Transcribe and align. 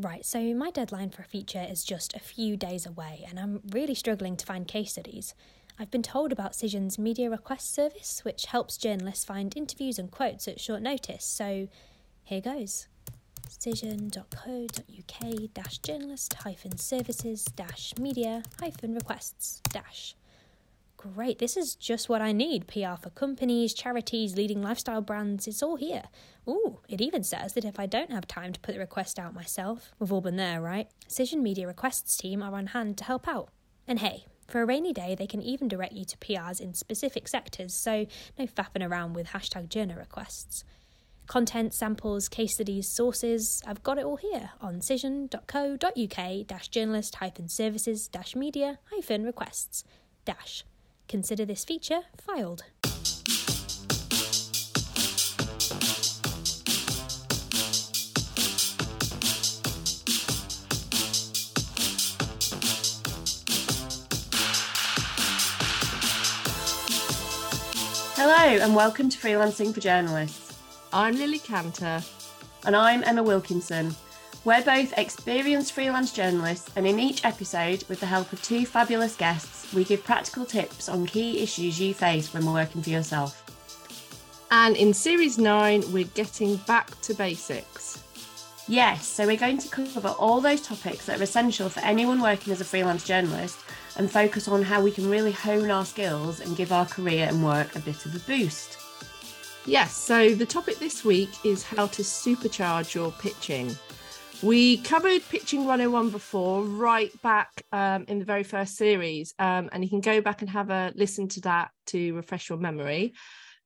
Right, 0.00 0.24
so 0.24 0.54
my 0.54 0.70
deadline 0.70 1.10
for 1.10 1.22
a 1.22 1.24
feature 1.24 1.66
is 1.68 1.82
just 1.82 2.14
a 2.14 2.20
few 2.20 2.56
days 2.56 2.86
away, 2.86 3.26
and 3.28 3.36
I'm 3.36 3.60
really 3.70 3.96
struggling 3.96 4.36
to 4.36 4.46
find 4.46 4.68
case 4.68 4.92
studies. 4.92 5.34
I've 5.76 5.90
been 5.90 6.04
told 6.04 6.30
about 6.30 6.54
Cision's 6.54 7.00
media 7.00 7.28
request 7.30 7.74
service, 7.74 8.20
which 8.24 8.46
helps 8.46 8.76
journalists 8.76 9.24
find 9.24 9.56
interviews 9.56 9.98
and 9.98 10.08
quotes 10.08 10.46
at 10.46 10.60
short 10.60 10.82
notice, 10.82 11.24
so 11.24 11.66
here 12.22 12.40
goes 12.40 12.86
cision.co.uk 13.48 14.22
journalist 15.82 16.34
services 16.76 17.44
media 17.98 18.44
requests. 18.94 19.60
Great, 20.98 21.38
this 21.38 21.56
is 21.56 21.76
just 21.76 22.08
what 22.08 22.20
I 22.20 22.32
need. 22.32 22.66
PR 22.66 22.96
for 23.00 23.10
companies, 23.10 23.72
charities, 23.72 24.34
leading 24.34 24.60
lifestyle 24.60 25.00
brands, 25.00 25.46
it's 25.46 25.62
all 25.62 25.76
here. 25.76 26.02
Ooh, 26.48 26.80
it 26.88 27.00
even 27.00 27.22
says 27.22 27.52
that 27.52 27.64
if 27.64 27.78
I 27.78 27.86
don't 27.86 28.10
have 28.10 28.26
time 28.26 28.52
to 28.52 28.58
put 28.58 28.72
the 28.72 28.80
request 28.80 29.16
out 29.16 29.32
myself, 29.32 29.92
we've 30.00 30.12
all 30.12 30.20
been 30.20 30.34
there, 30.34 30.60
right? 30.60 30.88
Cision 31.08 31.40
Media 31.40 31.68
Requests 31.68 32.16
team 32.16 32.42
are 32.42 32.52
on 32.52 32.66
hand 32.66 32.98
to 32.98 33.04
help 33.04 33.28
out. 33.28 33.50
And 33.86 34.00
hey, 34.00 34.24
for 34.48 34.60
a 34.60 34.66
rainy 34.66 34.92
day, 34.92 35.14
they 35.14 35.28
can 35.28 35.40
even 35.40 35.68
direct 35.68 35.92
you 35.92 36.04
to 36.04 36.16
PRs 36.16 36.60
in 36.60 36.74
specific 36.74 37.28
sectors, 37.28 37.74
so 37.74 38.06
no 38.36 38.46
faffing 38.46 38.84
around 38.84 39.12
with 39.12 39.28
hashtag 39.28 39.68
journo 39.68 39.96
requests. 39.96 40.64
Content, 41.28 41.74
samples, 41.74 42.28
case 42.28 42.54
studies, 42.54 42.88
sources, 42.88 43.62
I've 43.64 43.84
got 43.84 43.98
it 43.98 44.04
all 44.04 44.16
here 44.16 44.50
on 44.60 44.80
cision.co.uk 44.80 46.70
journalist 46.70 47.16
services 47.46 48.10
media 48.34 48.78
requests 49.06 49.84
dash. 50.24 50.64
Consider 51.08 51.46
this 51.46 51.64
feature 51.64 52.00
filed. 52.18 52.64
Hello, 68.14 68.62
and 68.62 68.74
welcome 68.74 69.08
to 69.08 69.16
Freelancing 69.16 69.72
for 69.72 69.80
Journalists. 69.80 70.58
I'm 70.92 71.16
Lily 71.16 71.38
Canter. 71.38 72.02
And 72.66 72.76
I'm 72.76 73.02
Emma 73.02 73.22
Wilkinson. 73.22 73.96
We're 74.44 74.62
both 74.62 74.96
experienced 74.98 75.72
freelance 75.72 76.12
journalists, 76.12 76.70
and 76.76 76.86
in 76.86 76.98
each 76.98 77.24
episode, 77.24 77.84
with 77.88 78.00
the 78.00 78.06
help 78.06 78.30
of 78.32 78.42
two 78.42 78.66
fabulous 78.66 79.16
guests, 79.16 79.57
we 79.74 79.84
give 79.84 80.04
practical 80.04 80.44
tips 80.44 80.88
on 80.88 81.06
key 81.06 81.40
issues 81.40 81.80
you 81.80 81.94
face 81.94 82.32
when 82.32 82.50
working 82.50 82.82
for 82.82 82.90
yourself. 82.90 83.44
And 84.50 84.76
in 84.76 84.94
series 84.94 85.38
nine, 85.38 85.82
we're 85.92 86.04
getting 86.04 86.56
back 86.56 86.98
to 87.02 87.14
basics. 87.14 88.02
Yes, 88.66 89.06
so 89.06 89.26
we're 89.26 89.36
going 89.36 89.58
to 89.58 89.68
cover 89.68 90.08
all 90.08 90.40
those 90.40 90.60
topics 90.60 91.06
that 91.06 91.20
are 91.20 91.22
essential 91.22 91.68
for 91.68 91.80
anyone 91.80 92.20
working 92.20 92.52
as 92.52 92.60
a 92.60 92.64
freelance 92.64 93.04
journalist 93.04 93.58
and 93.96 94.10
focus 94.10 94.46
on 94.46 94.62
how 94.62 94.82
we 94.82 94.90
can 94.90 95.08
really 95.08 95.32
hone 95.32 95.70
our 95.70 95.84
skills 95.84 96.40
and 96.40 96.56
give 96.56 96.72
our 96.72 96.86
career 96.86 97.26
and 97.28 97.44
work 97.44 97.74
a 97.76 97.80
bit 97.80 98.04
of 98.06 98.14
a 98.14 98.18
boost. 98.20 98.78
Yes, 99.64 99.94
so 99.94 100.34
the 100.34 100.46
topic 100.46 100.78
this 100.78 101.04
week 101.04 101.30
is 101.44 101.62
how 101.62 101.86
to 101.88 102.02
supercharge 102.02 102.94
your 102.94 103.10
pitching. 103.12 103.74
We 104.40 104.76
covered 104.78 105.28
Pitching 105.28 105.64
101 105.64 106.10
before, 106.10 106.62
right 106.62 107.10
back 107.22 107.64
um, 107.72 108.04
in 108.06 108.20
the 108.20 108.24
very 108.24 108.44
first 108.44 108.76
series, 108.76 109.34
um, 109.40 109.68
and 109.72 109.82
you 109.82 109.90
can 109.90 110.00
go 110.00 110.20
back 110.20 110.42
and 110.42 110.50
have 110.50 110.70
a 110.70 110.92
listen 110.94 111.26
to 111.30 111.40
that 111.40 111.72
to 111.86 112.14
refresh 112.14 112.48
your 112.48 112.58
memory. 112.58 113.14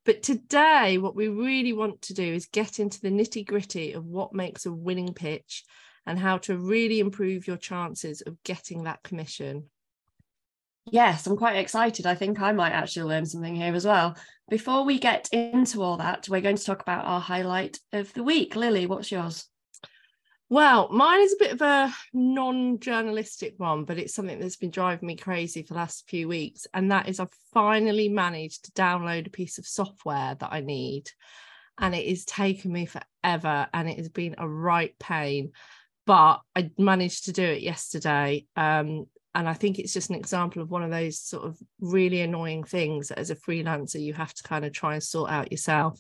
But 0.07 0.23
today, 0.23 0.97
what 0.97 1.15
we 1.15 1.29
really 1.29 1.75
want 1.75 2.01
to 2.03 2.15
do 2.15 2.25
is 2.25 2.47
get 2.47 2.81
into 2.81 3.03
the 3.03 3.11
nitty 3.11 3.47
gritty 3.47 3.93
of 3.93 4.07
what 4.07 4.33
makes 4.33 4.65
a 4.65 4.73
winning 4.73 5.13
pitch 5.13 5.63
and 6.07 6.19
how 6.19 6.39
to 6.39 6.57
really 6.57 7.01
improve 7.01 7.47
your 7.47 7.59
chances 7.59 8.23
of 8.23 8.43
getting 8.43 8.85
that 8.85 9.03
commission. 9.03 9.65
Yes, 10.91 11.27
I'm 11.27 11.37
quite 11.37 11.57
excited. 11.57 12.07
I 12.07 12.15
think 12.15 12.41
I 12.41 12.53
might 12.53 12.73
actually 12.73 13.11
learn 13.11 13.27
something 13.27 13.55
here 13.55 13.75
as 13.75 13.85
well. 13.85 14.17
Before 14.49 14.85
we 14.85 14.99
get 14.99 15.29
into 15.33 15.83
all 15.83 15.99
that, 15.99 16.31
we're 16.31 16.41
going 16.41 16.57
to 16.57 16.65
talk 16.65 16.81
about 16.81 17.05
our 17.05 17.21
highlight 17.21 17.79
of 17.93 18.13
the 18.15 18.25
week. 18.25 18.57
Lily, 18.57 18.87
what's 18.87 19.13
yours? 19.13 19.47
Well, 20.53 20.91
mine 20.91 21.23
is 21.23 21.33
a 21.33 21.43
bit 21.43 21.53
of 21.53 21.63
a 21.63 21.95
non 22.13 22.79
journalistic 22.79 23.55
one, 23.57 23.85
but 23.87 23.97
it's 23.97 24.13
something 24.13 24.39
that's 24.39 24.57
been 24.57 24.71
driving 24.71 25.07
me 25.07 25.17
crazy 25.17 25.63
for 25.63 25.73
the 25.73 25.81
last 25.81 26.07
few 26.11 26.29
weeks. 26.29 26.67
And 26.75 26.91
that 26.91 27.09
is, 27.09 27.21
I've 27.21 27.33
finally 27.55 28.11
managed 28.11 28.67
to 28.67 28.73
download 28.73 29.27
a 29.27 29.31
piece 29.31 29.57
of 29.57 29.67
software 29.67 30.35
that 30.35 30.53
I 30.53 30.61
need. 30.61 31.09
And 31.79 31.95
it 31.95 32.07
has 32.07 32.27
taken 32.27 32.71
me 32.71 32.85
forever 32.85 33.67
and 33.73 33.89
it 33.89 33.97
has 33.97 34.11
been 34.11 34.35
a 34.37 34.47
right 34.47 34.95
pain. 34.99 35.53
But 36.05 36.43
I 36.55 36.71
managed 36.77 37.25
to 37.25 37.33
do 37.33 37.45
it 37.45 37.63
yesterday. 37.63 38.45
Um, 38.55 39.07
and 39.35 39.49
I 39.49 39.55
think 39.55 39.79
it's 39.79 39.95
just 39.95 40.11
an 40.11 40.17
example 40.17 40.61
of 40.61 40.71
one 40.71 40.83
of 40.83 40.91
those 40.91 41.19
sort 41.19 41.47
of 41.47 41.57
really 41.81 42.21
annoying 42.21 42.65
things 42.65 43.09
that 43.09 43.19
as 43.19 43.31
a 43.31 43.37
freelancer 43.37 44.03
you 44.03 44.13
have 44.13 44.35
to 44.35 44.43
kind 44.43 44.67
of 44.67 44.75
try 44.75 44.93
and 44.93 45.03
sort 45.03 45.31
out 45.31 45.51
yourself. 45.51 45.99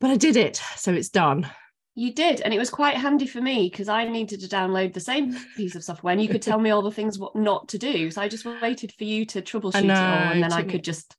But 0.00 0.10
I 0.10 0.16
did 0.16 0.36
it, 0.36 0.60
so 0.74 0.92
it's 0.92 1.08
done. 1.08 1.48
You 1.96 2.12
did, 2.12 2.40
and 2.40 2.52
it 2.52 2.58
was 2.58 2.70
quite 2.70 2.96
handy 2.96 3.26
for 3.26 3.40
me 3.40 3.68
because 3.70 3.88
I 3.88 4.08
needed 4.08 4.40
to 4.40 4.48
download 4.48 4.92
the 4.92 5.00
same 5.00 5.36
piece 5.56 5.76
of 5.76 5.84
software, 5.84 6.12
and 6.12 6.20
you 6.20 6.28
could 6.28 6.42
tell 6.42 6.58
me 6.58 6.70
all 6.70 6.82
the 6.82 6.90
things 6.90 7.18
what 7.18 7.36
not 7.36 7.68
to 7.68 7.78
do. 7.78 8.10
So 8.10 8.20
I 8.20 8.28
just 8.28 8.44
waited 8.44 8.92
for 8.92 9.04
you 9.04 9.24
to 9.26 9.40
troubleshoot 9.40 9.84
know, 9.84 9.94
it 9.94 9.98
all, 9.98 10.32
and 10.32 10.42
then 10.42 10.52
I 10.52 10.64
could 10.64 10.82
just. 10.82 11.16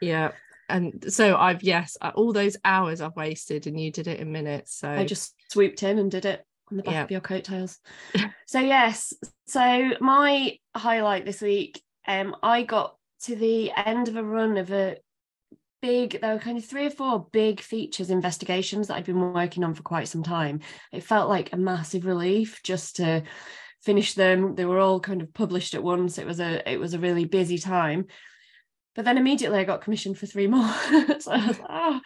Yeah, 0.00 0.32
and 0.70 1.12
so 1.12 1.36
I've 1.36 1.62
yes, 1.62 1.98
uh, 2.00 2.12
all 2.14 2.32
those 2.32 2.56
hours 2.64 3.00
I've 3.00 3.16
wasted, 3.16 3.66
and 3.66 3.78
you 3.78 3.92
did 3.92 4.06
it 4.06 4.20
in 4.20 4.32
minutes. 4.32 4.74
So 4.76 4.88
I 4.88 5.04
just 5.04 5.34
swooped 5.50 5.82
in 5.82 5.98
and 5.98 6.10
did 6.10 6.24
it 6.24 6.44
on 6.70 6.76
the 6.76 6.82
back 6.82 6.94
yeah. 6.94 7.02
of 7.02 7.10
your 7.10 7.20
coattails. 7.20 7.78
so 8.46 8.60
yes, 8.60 9.12
so 9.46 9.90
my 10.00 10.56
highlight 10.74 11.24
this 11.26 11.42
week, 11.42 11.82
um, 12.06 12.34
I 12.42 12.62
got 12.62 12.96
to 13.24 13.36
the 13.36 13.70
end 13.76 14.08
of 14.08 14.16
a 14.16 14.24
run 14.24 14.56
of 14.56 14.70
a 14.72 14.96
big 15.80 16.20
there 16.20 16.34
were 16.34 16.40
kind 16.40 16.58
of 16.58 16.64
three 16.64 16.86
or 16.86 16.90
four 16.90 17.26
big 17.32 17.60
features 17.60 18.10
investigations 18.10 18.88
that 18.88 18.96
I'd 18.96 19.04
been 19.04 19.32
working 19.32 19.64
on 19.64 19.74
for 19.74 19.82
quite 19.82 20.08
some 20.08 20.22
time. 20.22 20.60
It 20.92 21.04
felt 21.04 21.28
like 21.28 21.52
a 21.52 21.56
massive 21.56 22.06
relief 22.06 22.60
just 22.62 22.96
to 22.96 23.22
finish 23.82 24.14
them. 24.14 24.54
They 24.54 24.64
were 24.64 24.78
all 24.78 25.00
kind 25.00 25.22
of 25.22 25.32
published 25.32 25.74
at 25.74 25.82
once. 25.82 26.18
It 26.18 26.26
was 26.26 26.40
a 26.40 26.68
it 26.70 26.78
was 26.78 26.94
a 26.94 26.98
really 26.98 27.24
busy 27.24 27.58
time. 27.58 28.06
But 28.94 29.04
then 29.04 29.18
immediately 29.18 29.58
I 29.58 29.64
got 29.64 29.82
commissioned 29.82 30.18
for 30.18 30.26
three 30.26 30.46
more. 30.48 30.72
so 31.18 31.32
I 31.32 31.46
was 31.46 31.58
like, 31.58 31.68
oh, 31.68 32.00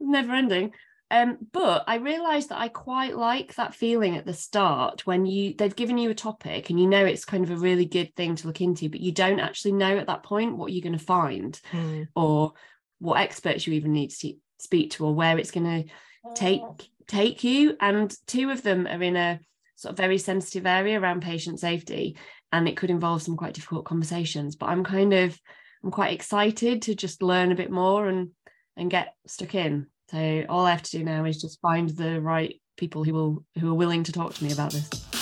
never 0.00 0.32
ending. 0.32 0.72
Um, 1.10 1.38
but 1.52 1.84
I 1.86 1.96
realized 1.96 2.50
that 2.50 2.58
I 2.58 2.68
quite 2.68 3.16
like 3.16 3.54
that 3.54 3.74
feeling 3.74 4.16
at 4.16 4.26
the 4.26 4.34
start 4.34 5.06
when 5.06 5.24
you 5.24 5.54
they've 5.56 5.74
given 5.74 5.96
you 5.96 6.10
a 6.10 6.14
topic 6.14 6.68
and 6.68 6.78
you 6.78 6.86
know 6.86 7.04
it's 7.04 7.24
kind 7.24 7.44
of 7.44 7.50
a 7.50 7.56
really 7.56 7.86
good 7.86 8.14
thing 8.14 8.36
to 8.36 8.46
look 8.46 8.60
into, 8.60 8.90
but 8.90 9.00
you 9.00 9.12
don't 9.12 9.40
actually 9.40 9.72
know 9.72 9.96
at 9.96 10.08
that 10.08 10.22
point 10.22 10.58
what 10.58 10.70
you're 10.70 10.82
going 10.82 10.98
to 10.98 11.04
find 11.04 11.58
mm. 11.72 12.06
or 12.14 12.52
what 12.98 13.20
experts 13.20 13.66
you 13.66 13.74
even 13.74 13.92
need 13.92 14.10
to 14.10 14.34
speak 14.58 14.92
to 14.92 15.06
or 15.06 15.14
where 15.14 15.38
it's 15.38 15.50
going 15.50 15.84
to 15.84 16.34
take 16.34 16.60
oh. 16.62 16.76
take 17.06 17.44
you. 17.44 17.76
And 17.80 18.14
two 18.26 18.50
of 18.50 18.62
them 18.62 18.86
are 18.86 19.02
in 19.02 19.16
a 19.16 19.40
sort 19.76 19.92
of 19.92 19.96
very 19.96 20.18
sensitive 20.18 20.66
area 20.66 21.00
around 21.00 21.22
patient 21.22 21.60
safety 21.60 22.16
and 22.50 22.68
it 22.68 22.76
could 22.76 22.90
involve 22.90 23.22
some 23.22 23.36
quite 23.36 23.54
difficult 23.54 23.84
conversations. 23.84 24.56
But 24.56 24.70
i'm 24.70 24.84
kind 24.84 25.12
of 25.12 25.38
i'm 25.84 25.90
quite 25.90 26.12
excited 26.12 26.82
to 26.82 26.94
just 26.94 27.22
learn 27.22 27.52
a 27.52 27.56
bit 27.56 27.70
more 27.70 28.08
and 28.08 28.30
and 28.76 28.90
get 28.90 29.14
stuck 29.26 29.54
in. 29.54 29.86
So 30.10 30.44
all 30.48 30.66
i 30.66 30.70
have 30.70 30.82
to 30.82 30.98
do 30.98 31.04
now 31.04 31.24
is 31.24 31.40
just 31.40 31.60
find 31.60 31.88
the 31.90 32.20
right 32.20 32.60
people 32.76 33.04
who 33.04 33.12
will 33.12 33.44
who 33.58 33.70
are 33.70 33.74
willing 33.74 34.04
to 34.04 34.12
talk 34.12 34.34
to 34.34 34.44
me 34.44 34.52
about 34.52 34.72
this 34.72 35.17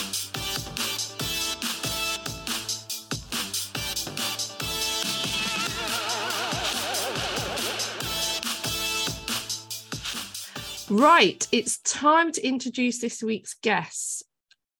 Right, 10.89 11.45
it's 11.51 11.79
time 11.79 12.31
to 12.31 12.47
introduce 12.47 13.01
this 13.01 13.21
week's 13.21 13.55
guests. 13.55 14.23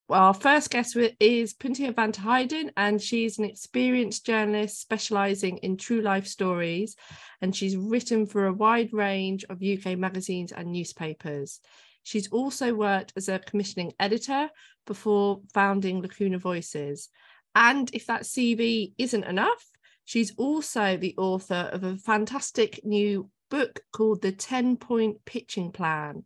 Our 0.08 0.34
first 0.34 0.70
guest 0.70 0.96
is 1.20 1.54
Punteha 1.54 1.94
van 1.94 2.14
Terheyden, 2.14 2.70
and 2.78 3.02
she's 3.02 3.38
an 3.40 3.44
experienced 3.44 4.26
journalist 4.26 4.80
specialising 4.80 5.58
in 5.58 5.76
true 5.76 6.00
life 6.00 6.26
stories, 6.26 6.96
and 7.42 7.54
she's 7.54 7.76
written 7.76 8.26
for 8.26 8.46
a 8.46 8.54
wide 8.54 8.94
range 8.94 9.44
of 9.50 9.62
UK 9.62 9.98
magazines 9.98 10.54
and 10.54 10.72
newspapers. 10.72 11.60
She's 12.04 12.30
also 12.30 12.74
worked 12.74 13.12
as 13.18 13.28
a 13.28 13.40
commissioning 13.40 13.92
editor 14.00 14.50
before 14.86 15.42
founding 15.54 16.02
Lacuna 16.02 16.40
Voices. 16.40 17.10
And 17.54 17.94
if 17.94 18.06
that 18.06 18.22
CV 18.22 18.94
isn't 18.98 19.26
enough, 19.26 19.66
she's 20.06 20.34
also 20.38 20.96
the 20.96 21.16
author 21.18 21.70
of 21.74 21.84
a 21.84 21.98
fantastic 21.98 22.80
new 22.86 23.30
book 23.50 23.80
called 23.92 24.22
The 24.22 24.32
10 24.32 24.78
Point 24.78 25.24
Pitching 25.26 25.72
Plan. 25.72 26.24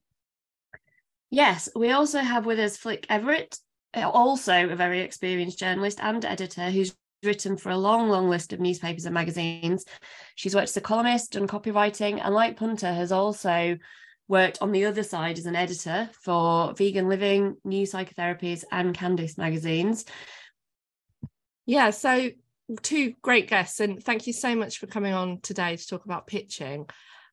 Yes, 1.29 1.69
we 1.75 1.91
also 1.91 2.19
have 2.19 2.45
with 2.45 2.59
us 2.59 2.77
Flic 2.77 3.05
Everett, 3.09 3.57
uh, 3.93 4.09
also 4.09 4.69
a 4.69 4.75
very 4.75 5.01
experienced 5.01 5.59
journalist 5.59 5.99
and 6.01 6.25
editor 6.25 6.69
who's 6.69 6.95
written 7.23 7.55
for 7.57 7.69
a 7.69 7.77
long, 7.77 8.09
long 8.09 8.29
list 8.29 8.51
of 8.51 8.59
newspapers 8.59 9.05
and 9.05 9.13
magazines. 9.13 9.85
She's 10.35 10.55
worked 10.55 10.69
as 10.69 10.77
a 10.77 10.81
columnist, 10.81 11.33
done 11.33 11.47
copywriting, 11.47 12.19
and 12.23 12.33
like 12.33 12.57
Punter, 12.57 12.91
has 12.91 13.11
also 13.11 13.77
worked 14.27 14.57
on 14.61 14.71
the 14.71 14.85
other 14.85 15.03
side 15.03 15.37
as 15.37 15.45
an 15.45 15.55
editor 15.55 16.09
for 16.21 16.73
Vegan 16.73 17.07
Living, 17.07 17.57
New 17.63 17.85
Psychotherapies, 17.85 18.63
and 18.71 18.95
Candis 18.97 19.37
magazines. 19.37 20.05
Yeah, 21.65 21.91
so 21.91 22.29
two 22.81 23.13
great 23.21 23.49
guests, 23.49 23.79
and 23.79 24.03
thank 24.03 24.27
you 24.27 24.33
so 24.33 24.55
much 24.55 24.79
for 24.79 24.87
coming 24.87 25.13
on 25.13 25.39
today 25.41 25.75
to 25.75 25.87
talk 25.87 26.05
about 26.05 26.27
pitching. 26.27 26.87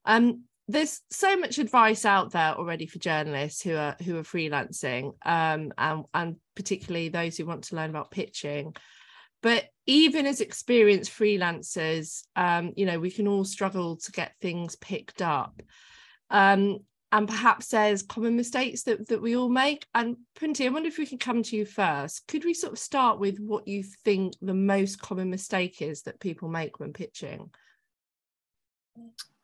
Um, 0.04 0.44
there's 0.68 1.00
so 1.10 1.36
much 1.36 1.58
advice 1.58 2.04
out 2.04 2.32
there 2.32 2.54
already 2.54 2.86
for 2.86 2.98
journalists 2.98 3.62
who 3.62 3.74
are 3.74 3.96
who 4.04 4.16
are 4.18 4.22
freelancing, 4.22 5.14
um, 5.24 5.72
and 5.78 6.04
and 6.12 6.36
particularly 6.54 7.08
those 7.08 7.36
who 7.36 7.46
want 7.46 7.64
to 7.64 7.76
learn 7.76 7.90
about 7.90 8.10
pitching. 8.10 8.74
But 9.42 9.66
even 9.86 10.26
as 10.26 10.40
experienced 10.40 11.12
freelancers, 11.12 12.24
um, 12.36 12.72
you 12.76 12.86
know, 12.86 12.98
we 12.98 13.10
can 13.10 13.28
all 13.28 13.44
struggle 13.44 13.96
to 13.96 14.12
get 14.12 14.34
things 14.40 14.76
picked 14.76 15.22
up. 15.22 15.62
Um, 16.28 16.80
and 17.10 17.26
perhaps 17.26 17.68
there's 17.68 18.02
common 18.02 18.36
mistakes 18.36 18.82
that, 18.82 19.08
that 19.08 19.22
we 19.22 19.36
all 19.36 19.48
make. 19.48 19.86
And 19.94 20.16
Punti, 20.38 20.66
I 20.66 20.70
wonder 20.70 20.88
if 20.88 20.98
we 20.98 21.06
can 21.06 21.18
come 21.18 21.42
to 21.42 21.56
you 21.56 21.64
first. 21.64 22.26
Could 22.28 22.44
we 22.44 22.52
sort 22.52 22.74
of 22.74 22.78
start 22.78 23.18
with 23.18 23.38
what 23.38 23.66
you 23.66 23.82
think 23.82 24.34
the 24.42 24.54
most 24.54 25.00
common 25.00 25.30
mistake 25.30 25.80
is 25.80 26.02
that 26.02 26.20
people 26.20 26.48
make 26.48 26.80
when 26.80 26.92
pitching? 26.92 27.50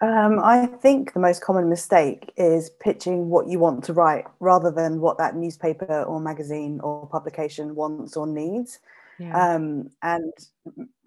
Um, 0.00 0.40
I 0.40 0.66
think 0.66 1.14
the 1.14 1.20
most 1.20 1.42
common 1.42 1.70
mistake 1.70 2.32
is 2.36 2.70
pitching 2.80 3.30
what 3.30 3.48
you 3.48 3.58
want 3.58 3.84
to 3.84 3.94
write 3.94 4.26
rather 4.40 4.70
than 4.70 5.00
what 5.00 5.16
that 5.18 5.36
newspaper 5.36 6.02
or 6.02 6.20
magazine 6.20 6.80
or 6.80 7.06
publication 7.06 7.74
wants 7.74 8.16
or 8.16 8.26
needs. 8.26 8.80
Yeah. 9.18 9.54
Um, 9.54 9.90
and 10.02 10.32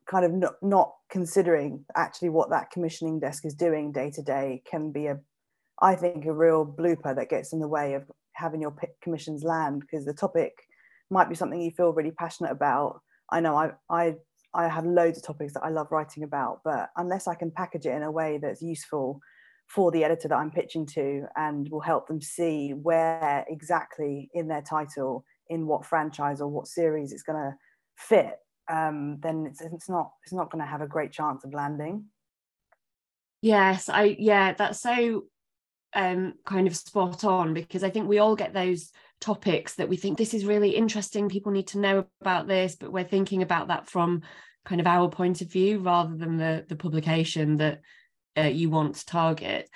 kind 0.08 0.26
of 0.26 0.32
not, 0.32 0.56
not 0.64 0.94
considering 1.10 1.86
actually 1.96 2.30
what 2.30 2.50
that 2.50 2.72
commissioning 2.72 3.20
desk 3.20 3.46
is 3.46 3.54
doing 3.54 3.92
day 3.92 4.10
to 4.12 4.24
day 4.24 4.64
can 4.66 4.92
be 4.92 5.08
a 5.08 5.20
I 5.82 5.96
think, 5.96 6.26
a 6.26 6.34
real 6.34 6.66
blooper 6.66 7.16
that 7.16 7.30
gets 7.30 7.54
in 7.54 7.60
the 7.60 7.68
way 7.68 7.94
of 7.94 8.10
having 8.34 8.62
your 8.62 8.76
commissions 9.02 9.44
land 9.44 9.82
because 9.82 10.06
the 10.06 10.14
topic 10.14 10.54
might 11.10 11.30
be 11.30 11.36
something 11.36 11.62
you 11.62 11.72
feel 11.72 11.94
really 11.94 12.12
passionate 12.12 12.52
about. 12.52 13.02
I 13.30 13.40
know 13.40 13.56
I, 13.56 13.72
I, 13.90 14.16
I 14.54 14.68
have 14.68 14.86
loads 14.86 15.18
of 15.18 15.26
topics 15.26 15.54
that 15.54 15.64
I 15.64 15.70
love 15.70 15.88
writing 15.92 16.24
about, 16.24 16.62
but 16.64 16.90
unless 16.98 17.28
I 17.28 17.36
can 17.36 17.52
package 17.52 17.86
it 17.86 17.96
in 17.96 18.04
a 18.04 18.12
way 18.12 18.40
that's 18.42 18.62
useful 18.62 19.20
for 19.68 19.92
the 19.92 20.04
editor 20.04 20.30
that 20.30 20.38
I'm 20.38 20.52
pitching 20.52 20.86
to 20.88 21.26
and 21.36 21.70
will 21.70 21.82
help 21.82 22.08
them 22.08 22.22
see 22.22 22.72
where 22.72 23.46
exactly 23.50 24.30
in 24.34 24.48
their 24.48 24.62
title, 24.62 25.26
in 25.50 25.68
what 25.68 25.86
franchise 25.86 26.42
or 26.42 26.48
what 26.48 26.68
series 26.68 27.12
it's 27.12 27.24
going 27.24 27.38
to 27.38 27.56
fit, 27.98 28.38
um, 28.70 29.18
then 29.22 29.46
it's, 29.50 29.62
it's 29.62 29.90
not 29.90 30.12
it's 30.24 30.34
not 30.34 30.52
going 30.52 30.64
to 30.64 30.70
have 30.70 30.82
a 30.82 30.88
great 30.88 31.12
chance 31.12 31.44
of 31.44 31.54
landing. 31.54 32.06
Yes, 33.42 33.90
I 33.90 34.16
yeah, 34.20 34.54
that's 34.54 34.82
so 34.82 35.26
um, 35.94 36.34
kind 36.46 36.68
of 36.68 36.76
spot 36.76 37.24
on 37.24 37.54
because 37.54 37.84
I 37.84 37.90
think 37.90 38.08
we 38.08 38.20
all 38.20 38.36
get 38.36 38.54
those 38.54 38.92
topics 39.20 39.76
that 39.76 39.90
we 39.90 39.98
think 39.98 40.18
this 40.18 40.34
is 40.34 40.46
really 40.46 40.72
interesting. 40.72 41.30
People 41.30 41.52
need 41.52 41.68
to 41.68 41.80
know 41.80 42.06
about 42.22 42.48
this, 42.48 42.76
but 42.76 42.92
we're 42.92 43.04
thinking 43.04 43.42
about 43.42 43.70
that 43.70 43.90
from 43.90 44.22
kind 44.66 44.82
of 44.82 44.88
our 44.88 45.10
point 45.10 45.42
of 45.42 45.52
view 45.52 45.80
rather 45.80 46.16
than 46.16 46.38
the 46.38 46.66
the 46.68 46.76
publication 46.76 47.58
that 47.58 47.82
uh, 48.38 48.44
you 48.44 48.70
want 48.70 48.96
to 48.96 49.06
target. 49.06 49.70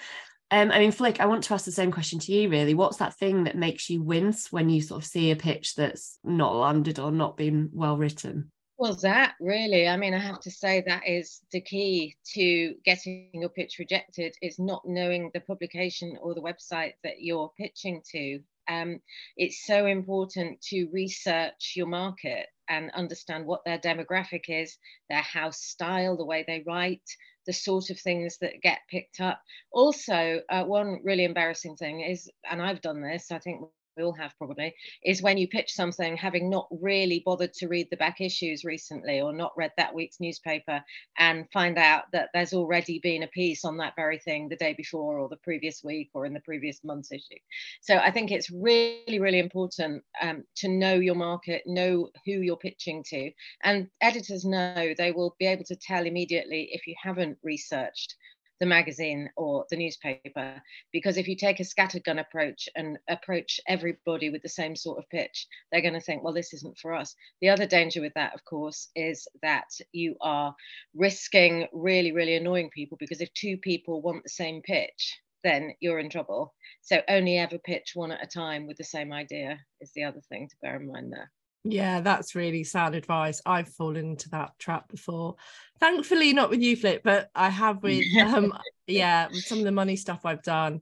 Um, 0.51 0.69
I 0.69 0.79
mean, 0.79 0.91
Flic, 0.91 1.21
I 1.21 1.27
want 1.27 1.45
to 1.45 1.53
ask 1.53 1.63
the 1.63 1.71
same 1.71 1.93
question 1.93 2.19
to 2.19 2.31
you. 2.33 2.49
Really, 2.49 2.73
what's 2.73 2.97
that 2.97 3.15
thing 3.15 3.45
that 3.45 3.55
makes 3.55 3.89
you 3.89 4.03
wince 4.03 4.51
when 4.51 4.69
you 4.69 4.81
sort 4.81 5.01
of 5.01 5.07
see 5.07 5.31
a 5.31 5.35
pitch 5.35 5.75
that's 5.75 6.19
not 6.25 6.55
landed 6.55 6.99
or 6.99 7.11
not 7.11 7.37
been 7.37 7.69
well 7.71 7.95
written? 7.95 8.51
Well, 8.81 8.95
that 9.04 9.36
really, 9.39 9.88
I 9.88 9.95
mean, 9.95 10.16
I 10.16 10.18
have 10.18 10.39
to 10.39 10.50
say 10.50 10.81
that 10.81 11.07
is 11.07 11.44
the 11.51 11.62
key 11.62 12.16
to 12.33 12.74
getting 12.83 13.30
your 13.31 13.50
pitch 13.50 13.75
rejected 13.78 14.33
is 14.42 14.57
not 14.57 14.81
knowing 14.88 15.30
the 15.36 15.39
publication 15.42 16.18
or 16.19 16.33
the 16.33 16.42
website 16.42 16.94
that 17.04 17.22
you're 17.22 17.54
pitching 17.60 18.01
to. 18.12 18.39
Um, 18.68 19.00
it's 19.38 19.68
so 19.68 19.86
important 19.86 20.60
to 20.69 20.89
research 20.92 21.74
your 21.75 21.86
market 21.86 22.48
and 22.69 22.89
understand 22.95 23.45
what 23.45 23.63
their 23.66 23.78
demographic 23.78 24.45
is, 24.48 24.80
their 25.12 25.22
house 25.22 25.62
style, 25.62 26.18
the 26.18 26.25
way 26.25 26.44
they 26.48 26.63
write, 26.66 27.07
the 27.45 27.54
sort 27.54 27.92
of 27.92 28.00
things 28.00 28.39
that 28.42 28.63
get 28.63 28.80
picked 28.89 29.22
up. 29.22 29.39
Also, 29.72 30.42
uh, 30.50 30.63
one 30.63 31.01
really 31.04 31.25
embarrassing 31.25 31.75
thing 31.75 32.01
is, 32.01 32.28
and 32.50 32.60
I've 32.60 32.81
done 32.81 33.04
this, 33.04 33.30
I 33.31 33.38
think 33.38 33.62
we 33.97 34.03
all 34.03 34.13
have 34.13 34.33
probably, 34.38 34.73
is 35.03 35.21
when 35.21 35.38
you 35.38 35.47
pitch 35.47 35.73
something 35.73 36.15
having 36.15 36.49
not 36.49 36.67
really 36.71 37.21
bothered 37.25 37.53
to 37.53 37.67
read 37.67 37.88
the 37.89 37.97
back 37.97 38.21
issues 38.21 38.63
recently 38.63 39.21
or 39.21 39.33
not 39.33 39.53
read 39.57 39.71
that 39.77 39.93
week's 39.93 40.19
newspaper 40.19 40.83
and 41.17 41.47
find 41.51 41.77
out 41.77 42.03
that 42.13 42.29
there's 42.33 42.53
already 42.53 42.99
been 42.99 43.23
a 43.23 43.27
piece 43.27 43.65
on 43.65 43.77
that 43.77 43.95
very 43.95 44.19
thing 44.19 44.47
the 44.47 44.55
day 44.55 44.73
before 44.73 45.19
or 45.19 45.29
the 45.29 45.38
previous 45.38 45.83
week 45.83 46.09
or 46.13 46.25
in 46.25 46.33
the 46.33 46.39
previous 46.41 46.83
month's 46.83 47.11
issue. 47.11 47.39
So 47.81 47.97
I 47.97 48.11
think 48.11 48.31
it's 48.31 48.51
really, 48.51 49.19
really 49.19 49.39
important 49.39 50.03
um, 50.21 50.44
to 50.57 50.67
know 50.67 50.95
your 50.95 51.15
market, 51.15 51.63
know 51.65 52.09
who 52.25 52.31
you're 52.31 52.57
pitching 52.57 53.03
to. 53.09 53.31
And 53.63 53.87
editors 54.01 54.45
know 54.45 54.94
they 54.97 55.11
will 55.11 55.35
be 55.39 55.47
able 55.47 55.65
to 55.65 55.75
tell 55.75 56.05
immediately 56.05 56.69
if 56.71 56.87
you 56.87 56.95
haven't 57.01 57.37
researched 57.44 58.15
the 58.61 58.65
magazine 58.67 59.27
or 59.35 59.65
the 59.71 59.75
newspaper. 59.75 60.61
Because 60.93 61.17
if 61.17 61.27
you 61.27 61.35
take 61.35 61.59
a 61.59 61.63
scattergun 61.63 62.21
approach 62.21 62.69
and 62.75 62.97
approach 63.09 63.59
everybody 63.67 64.29
with 64.29 64.43
the 64.43 64.49
same 64.49 64.75
sort 64.75 64.99
of 64.99 65.09
pitch, 65.09 65.47
they're 65.71 65.81
going 65.81 65.95
to 65.95 65.99
think, 65.99 66.23
well, 66.23 66.33
this 66.33 66.53
isn't 66.53 66.77
for 66.77 66.93
us. 66.93 67.15
The 67.41 67.49
other 67.49 67.65
danger 67.65 68.01
with 68.01 68.13
that, 68.13 68.35
of 68.35 68.45
course, 68.45 68.87
is 68.95 69.27
that 69.41 69.65
you 69.91 70.15
are 70.21 70.55
risking 70.93 71.67
really, 71.73 72.11
really 72.11 72.35
annoying 72.35 72.69
people 72.69 72.97
because 72.99 73.19
if 73.19 73.33
two 73.33 73.57
people 73.57 74.01
want 74.01 74.23
the 74.23 74.29
same 74.29 74.61
pitch, 74.61 75.19
then 75.43 75.73
you're 75.79 75.99
in 75.99 76.11
trouble. 76.11 76.53
So 76.83 77.01
only 77.09 77.39
ever 77.39 77.57
pitch 77.57 77.93
one 77.95 78.11
at 78.11 78.23
a 78.23 78.27
time 78.27 78.67
with 78.67 78.77
the 78.77 78.83
same 78.83 79.11
idea 79.11 79.59
is 79.81 79.91
the 79.95 80.03
other 80.03 80.21
thing 80.29 80.47
to 80.47 80.55
bear 80.61 80.75
in 80.75 80.87
mind 80.87 81.11
there. 81.11 81.31
Yeah, 81.63 82.01
that's 82.01 82.33
really 82.33 82.63
sound 82.63 82.95
advice. 82.95 83.41
I've 83.45 83.69
fallen 83.69 83.97
into 84.11 84.29
that 84.29 84.57
trap 84.57 84.89
before. 84.89 85.35
Thankfully, 85.79 86.33
not 86.33 86.49
with 86.49 86.61
you, 86.61 86.75
Flip, 86.75 87.01
but 87.03 87.29
I 87.35 87.49
have 87.49 87.83
with 87.83 88.03
um, 88.17 88.53
yeah, 88.87 89.27
with 89.27 89.43
some 89.43 89.59
of 89.59 89.65
the 89.65 89.71
money 89.71 89.95
stuff 89.95 90.25
I've 90.25 90.43
done. 90.43 90.81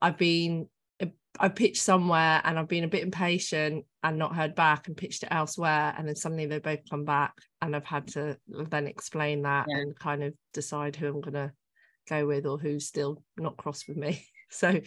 I've 0.00 0.16
been 0.16 0.68
I 1.38 1.48
pitched 1.48 1.82
somewhere 1.82 2.40
and 2.44 2.58
I've 2.58 2.68
been 2.68 2.84
a 2.84 2.88
bit 2.88 3.02
impatient 3.02 3.84
and 4.02 4.18
not 4.18 4.34
heard 4.34 4.54
back 4.54 4.88
and 4.88 4.96
pitched 4.96 5.22
it 5.22 5.28
elsewhere, 5.30 5.94
and 5.96 6.08
then 6.08 6.16
suddenly 6.16 6.46
they 6.46 6.58
both 6.58 6.88
come 6.88 7.04
back, 7.04 7.34
and 7.60 7.76
I've 7.76 7.84
had 7.84 8.08
to 8.08 8.38
then 8.48 8.86
explain 8.86 9.42
that 9.42 9.66
yeah. 9.68 9.78
and 9.78 9.98
kind 9.98 10.22
of 10.22 10.34
decide 10.52 10.96
who 10.96 11.08
I'm 11.08 11.20
gonna 11.20 11.52
go 12.08 12.26
with 12.26 12.46
or 12.46 12.58
who's 12.58 12.86
still 12.86 13.22
not 13.36 13.56
cross 13.56 13.86
with 13.86 13.96
me. 13.96 14.26
So 14.52 14.80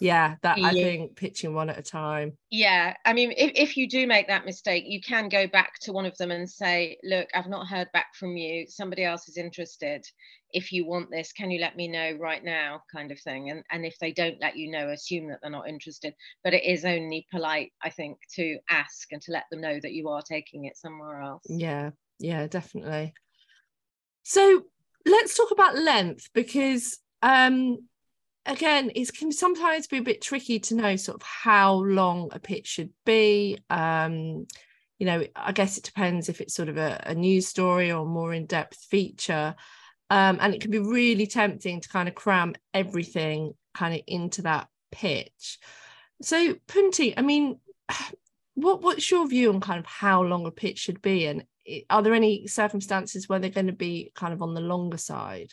yeah 0.00 0.36
that 0.42 0.58
i 0.58 0.72
think 0.72 1.16
pitching 1.16 1.54
one 1.54 1.70
at 1.70 1.78
a 1.78 1.82
time. 1.82 2.36
Yeah 2.50 2.94
i 3.04 3.12
mean 3.12 3.32
if, 3.36 3.52
if 3.54 3.76
you 3.76 3.88
do 3.88 4.06
make 4.06 4.28
that 4.28 4.44
mistake 4.44 4.84
you 4.86 5.00
can 5.00 5.28
go 5.28 5.46
back 5.46 5.72
to 5.82 5.92
one 5.92 6.06
of 6.06 6.16
them 6.18 6.30
and 6.30 6.48
say 6.48 6.98
look 7.02 7.26
i've 7.34 7.48
not 7.48 7.66
heard 7.66 7.88
back 7.92 8.14
from 8.14 8.36
you. 8.36 8.66
Somebody 8.68 9.04
else 9.04 9.28
is 9.28 9.36
interested. 9.36 10.04
If 10.52 10.72
you 10.72 10.86
want 10.86 11.10
this 11.10 11.32
can 11.32 11.50
you 11.50 11.60
let 11.60 11.76
me 11.76 11.88
know 11.88 12.16
right 12.20 12.42
now? 12.44 12.82
kind 12.94 13.10
of 13.10 13.20
thing. 13.20 13.50
And 13.50 13.64
and 13.70 13.84
if 13.84 13.98
they 13.98 14.12
don't 14.12 14.40
let 14.40 14.56
you 14.56 14.70
know 14.70 14.90
assume 14.90 15.28
that 15.28 15.40
they're 15.42 15.50
not 15.50 15.68
interested. 15.68 16.14
But 16.44 16.54
it 16.54 16.64
is 16.64 16.84
only 16.84 17.26
polite 17.32 17.72
i 17.82 17.90
think 17.90 18.18
to 18.36 18.58
ask 18.70 19.10
and 19.10 19.20
to 19.22 19.32
let 19.32 19.44
them 19.50 19.60
know 19.60 19.78
that 19.82 19.92
you 19.92 20.08
are 20.08 20.22
taking 20.22 20.66
it 20.66 20.76
somewhere 20.76 21.20
else. 21.22 21.42
Yeah 21.48 21.90
yeah 22.20 22.46
definitely. 22.46 23.14
So 24.22 24.62
let's 25.06 25.36
talk 25.36 25.50
about 25.50 25.76
length 25.76 26.28
because 26.34 26.98
um 27.22 27.78
again 28.48 28.90
it 28.94 29.12
can 29.16 29.30
sometimes 29.30 29.86
be 29.86 29.98
a 29.98 30.02
bit 30.02 30.20
tricky 30.20 30.58
to 30.58 30.74
know 30.74 30.96
sort 30.96 31.16
of 31.16 31.22
how 31.22 31.74
long 31.74 32.28
a 32.32 32.38
pitch 32.38 32.66
should 32.66 32.90
be 33.06 33.58
um 33.70 34.46
you 34.98 35.06
know 35.06 35.24
i 35.36 35.52
guess 35.52 35.78
it 35.78 35.84
depends 35.84 36.28
if 36.28 36.40
it's 36.40 36.54
sort 36.54 36.68
of 36.68 36.76
a, 36.76 37.00
a 37.06 37.14
news 37.14 37.46
story 37.46 37.92
or 37.92 38.04
more 38.04 38.34
in-depth 38.34 38.78
feature 38.90 39.54
um, 40.10 40.38
and 40.40 40.54
it 40.54 40.60
can 40.60 40.70
be 40.70 40.78
really 40.78 41.26
tempting 41.26 41.80
to 41.80 41.88
kind 41.88 42.08
of 42.08 42.14
cram 42.14 42.54
everything 42.72 43.52
kind 43.74 43.94
of 43.94 44.00
into 44.06 44.42
that 44.42 44.68
pitch. 44.90 45.58
So 46.22 46.56
punti 46.66 47.16
i 47.16 47.22
mean 47.22 47.60
what 48.54 48.82
what's 48.82 49.10
your 49.10 49.28
view 49.28 49.52
on 49.52 49.60
kind 49.60 49.78
of 49.78 49.86
how 49.86 50.22
long 50.22 50.46
a 50.46 50.50
pitch 50.50 50.78
should 50.78 51.00
be 51.00 51.26
and 51.26 51.44
are 51.90 52.02
there 52.02 52.14
any 52.14 52.46
circumstances 52.46 53.28
where 53.28 53.38
they're 53.38 53.50
going 53.50 53.66
to 53.68 53.72
be 53.72 54.10
kind 54.16 54.32
of 54.32 54.42
on 54.42 54.54
the 54.54 54.60
longer 54.60 54.96
side 54.96 55.52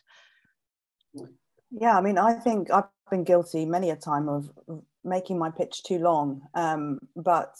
yeah, 1.79 1.97
I 1.97 2.01
mean, 2.01 2.17
I 2.17 2.33
think 2.33 2.71
I've 2.71 2.85
been 3.09 3.23
guilty 3.23 3.65
many 3.65 3.89
a 3.89 3.95
time 3.95 4.29
of 4.29 4.49
making 5.03 5.37
my 5.37 5.51
pitch 5.51 5.83
too 5.83 5.99
long, 5.99 6.41
um, 6.53 6.99
but 7.15 7.55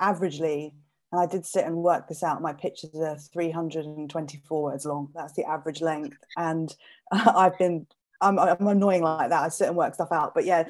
averagely, 0.00 0.72
and 1.10 1.20
I 1.20 1.26
did 1.26 1.44
sit 1.44 1.66
and 1.66 1.76
work 1.76 2.08
this 2.08 2.22
out. 2.22 2.40
My 2.40 2.52
pitches 2.52 2.94
are 2.94 3.16
324 3.16 4.62
words 4.62 4.86
long. 4.86 5.10
That's 5.14 5.34
the 5.34 5.44
average 5.44 5.80
length, 5.80 6.18
and 6.36 6.74
I've 7.12 7.58
been 7.58 7.86
I'm, 8.20 8.38
I'm 8.38 8.66
annoying 8.66 9.02
like 9.02 9.30
that. 9.30 9.42
I 9.42 9.48
sit 9.48 9.68
and 9.68 9.76
work 9.76 9.94
stuff 9.94 10.12
out, 10.12 10.34
but 10.34 10.44
yeah, 10.44 10.68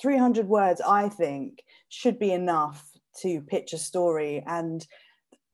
300 0.00 0.48
words 0.48 0.80
I 0.80 1.10
think 1.10 1.62
should 1.90 2.18
be 2.18 2.32
enough 2.32 2.90
to 3.20 3.42
pitch 3.42 3.72
a 3.74 3.78
story, 3.78 4.42
and 4.46 4.86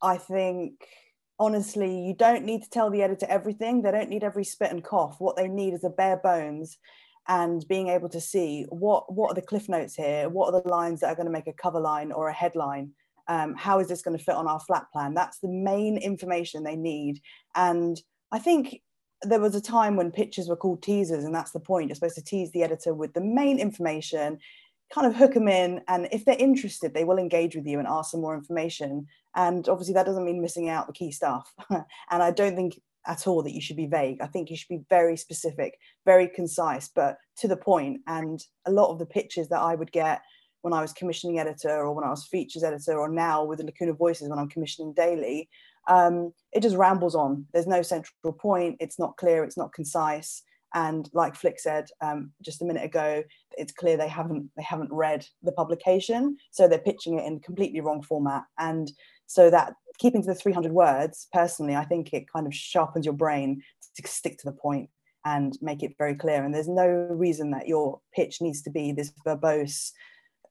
I 0.01 0.17
think 0.19 0.87
honestly, 1.39 2.01
you 2.01 2.15
don't 2.15 2.45
need 2.45 2.63
to 2.63 2.71
tell 2.71 2.91
the 2.91 3.03
editor 3.03 3.27
everything. 3.29 3.83
They 3.83 3.91
don't 3.91 4.11
need 4.11 4.25
every 4.25 4.45
spit 4.45 4.71
and 4.71 4.83
cough. 4.83 5.17
What 5.19 5.37
they 5.37 5.49
need 5.49 5.75
is 5.75 5.85
a 5.85 5.91
bare 5.91 6.17
bones 6.17 6.79
and 7.29 7.67
being 7.69 7.89
able 7.89 8.09
to 8.09 8.21
see 8.21 8.67
what 8.69 9.13
what 9.13 9.33
are 9.33 9.35
the 9.35 9.43
cliff 9.43 9.69
notes 9.69 9.95
here? 9.95 10.29
What 10.29 10.53
are 10.53 10.63
the 10.63 10.69
lines 10.69 11.01
that 11.01 11.09
are 11.09 11.15
going 11.15 11.27
to 11.27 11.33
make 11.33 11.49
a 11.49 11.53
cover 11.53 11.81
line 11.81 12.13
or 12.13 12.29
a 12.29 12.33
headline? 12.33 12.93
Um, 13.29 13.55
how 13.57 13.81
is 13.81 13.89
this 13.89 14.03
going 14.03 14.17
to 14.17 14.23
fit 14.23 14.37
on 14.37 14.47
our 14.47 14.61
flat 14.61 14.87
plan? 14.93 15.15
That's 15.15 15.41
the 15.41 15.49
main 15.49 15.99
information 15.99 16.63
they 16.63 16.77
need. 16.77 17.21
And 17.55 18.01
i 18.33 18.39
think 18.41 18.81
there 19.23 19.41
was 19.41 19.55
a 19.55 19.61
time 19.61 19.97
when 19.97 20.11
pictures 20.11 20.49
were 20.49 20.57
called 20.57 20.83
teasers 20.83 21.25
and 21.25 21.35
that's 21.35 21.53
the 21.53 21.61
point. 21.61 21.89
You're 21.89 21.95
supposed 21.95 22.17
to 22.17 22.25
tease 22.25 22.53
the 22.53 22.63
editor 22.63 22.95
with 22.95 23.15
the 23.15 23.21
main 23.21 23.59
information 23.59 24.39
kind 24.93 25.07
of 25.07 25.17
hook 25.17 25.35
them 25.35 25.49
in 25.49 25.81
and 25.89 26.09
if 26.13 26.25
they're 26.25 26.37
interested 26.39 26.95
they 26.95 27.05
will 27.05 27.19
engage 27.19 27.57
with 27.57 27.67
you 27.67 27.79
and 27.79 27.89
ask 27.89 28.11
some 28.11 28.21
more 28.21 28.35
information 28.37 29.07
and 29.35 29.69
obviously 29.69 29.95
that 29.95 30.07
doesn't 30.07 30.25
mean 30.25 30.41
missing 30.41 30.69
out 30.69 30.87
the 30.87 30.93
key 30.93 31.11
stuff 31.11 31.53
and 31.71 31.85
i 32.11 32.31
don't 32.31 32.57
think 32.57 32.79
at 33.07 33.27
all 33.27 33.43
that 33.43 33.55
you 33.55 33.61
should 33.61 33.77
be 33.77 33.87
vague. 33.87 34.21
I 34.21 34.27
think 34.27 34.51
you 34.51 34.57
should 34.57 34.69
be 34.69 34.85
very 34.91 35.17
specific, 35.17 35.79
very 36.05 36.29
concise, 36.29 36.91
but 36.95 37.19
to 37.39 37.49
the 37.49 37.57
point. 37.57 38.01
And 38.07 38.43
a 38.67 38.71
lot 38.71 38.91
of 38.91 38.99
the 38.99 39.07
pitches 39.07 39.49
that 39.49 39.61
I 39.61 39.75
would 39.75 39.93
get 39.93 40.23
when 40.63 40.73
I 40.73 40.81
was 40.81 40.93
commissioning 40.93 41.39
editor 41.39 41.71
or 41.71 41.93
when 41.93 42.05
I 42.05 42.11
was 42.11 42.27
features 42.27 42.65
editor 42.65 42.99
or 42.99 43.09
now 43.09 43.45
with 43.45 43.59
the 43.59 43.65
Lacuna 43.65 43.93
Voices 43.93 44.29
when 44.29 44.39
I'm 44.39 44.49
commissioning 44.49 44.93
daily, 44.95 45.49
um, 45.89 46.33
it 46.53 46.63
just 46.63 46.77
rambles 46.77 47.15
on. 47.15 47.47
There's 47.53 47.69
no 47.69 47.83
central 47.83 48.33
point. 48.33 48.77
It's 48.81 48.99
not 48.99 49.17
clear. 49.17 49.45
It's 49.45 49.57
not 49.57 49.73
concise. 49.73 50.43
And 50.75 51.09
like 51.13 51.35
Flic 51.35 51.59
said 51.59 51.87
um, 52.03 52.33
just 52.43 52.61
a 52.61 52.65
minute 52.65 52.85
ago, 52.85 53.23
it's 53.53 53.73
clear 53.73 53.97
they 53.97 54.09
haven't 54.09 54.51
they 54.57 54.63
haven't 54.63 54.93
read 54.93 55.27
the 55.43 55.53
publication, 55.53 56.37
so 56.51 56.69
they're 56.69 56.79
pitching 56.79 57.19
it 57.19 57.27
in 57.27 57.41
completely 57.41 57.81
wrong 57.81 58.03
format. 58.03 58.43
And 58.59 58.91
so 59.27 59.51
that 59.51 59.75
keeping 59.99 60.23
to 60.23 60.29
the 60.29 60.35
300 60.35 60.73
words 60.73 61.27
personally 61.33 61.75
i 61.75 61.83
think 61.83 62.13
it 62.13 62.31
kind 62.31 62.47
of 62.47 62.55
sharpens 62.55 63.07
your 63.07 63.15
brain 63.15 63.63
to 63.97 64.07
stick 64.07 64.37
to 64.39 64.45
the 64.45 64.53
point 64.53 64.91
and 65.25 65.59
make 65.61 65.83
it 65.83 65.97
very 65.99 66.15
clear. 66.15 66.45
And 66.45 66.55
there's 66.55 66.69
no 66.69 66.87
reason 66.87 67.51
that 67.51 67.67
your 67.67 68.01
pitch 68.15 68.41
needs 68.41 68.63
to 68.63 68.71
be 68.71 68.93
this 68.93 69.13
verbose 69.27 69.91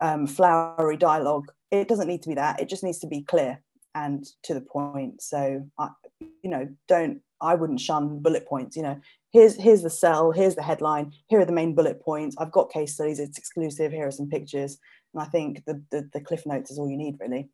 um, 0.02 0.28
flowery 0.28 0.98
dialogue. 0.98 1.46
It 1.72 1.88
doesn't 1.88 2.10
need 2.10 2.22
to 2.24 2.30
be 2.30 2.36
that. 2.36 2.60
It 2.60 2.68
just 2.68 2.84
needs 2.84 3.00
to 3.00 3.08
be 3.08 3.22
clear 3.22 3.62
and 3.96 4.26
to 4.44 4.54
the 4.54 4.62
point. 4.62 5.22
So 5.22 5.66
I, 5.80 5.90
you 6.44 6.50
know 6.50 6.68
don't 6.88 7.22
i 7.42 7.56
wouldn't 7.56 7.80
shun 7.80 8.20
bullet 8.20 8.48
points 8.48 8.76
you 8.76 8.84
know 8.84 9.00
here's 9.32 9.56
here's 9.56 9.82
the 9.82 9.90
cell 9.90 10.32
here's 10.32 10.56
the 10.56 10.64
headline 10.64 11.12
here 11.28 11.40
are 11.40 11.46
the 11.46 11.52
main 11.52 11.76
bullet 11.76 12.02
points 12.02 12.36
i've 12.40 12.52
got 12.52 12.72
case 12.72 12.94
studies 12.94 13.20
it's 13.20 13.38
exclusive 13.38 13.92
here 13.92 14.08
are 14.08 14.12
some 14.12 14.30
pictures 14.30 14.78
and 15.14 15.22
i 15.22 15.26
think 15.26 15.64
the, 15.66 15.82
the, 15.92 16.10
the 16.14 16.22
cliff 16.22 16.46
notes 16.46 16.72
is 16.72 16.80
all 16.80 16.90
you 16.90 16.98
need 16.98 17.18
really 17.20 17.50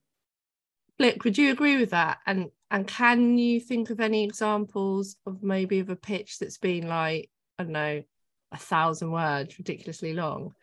Flic, 1.02 1.24
would 1.24 1.38
you 1.38 1.52
agree 1.52 1.78
with 1.78 1.92
that? 1.92 2.20
And 2.28 2.52
and 2.70 2.88
can 2.88 3.38
you 3.38 3.60
think 3.60 3.90
of 3.90 4.00
any 4.00 4.24
examples 4.24 5.18
of 5.26 5.42
maybe 5.42 5.80
of 5.80 5.90
a 5.90 5.96
pitch 5.96 6.38
that's 6.40 6.58
been 6.58 6.88
like, 6.88 7.30
I 7.58 7.64
don't 7.64 7.74
know, 7.74 8.04
a 8.52 8.58
thousand 8.58 9.12
words, 9.12 9.58
ridiculously 9.58 10.14
long? 10.14 10.54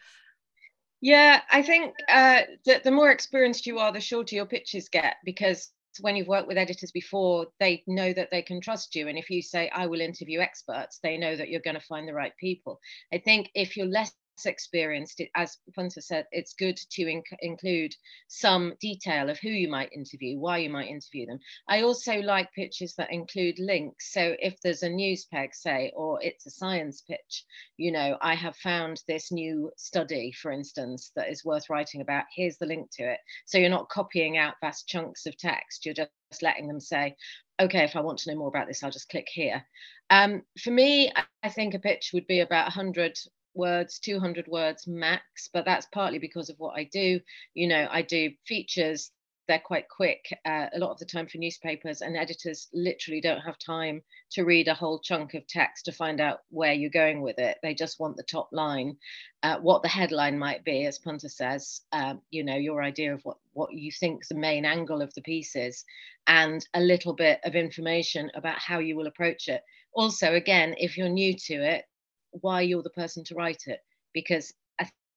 Yeah, 1.00 1.42
I 1.50 1.62
think 1.62 1.94
uh, 2.08 2.42
that 2.66 2.82
the 2.82 2.90
more 2.90 3.10
experienced 3.10 3.66
you 3.66 3.78
are, 3.78 3.92
the 3.92 4.00
shorter 4.00 4.34
your 4.34 4.46
pitches 4.46 4.88
get 4.88 5.16
because 5.24 5.70
when 6.00 6.16
you've 6.16 6.28
worked 6.28 6.48
with 6.48 6.58
editors 6.58 6.92
before, 6.92 7.46
they 7.60 7.82
know 7.86 8.12
that 8.12 8.30
they 8.30 8.42
can 8.42 8.60
trust 8.60 8.94
you. 8.94 9.08
And 9.08 9.18
if 9.18 9.30
you 9.30 9.42
say, 9.42 9.68
I 9.70 9.86
will 9.86 10.00
interview 10.00 10.40
experts, 10.40 10.98
they 11.02 11.16
know 11.16 11.36
that 11.36 11.48
you're 11.48 11.60
going 11.60 11.78
to 11.78 11.86
find 11.86 12.06
the 12.06 12.14
right 12.14 12.32
people. 12.38 12.80
I 13.12 13.18
think 13.18 13.50
if 13.54 13.76
you're 13.76 13.86
less 13.86 14.12
experienced, 14.46 15.20
it, 15.20 15.30
as 15.34 15.58
Punta 15.74 16.00
said, 16.00 16.26
it's 16.32 16.54
good 16.54 16.76
to 16.76 17.02
inc- 17.04 17.22
include 17.40 17.94
some 18.28 18.74
detail 18.80 19.30
of 19.30 19.38
who 19.38 19.48
you 19.48 19.68
might 19.68 19.92
interview, 19.92 20.38
why 20.38 20.58
you 20.58 20.70
might 20.70 20.88
interview 20.88 21.26
them. 21.26 21.38
I 21.68 21.82
also 21.82 22.20
like 22.20 22.52
pitches 22.52 22.94
that 22.96 23.12
include 23.12 23.58
links. 23.58 24.12
So 24.12 24.36
if 24.40 24.60
there's 24.62 24.82
a 24.82 24.88
news 24.88 25.26
peg, 25.26 25.54
say, 25.54 25.92
or 25.96 26.22
it's 26.22 26.46
a 26.46 26.50
science 26.50 27.02
pitch, 27.02 27.44
you 27.76 27.92
know, 27.92 28.16
I 28.20 28.34
have 28.34 28.56
found 28.56 29.02
this 29.06 29.30
new 29.32 29.70
study, 29.76 30.32
for 30.32 30.50
instance, 30.50 31.12
that 31.16 31.28
is 31.28 31.44
worth 31.44 31.70
writing 31.70 32.00
about. 32.00 32.24
Here's 32.34 32.58
the 32.58 32.66
link 32.66 32.90
to 32.92 33.12
it. 33.12 33.20
So 33.46 33.58
you're 33.58 33.70
not 33.70 33.88
copying 33.88 34.38
out 34.38 34.54
vast 34.60 34.88
chunks 34.88 35.26
of 35.26 35.36
text. 35.36 35.84
You're 35.84 35.94
just 35.94 36.10
letting 36.42 36.68
them 36.68 36.80
say, 36.80 37.16
okay, 37.60 37.84
if 37.84 37.96
I 37.96 38.00
want 38.00 38.18
to 38.20 38.30
know 38.30 38.38
more 38.38 38.48
about 38.48 38.68
this, 38.68 38.82
I'll 38.82 38.90
just 38.90 39.08
click 39.08 39.26
here. 39.30 39.64
Um, 40.10 40.42
for 40.62 40.70
me, 40.70 41.12
I 41.42 41.48
think 41.48 41.74
a 41.74 41.78
pitch 41.78 42.10
would 42.14 42.26
be 42.26 42.40
about 42.40 42.66
100 42.66 43.16
words 43.58 43.98
200 43.98 44.48
words 44.48 44.86
max 44.86 45.50
but 45.52 45.66
that's 45.66 45.86
partly 45.92 46.18
because 46.18 46.48
of 46.48 46.58
what 46.58 46.78
i 46.78 46.84
do. 46.84 47.20
You 47.54 47.68
know 47.68 47.86
i 47.90 48.00
do 48.00 48.30
features 48.46 49.10
they're 49.48 49.58
quite 49.58 49.88
quick 49.88 50.26
uh, 50.44 50.66
a 50.74 50.78
lot 50.78 50.90
of 50.90 50.98
the 50.98 51.06
time 51.06 51.26
for 51.26 51.38
newspapers 51.38 52.02
and 52.02 52.16
editors 52.16 52.68
literally 52.74 53.20
don't 53.20 53.40
have 53.40 53.58
time 53.58 54.02
to 54.30 54.44
read 54.44 54.68
a 54.68 54.74
whole 54.74 55.00
chunk 55.00 55.32
of 55.32 55.46
text 55.46 55.86
to 55.86 55.92
find 55.92 56.20
out 56.20 56.40
where 56.50 56.74
you're 56.74 56.90
going 56.90 57.22
with 57.22 57.38
it. 57.38 57.56
They 57.62 57.74
just 57.74 57.98
want 57.98 58.16
the 58.16 58.22
top 58.22 58.50
line 58.52 58.96
uh, 59.42 59.56
what 59.58 59.82
the 59.82 59.88
headline 59.88 60.38
might 60.38 60.64
be 60.64 60.84
as 60.84 60.98
punter 60.98 61.28
says 61.28 61.80
uh, 61.92 62.14
you 62.30 62.44
know 62.44 62.56
your 62.56 62.82
idea 62.82 63.14
of 63.14 63.24
what 63.24 63.38
what 63.54 63.72
you 63.72 63.90
think 63.90 64.26
the 64.28 64.34
main 64.34 64.64
angle 64.64 65.00
of 65.00 65.12
the 65.14 65.22
piece 65.22 65.56
is 65.56 65.84
and 66.26 66.66
a 66.74 66.80
little 66.80 67.14
bit 67.14 67.40
of 67.44 67.54
information 67.54 68.30
about 68.34 68.58
how 68.58 68.78
you 68.78 68.96
will 68.96 69.06
approach 69.06 69.48
it. 69.48 69.62
Also 69.94 70.34
again 70.34 70.74
if 70.78 70.98
you're 70.98 71.08
new 71.08 71.34
to 71.34 71.54
it 71.54 71.86
why 72.32 72.62
you're 72.62 72.82
the 72.82 72.90
person 72.90 73.24
to 73.24 73.34
write 73.34 73.64
it 73.66 73.80
because 74.12 74.52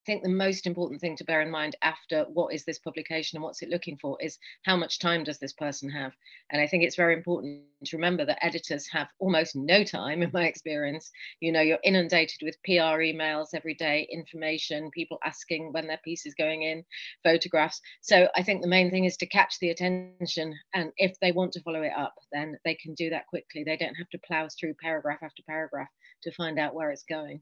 think 0.05 0.23
the 0.23 0.29
most 0.29 0.65
important 0.65 0.99
thing 0.99 1.15
to 1.17 1.23
bear 1.23 1.41
in 1.41 1.51
mind 1.51 1.75
after 1.81 2.25
what 2.33 2.53
is 2.53 2.65
this 2.65 2.79
publication 2.79 3.37
and 3.37 3.43
what's 3.43 3.61
it 3.61 3.69
looking 3.69 3.97
for 3.97 4.17
is 4.21 4.37
how 4.63 4.75
much 4.75 4.99
time 4.99 5.23
does 5.23 5.39
this 5.39 5.53
person 5.53 5.89
have? 5.89 6.13
And 6.51 6.61
i 6.61 6.67
think 6.67 6.83
it's 6.83 6.95
very 6.95 7.13
important 7.13 7.63
to 7.85 7.97
remember 7.97 8.25
that 8.25 8.43
editors 8.45 8.87
have 8.91 9.07
almost 9.19 9.55
no 9.55 9.83
time 9.83 10.21
in 10.21 10.31
my 10.33 10.45
experience. 10.45 11.11
You 11.39 11.51
know 11.51 11.61
you're 11.61 11.79
inundated 11.83 12.39
with 12.41 12.61
pr 12.63 12.71
emails 12.71 13.49
every 13.53 13.73
day 13.73 14.07
information 14.11 14.91
people 14.91 15.17
asking 15.23 15.71
when 15.71 15.87
their 15.87 15.99
piece 16.03 16.25
is 16.25 16.35
going 16.35 16.63
in 16.63 16.83
photographs. 17.23 17.81
So 18.01 18.27
i 18.35 18.43
think 18.43 18.61
the 18.61 18.67
main 18.67 18.89
thing 18.89 19.05
is 19.05 19.17
to 19.17 19.25
catch 19.25 19.59
the 19.59 19.69
attention 19.69 20.55
and 20.73 20.91
if 20.97 21.19
they 21.19 21.31
want 21.31 21.51
to 21.53 21.61
follow 21.61 21.81
it 21.81 21.93
up 21.97 22.15
then 22.31 22.57
they 22.65 22.75
can 22.75 22.93
do 22.95 23.09
that 23.09 23.27
quickly. 23.27 23.63
They 23.63 23.77
don't 23.77 23.95
have 23.95 24.09
to 24.09 24.19
plow 24.19 24.47
through 24.49 24.75
paragraph 24.81 25.19
after 25.21 25.43
paragraph 25.47 25.89
to 26.23 26.31
find 26.31 26.59
out 26.59 26.73
where 26.75 26.91
it's 26.91 27.03
going 27.03 27.41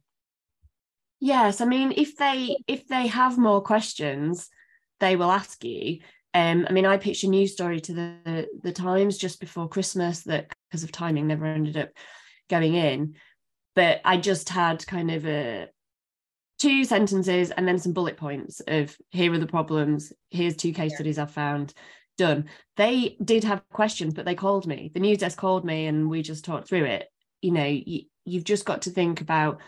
yes 1.20 1.62
i 1.62 1.66
mean 1.66 1.94
if 1.96 2.16
they 2.18 2.58
if 2.68 2.88
they 2.88 3.08
have 3.08 3.38
more 3.38 3.62
questions 3.62 4.50
they 5.00 5.16
will 5.16 5.32
ask 5.32 5.64
you 5.64 6.00
um, 6.34 6.68
I 6.70 6.74
mean, 6.74 6.86
I 6.86 6.98
pitched 6.98 7.24
a 7.24 7.28
news 7.28 7.54
story 7.54 7.80
to 7.82 7.94
the 7.94 8.48
the 8.62 8.72
Times 8.72 9.18
just 9.18 9.40
before 9.40 9.68
Christmas 9.68 10.22
that, 10.24 10.54
because 10.70 10.84
of 10.84 10.92
timing, 10.92 11.28
never 11.28 11.46
ended 11.46 11.76
up 11.76 11.90
going 12.50 12.76
in. 12.76 13.16
But 13.76 14.02
I 14.06 14.18
just 14.18 14.50
had 14.50 14.86
kind 14.86 15.10
of 15.10 15.26
a 15.26 15.70
two 16.60 16.84
sentences 16.84 17.52
and 17.52 17.68
then 17.68 17.80
some 17.80 17.94
bullet 17.94 18.18
points 18.18 18.62
of 18.68 18.96
here 19.12 19.34
are 19.34 19.40
the 19.40 19.48
problems. 19.48 20.14
Here's 20.30 20.56
two 20.56 20.74
case 20.74 20.96
studies 20.96 21.18
I've 21.18 21.32
found. 21.32 21.74
Done. 22.18 22.50
They 22.76 23.16
did 23.24 23.46
have 23.46 23.64
questions, 23.72 24.14
but 24.14 24.26
they 24.26 24.36
called 24.36 24.68
me. 24.68 24.92
The 24.94 25.00
news 25.00 25.20
desk 25.20 25.38
called 25.38 25.64
me, 25.66 25.88
and 25.88 26.10
we 26.10 26.22
just 26.22 26.46
talked 26.46 26.68
through 26.68 26.84
it. 26.84 27.08
You 27.42 27.52
know, 27.52 27.66
you, 27.66 28.02
you've 28.26 28.44
just 28.44 28.66
got 28.66 28.84
to 28.84 28.90
think 28.92 29.22
about 29.22 29.62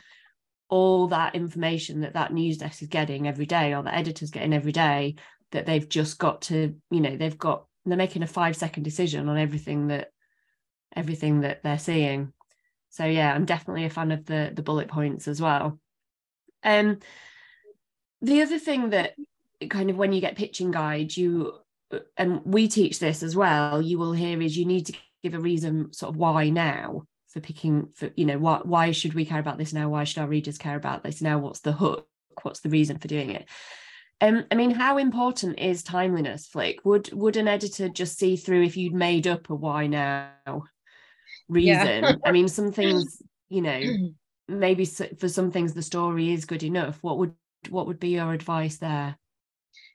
all 0.72 1.08
that 1.08 1.36
information 1.36 2.00
that 2.00 2.14
that 2.14 2.34
news 2.34 2.58
desk 2.58 2.82
is 2.82 2.88
getting 2.88 3.28
every 3.28 3.46
day 3.46 3.76
or 3.76 3.84
the 3.84 3.94
editor's 3.94 4.32
getting 4.32 4.54
every 4.54 4.72
day 4.72 5.16
that 5.52 5.66
they've 5.66 5.90
just 5.90 6.18
got 6.18 6.42
to 6.44 6.74
you 6.90 7.02
know 7.02 7.18
they've 7.18 7.38
got 7.38 7.66
they're 7.86 7.98
making 7.98 8.24
a 8.24 8.28
five 8.28 8.56
second 8.56 8.84
decision 8.84 9.28
on 9.28 9.38
everything 9.38 9.88
that 9.88 10.08
everything 10.96 11.42
that 11.42 11.62
they're 11.62 11.78
seeing. 11.78 12.34
So 12.90 13.06
yeah 13.06 13.34
i'm 13.34 13.46
definitely 13.46 13.86
a 13.86 13.90
fan 13.90 14.12
of 14.12 14.26
the 14.26 14.52
the 14.56 14.64
bullet 14.64 14.88
points 14.88 15.28
as 15.28 15.42
well. 15.42 15.78
Um 16.64 17.00
the 18.22 18.42
other 18.42 18.58
thing 18.58 18.92
that 18.92 19.14
kind 19.70 19.90
of 19.90 19.98
when 19.98 20.14
you 20.14 20.22
get 20.22 20.38
pitching 20.38 20.72
guides 20.72 21.18
you 21.18 21.54
and 22.16 22.42
we 22.46 22.70
teach 22.70 23.00
this 23.00 23.22
as 23.22 23.36
well 23.36 23.82
you 23.82 24.00
will 24.00 24.14
hear 24.14 24.42
is 24.42 24.58
you 24.58 24.66
need 24.66 24.86
to 24.86 24.94
give 25.22 25.34
a 25.34 25.40
reason 25.40 25.92
sort 25.92 26.12
of 26.12 26.16
why 26.16 26.50
now 26.50 27.04
for 27.32 27.40
picking 27.40 27.90
for 27.96 28.10
you 28.16 28.26
know 28.26 28.38
why 28.38 28.60
why 28.64 28.92
should 28.92 29.14
we 29.14 29.26
care 29.26 29.40
about 29.40 29.58
this 29.58 29.74
now 29.74 29.90
why 29.90 30.04
should 30.04 30.22
our 30.22 30.28
readers 30.28 30.58
care 30.58 30.76
about 30.76 31.04
this 31.04 31.22
now 31.22 31.40
what's 31.40 31.62
the 31.62 31.72
hook 31.72 32.08
what's 32.44 32.60
the 32.60 32.70
reason 32.70 32.98
for 32.98 33.08
doing 33.08 33.32
it 33.32 33.48
um, 34.22 34.46
I 34.52 34.56
mean, 34.56 34.70
how 34.70 35.00
important 35.00 35.60
is 35.60 35.82
timeliness, 35.82 36.48
Flic? 36.48 36.78
Would 36.84 37.12
would 37.12 37.38
an 37.38 37.48
editor 37.48 37.90
just 37.90 38.20
see 38.20 38.36
through 38.36 38.62
if 38.64 38.78
you'd 38.78 38.94
made 38.94 39.26
up 39.26 39.50
a 39.50 39.56
why 39.56 39.88
now 39.88 40.64
reason? 41.50 42.04
Yeah. 42.04 42.16
I 42.24 42.32
mean, 42.32 42.48
some 42.48 42.72
things, 42.72 43.22
you 43.50 43.64
know, 43.64 43.82
maybe 44.48 44.86
for 44.86 45.28
some 45.28 45.50
things 45.52 45.74
the 45.74 45.82
story 45.82 46.32
is 46.32 46.46
good 46.46 46.62
enough. 46.62 47.00
What 47.02 47.18
would 47.18 47.34
what 47.70 47.88
would 47.88 48.00
be 48.00 48.10
your 48.10 48.32
advice 48.32 48.78
there? 48.78 49.18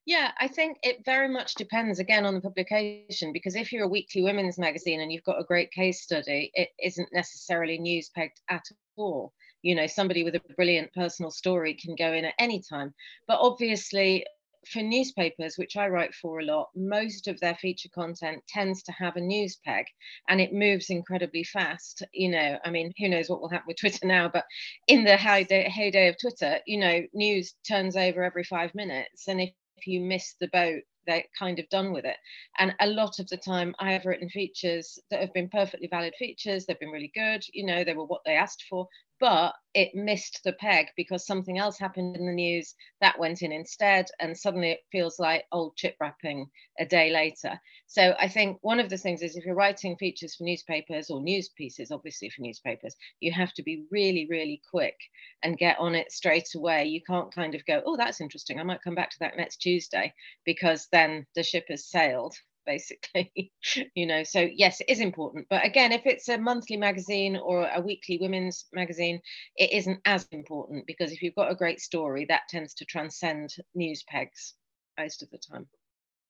Yeah, 0.07 0.31
I 0.39 0.47
think 0.47 0.79
it 0.85 1.05
very 1.05 1.29
much 1.29 1.55
depends 1.57 1.99
again 1.99 2.25
on 2.27 2.35
the 2.35 2.41
publication 2.41 3.33
because 3.33 3.57
if 3.57 3.73
you're 3.73 3.85
a 3.85 3.89
weekly 3.89 4.23
women's 4.23 4.57
magazine 4.57 5.01
and 5.01 5.13
you've 5.13 5.25
got 5.25 5.41
a 5.41 5.45
great 5.45 5.73
case 5.73 6.01
study, 6.03 6.53
it 6.55 6.69
isn't 6.81 7.09
necessarily 7.13 7.77
news 7.79 8.09
pegged 8.15 8.41
at 8.49 8.65
all. 8.97 9.33
You 9.63 9.75
know, 9.75 9.89
somebody 9.89 10.23
with 10.23 10.37
a 10.37 10.41
brilliant 10.57 10.93
personal 10.95 11.33
story 11.33 11.75
can 11.75 11.97
go 11.97 12.13
in 12.13 12.25
at 12.25 12.35
any 12.39 12.63
time. 12.63 12.95
But 13.27 13.41
obviously, 13.41 14.25
for 14.73 14.81
newspapers, 14.81 15.57
which 15.59 15.77
I 15.77 15.89
write 15.89 16.15
for 16.15 16.39
a 16.39 16.45
lot, 16.45 16.69
most 16.77 17.27
of 17.27 17.41
their 17.41 17.57
feature 17.57 17.89
content 17.93 18.45
tends 18.49 18.85
to 18.85 18.93
have 18.93 19.17
a 19.17 19.21
news 19.21 19.59
peg 19.65 19.87
and 20.29 20.41
it 20.41 20.53
moves 20.53 20.89
incredibly 20.89 21.43
fast. 21.45 22.05
You 22.13 22.31
know, 22.31 22.59
I 22.65 22.71
mean, 22.71 22.93
who 22.99 23.09
knows 23.09 23.29
what 23.29 23.41
will 23.41 23.49
happen 23.51 23.67
with 23.69 23.79
Twitter 23.81 24.07
now, 24.07 24.29
but 24.29 24.45
in 24.87 25.03
the 25.05 25.17
heyday, 25.17 25.69
heyday 25.69 26.09
of 26.09 26.17
Twitter, 26.21 26.61
you 26.67 26.79
know, 26.79 27.03
news 27.13 27.55
turns 27.67 27.97
over 27.97 28.23
every 28.23 28.45
five 28.45 28.73
minutes. 28.75 29.27
And 29.29 29.41
if, 29.41 29.51
if 29.77 29.87
you 29.87 30.01
miss 30.01 30.35
the 30.41 30.49
boat 30.49 30.83
they're 31.07 31.25
kind 31.39 31.59
of 31.59 31.69
done 31.69 31.93
with 31.93 32.05
it. 32.05 32.17
And 32.59 32.75
a 32.81 32.87
lot 32.87 33.19
of 33.19 33.29
the 33.29 33.37
time, 33.37 33.75
I 33.79 33.93
have 33.93 34.05
written 34.05 34.29
features 34.29 34.99
that 35.11 35.21
have 35.21 35.33
been 35.33 35.49
perfectly 35.49 35.89
valid 35.89 36.15
features. 36.19 36.67
They've 36.67 36.79
been 36.79 36.91
really 36.91 37.13
good. 37.15 37.45
You 37.53 37.65
know, 37.65 37.85
they 37.85 37.95
were 37.95 38.05
what 38.05 38.23
they 38.25 38.37
asked 38.37 38.65
for, 38.69 38.89
but 39.21 39.55
it 39.75 39.95
missed 39.95 40.41
the 40.45 40.53
peg 40.55 40.87
because 40.97 41.27
something 41.27 41.59
else 41.59 41.79
happened 41.79 42.17
in 42.17 42.27
the 42.27 42.33
news 42.33 42.75
that 43.01 43.19
went 43.19 43.43
in 43.43 43.53
instead. 43.53 44.07
And 44.21 44.37
suddenly 44.37 44.71
it 44.73 44.81
feels 44.91 45.19
like 45.19 45.45
old 45.53 45.77
chip 45.77 45.97
wrapping 46.01 46.51
a 46.79 46.87
day 46.87 47.11
later. 47.11 47.61
So 47.87 48.15
I 48.19 48.29
think 48.29 48.59
one 48.63 48.81
of 48.81 48.89
the 48.89 48.99
things 48.99 49.23
is 49.23 49.37
if 49.37 49.45
you're 49.45 49.55
writing 49.55 49.97
features 49.97 50.35
for 50.35 50.45
newspapers 50.45 51.11
or 51.11 51.21
news 51.21 51.51
pieces, 51.51 51.91
obviously 51.91 52.31
for 52.31 52.43
newspapers, 52.43 52.97
you 53.21 53.33
have 53.33 53.53
to 53.55 53.63
be 53.63 53.85
really, 53.91 54.27
really 54.31 54.61
quick 54.71 54.97
and 55.43 55.59
get 55.59 55.79
on 55.79 55.95
it 55.95 56.13
straight 56.13 56.49
away. 56.55 56.85
You 56.87 57.01
can't 57.03 57.35
kind 57.35 57.55
of 57.55 57.65
go, 57.67 57.83
oh, 57.85 57.97
that's 57.97 58.21
interesting. 58.21 58.59
I 58.59 58.65
might 58.65 58.83
come 58.83 58.95
back 58.95 59.11
to 59.11 59.19
that 59.21 59.37
next 59.37 59.59
Tuesday 59.59 60.13
because 60.45 60.89
then 60.93 61.27
the 61.35 61.43
ship 61.43 61.67
has 61.69 61.87
sailed 61.87 62.35
basically 62.67 63.53
you 63.95 64.07
know 64.07 64.23
so 64.25 64.41
yes 64.55 64.81
it 64.81 64.89
is 64.89 65.01
important 65.01 65.47
but 65.49 65.65
again 65.65 65.93
if 65.93 66.03
it's 66.05 66.29
a 66.29 66.39
monthly 66.39 66.77
magazine 66.77 67.37
or 67.37 67.69
a 67.75 67.81
weekly 67.81 68.19
women's 68.21 68.67
magazine 68.73 69.21
it 69.57 69.73
isn't 69.73 70.01
as 70.05 70.27
important 70.33 70.87
because 70.87 71.13
if 71.13 71.23
you've 71.23 71.35
got 71.35 71.51
a 71.51 71.57
great 71.57 71.81
story 71.81 72.27
that 72.29 72.43
tends 72.49 72.75
to 72.75 72.85
transcend 72.85 73.55
news 73.75 74.05
pegs 74.09 74.55
most 74.99 75.23
of 75.23 75.31
the 75.31 75.39
time. 75.39 75.67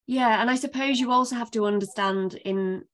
Yeah 0.07 0.41
and 0.41 0.51
i 0.51 0.55
suppose 0.55 1.01
you 1.01 1.11
also 1.11 1.35
have 1.37 1.51
to 1.53 1.67
understand 1.67 2.35
in 2.45 2.85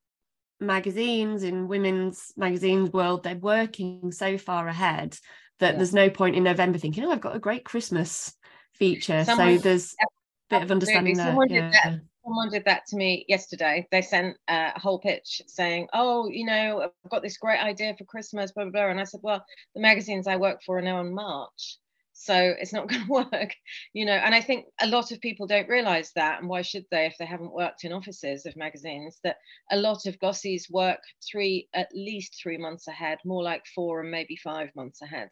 magazines 0.60 1.42
in 1.42 1.66
women's 1.66 2.32
magazines 2.36 2.90
world 2.92 3.24
they're 3.24 3.34
working 3.34 4.12
so 4.12 4.38
far 4.38 4.68
ahead 4.68 5.18
that 5.58 5.72
yeah. 5.72 5.76
there's 5.76 5.92
no 5.92 6.08
point 6.08 6.36
in 6.36 6.44
november 6.44 6.78
thinking 6.78 7.04
oh 7.04 7.10
i've 7.10 7.20
got 7.20 7.34
a 7.34 7.40
great 7.40 7.64
christmas 7.64 8.34
feature. 8.74 9.24
Someone, 9.24 9.58
so 9.58 9.62
there's 9.62 9.94
a 10.00 10.06
bit 10.50 10.62
of 10.62 10.70
understanding 10.70 11.16
there 11.16 11.36
yeah 11.48 11.96
someone 12.24 12.50
did 12.50 12.64
that 12.66 12.86
to 12.86 12.96
me 12.96 13.24
yesterday. 13.28 13.86
They 13.90 14.02
sent 14.02 14.36
uh, 14.48 14.72
a 14.76 14.80
whole 14.80 14.98
pitch 14.98 15.42
saying, 15.46 15.88
"Oh, 15.92 16.28
you 16.28 16.46
know, 16.46 16.82
I've 17.04 17.10
got 17.10 17.22
this 17.22 17.38
great 17.38 17.60
idea 17.60 17.94
for 17.96 18.04
Christmas, 18.04 18.52
blah 18.52 18.64
blah 18.64 18.72
blah." 18.72 18.90
And 18.90 19.00
I 19.00 19.04
said, 19.04 19.20
"Well, 19.22 19.44
the 19.74 19.80
magazines 19.80 20.26
I 20.26 20.36
work 20.36 20.62
for 20.64 20.78
are 20.78 20.82
now 20.82 21.00
in 21.00 21.14
March." 21.14 21.78
So 22.22 22.54
it's 22.58 22.72
not 22.72 22.88
going 22.88 23.04
to 23.04 23.12
work 23.12 23.54
you 23.92 24.04
know 24.04 24.12
and 24.12 24.34
i 24.34 24.40
think 24.40 24.66
a 24.80 24.86
lot 24.86 25.10
of 25.10 25.20
people 25.20 25.46
don't 25.46 25.68
realize 25.68 26.12
that 26.14 26.40
and 26.40 26.48
why 26.48 26.62
should 26.62 26.84
they 26.90 27.06
if 27.06 27.14
they 27.18 27.26
haven't 27.26 27.52
worked 27.52 27.84
in 27.84 27.92
offices 27.92 28.46
of 28.46 28.56
magazines 28.56 29.18
that 29.24 29.36
a 29.70 29.76
lot 29.76 30.06
of 30.06 30.18
gossies 30.20 30.68
work 30.70 31.00
three 31.30 31.68
at 31.74 31.88
least 31.94 32.38
three 32.40 32.56
months 32.58 32.86
ahead 32.86 33.18
more 33.24 33.42
like 33.42 33.62
four 33.74 34.00
and 34.00 34.10
maybe 34.10 34.36
five 34.36 34.70
months 34.76 35.02
ahead. 35.02 35.28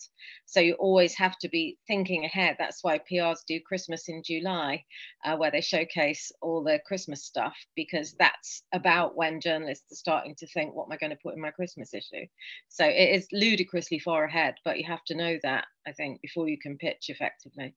So 0.47 0.61
you 0.61 0.75
always 0.75 1.15
have 1.17 1.39
to 1.39 1.49
be 1.49 1.79
thinking 1.87 2.25
ahead. 2.25 2.57
That's 2.59 2.83
why 2.83 2.99
prs 2.99 3.39
do 3.47 3.61
christmas 3.61 4.09
in 4.09 4.23
july 4.25 4.85
uh, 5.25 5.37
where 5.37 5.51
they 5.51 5.61
showcase 5.61 6.33
all 6.43 6.63
the 6.63 6.81
christmas 6.87 7.25
stuff 7.25 7.55
because 7.77 8.15
that's 8.19 8.63
about 8.73 9.17
when 9.17 9.41
journalists 9.41 9.93
are 9.93 9.97
starting 9.97 10.35
to 10.37 10.47
think 10.49 10.75
what 10.75 10.87
am 10.87 10.93
i 10.93 10.97
going 10.97 11.11
to 11.11 11.19
put 11.23 11.35
in 11.35 11.41
my 11.41 11.51
christmas 11.51 11.95
issue? 11.95 12.27
So 12.69 12.85
it 12.85 13.15
is 13.15 13.29
ludicrously 13.33 13.99
far 13.99 14.25
ahead 14.25 14.55
but 14.65 14.79
you 14.79 14.85
have 14.87 15.05
to 15.07 15.15
know 15.15 15.39
that 15.43 15.65
I 15.87 15.93
think, 15.93 16.21
before 16.21 16.49
you 16.49 16.59
can 16.59 16.77
pitch 16.77 17.07
effectively. 17.09 17.75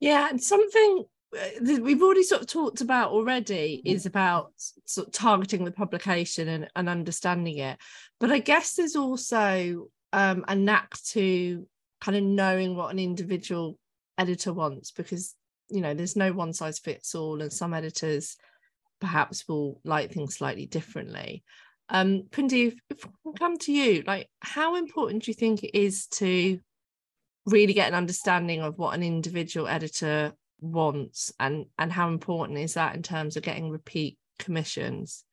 Yeah, 0.00 0.28
and 0.28 0.42
something 0.42 1.04
that 1.60 1.82
we've 1.82 2.02
already 2.02 2.22
sort 2.22 2.42
of 2.42 2.46
talked 2.46 2.80
about 2.80 3.10
already 3.10 3.82
is 3.84 4.06
about 4.06 4.52
sort 4.84 5.08
of 5.08 5.12
targeting 5.12 5.64
the 5.64 5.72
publication 5.72 6.48
and, 6.48 6.68
and 6.76 6.88
understanding 6.88 7.58
it. 7.58 7.78
But 8.20 8.30
I 8.30 8.38
guess 8.38 8.74
there's 8.74 8.96
also 8.96 9.88
um, 10.12 10.44
a 10.46 10.54
knack 10.54 10.96
to 11.10 11.66
kind 12.00 12.16
of 12.16 12.22
knowing 12.22 12.76
what 12.76 12.92
an 12.92 12.98
individual 12.98 13.78
editor 14.18 14.52
wants 14.52 14.92
because 14.92 15.34
you 15.70 15.80
know 15.80 15.94
there's 15.94 16.16
no 16.16 16.32
one 16.32 16.52
size 16.52 16.78
fits 16.78 17.14
all 17.14 17.40
and 17.42 17.52
some 17.52 17.74
editors 17.74 18.36
perhaps 19.00 19.48
will 19.48 19.80
like 19.84 20.12
things 20.12 20.36
slightly 20.36 20.66
differently 20.66 21.42
um 21.88 22.24
Punti, 22.30 22.68
if, 22.68 22.74
if 22.90 23.06
I 23.06 23.30
come 23.38 23.58
to 23.58 23.72
you, 23.72 24.02
like 24.06 24.28
how 24.40 24.76
important 24.76 25.24
do 25.24 25.30
you 25.30 25.34
think 25.34 25.62
it 25.62 25.78
is 25.78 26.06
to 26.08 26.58
really 27.46 27.74
get 27.74 27.88
an 27.88 27.94
understanding 27.94 28.62
of 28.62 28.78
what 28.78 28.94
an 28.94 29.02
individual 29.02 29.68
editor 29.68 30.32
wants 30.60 31.32
and 31.38 31.66
and 31.78 31.92
how 31.92 32.08
important 32.08 32.58
is 32.58 32.74
that 32.74 32.94
in 32.94 33.02
terms 33.02 33.36
of 33.36 33.42
getting 33.42 33.70
repeat 33.70 34.18
commissions? 34.38 35.24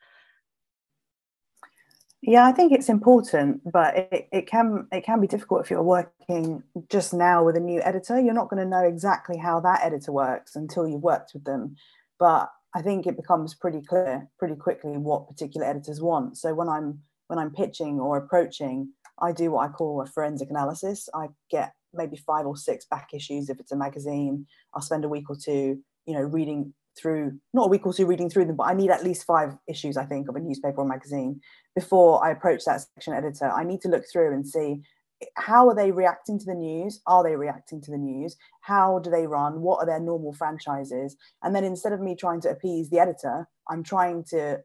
Yeah, 2.24 2.46
I 2.46 2.52
think 2.52 2.72
it's 2.72 2.90
important, 2.90 3.62
but 3.72 3.98
it, 3.98 4.28
it 4.32 4.48
can 4.48 4.88
it 4.92 5.04
can 5.04 5.20
be 5.22 5.28
difficult 5.28 5.62
if 5.62 5.72
you're 5.72 5.82
working 5.82 6.62
just 6.88 7.14
now 7.16 7.44
with 7.44 7.56
a 7.56 7.60
new 7.60 7.82
editor. 7.82 8.20
You're 8.20 8.36
not 8.36 8.50
going 8.50 8.62
to 8.62 8.70
know 8.70 8.84
exactly 8.84 9.38
how 9.38 9.60
that 9.62 9.84
editor 9.84 10.12
works 10.12 10.56
until 10.56 10.88
you've 10.88 11.02
worked 11.02 11.34
with 11.34 11.46
them. 11.46 11.78
But 12.20 12.52
I 12.74 12.82
think 12.82 13.06
it 13.06 13.18
becomes 13.18 13.54
pretty 13.54 13.82
clear 13.82 14.28
pretty 14.40 14.56
quickly 14.56 14.98
what 14.98 15.28
particular 15.28 15.68
editors 15.68 16.02
want. 16.02 16.38
So 16.38 16.54
when 16.54 16.70
I'm 16.70 17.00
when 17.28 17.40
I'm 17.40 17.52
pitching 17.52 18.00
or 18.00 18.18
approaching, 18.18 18.90
I 19.20 19.32
do 19.32 19.52
what 19.52 19.70
I 19.70 19.72
call 19.72 20.02
a 20.02 20.06
forensic 20.06 20.50
analysis. 20.50 21.08
I 21.14 21.30
get 21.50 21.74
maybe 21.94 22.18
five 22.18 22.46
or 22.46 22.58
six 22.58 22.86
back 22.86 23.10
issues 23.14 23.50
if 23.50 23.60
it's 23.60 23.72
a 23.72 23.78
magazine. 23.78 24.48
I'll 24.74 24.82
spend 24.82 25.06
a 25.06 25.10
week 25.10 25.30
or 25.30 25.36
two, 25.36 25.80
you 26.06 26.14
know, 26.14 26.22
reading 26.22 26.74
through 26.98 27.40
not 27.54 27.68
a 27.68 27.70
week 27.70 27.86
or 27.86 27.94
two 27.94 28.06
reading 28.06 28.30
through 28.30 28.46
them, 28.46 28.58
but 28.58 28.68
I 28.68 28.74
need 28.74 28.92
at 28.92 29.04
least 29.04 29.26
five 29.26 29.54
issues, 29.68 29.98
I 29.98 30.06
think, 30.06 30.28
of 30.28 30.36
a 30.36 30.40
newspaper 30.40 30.82
or 30.82 30.86
magazine 30.86 31.42
before 31.74 32.24
I 32.24 32.32
approach 32.32 32.66
that 32.66 32.82
section 32.82 33.14
editor. 33.14 33.50
I 33.50 33.64
need 33.64 33.82
to 33.82 33.90
look 33.90 34.04
through 34.12 34.34
and 34.34 34.48
see 34.48 34.82
how 35.36 35.68
are 35.68 35.76
they 35.76 35.92
reacting 35.92 36.40
to 36.40 36.46
the 36.46 36.56
news? 36.56 37.02
Are 37.08 37.24
they 37.24 37.36
reacting 37.36 37.82
to 37.82 37.92
the 37.92 37.98
news? 37.98 38.36
How 38.62 39.00
do 39.00 39.10
they 39.10 39.28
run? 39.28 39.62
What 39.62 39.78
are 39.78 39.86
their 39.86 40.00
normal 40.00 40.34
franchises? 40.34 41.16
And 41.44 41.56
then 41.56 41.64
instead 41.64 41.94
of 41.94 42.02
me 42.02 42.16
trying 42.16 42.42
to 42.42 42.50
appease 42.50 42.90
the 42.90 43.00
editor, 43.00 43.48
I'm 43.70 43.84
trying 43.84 44.24
to 44.32 44.60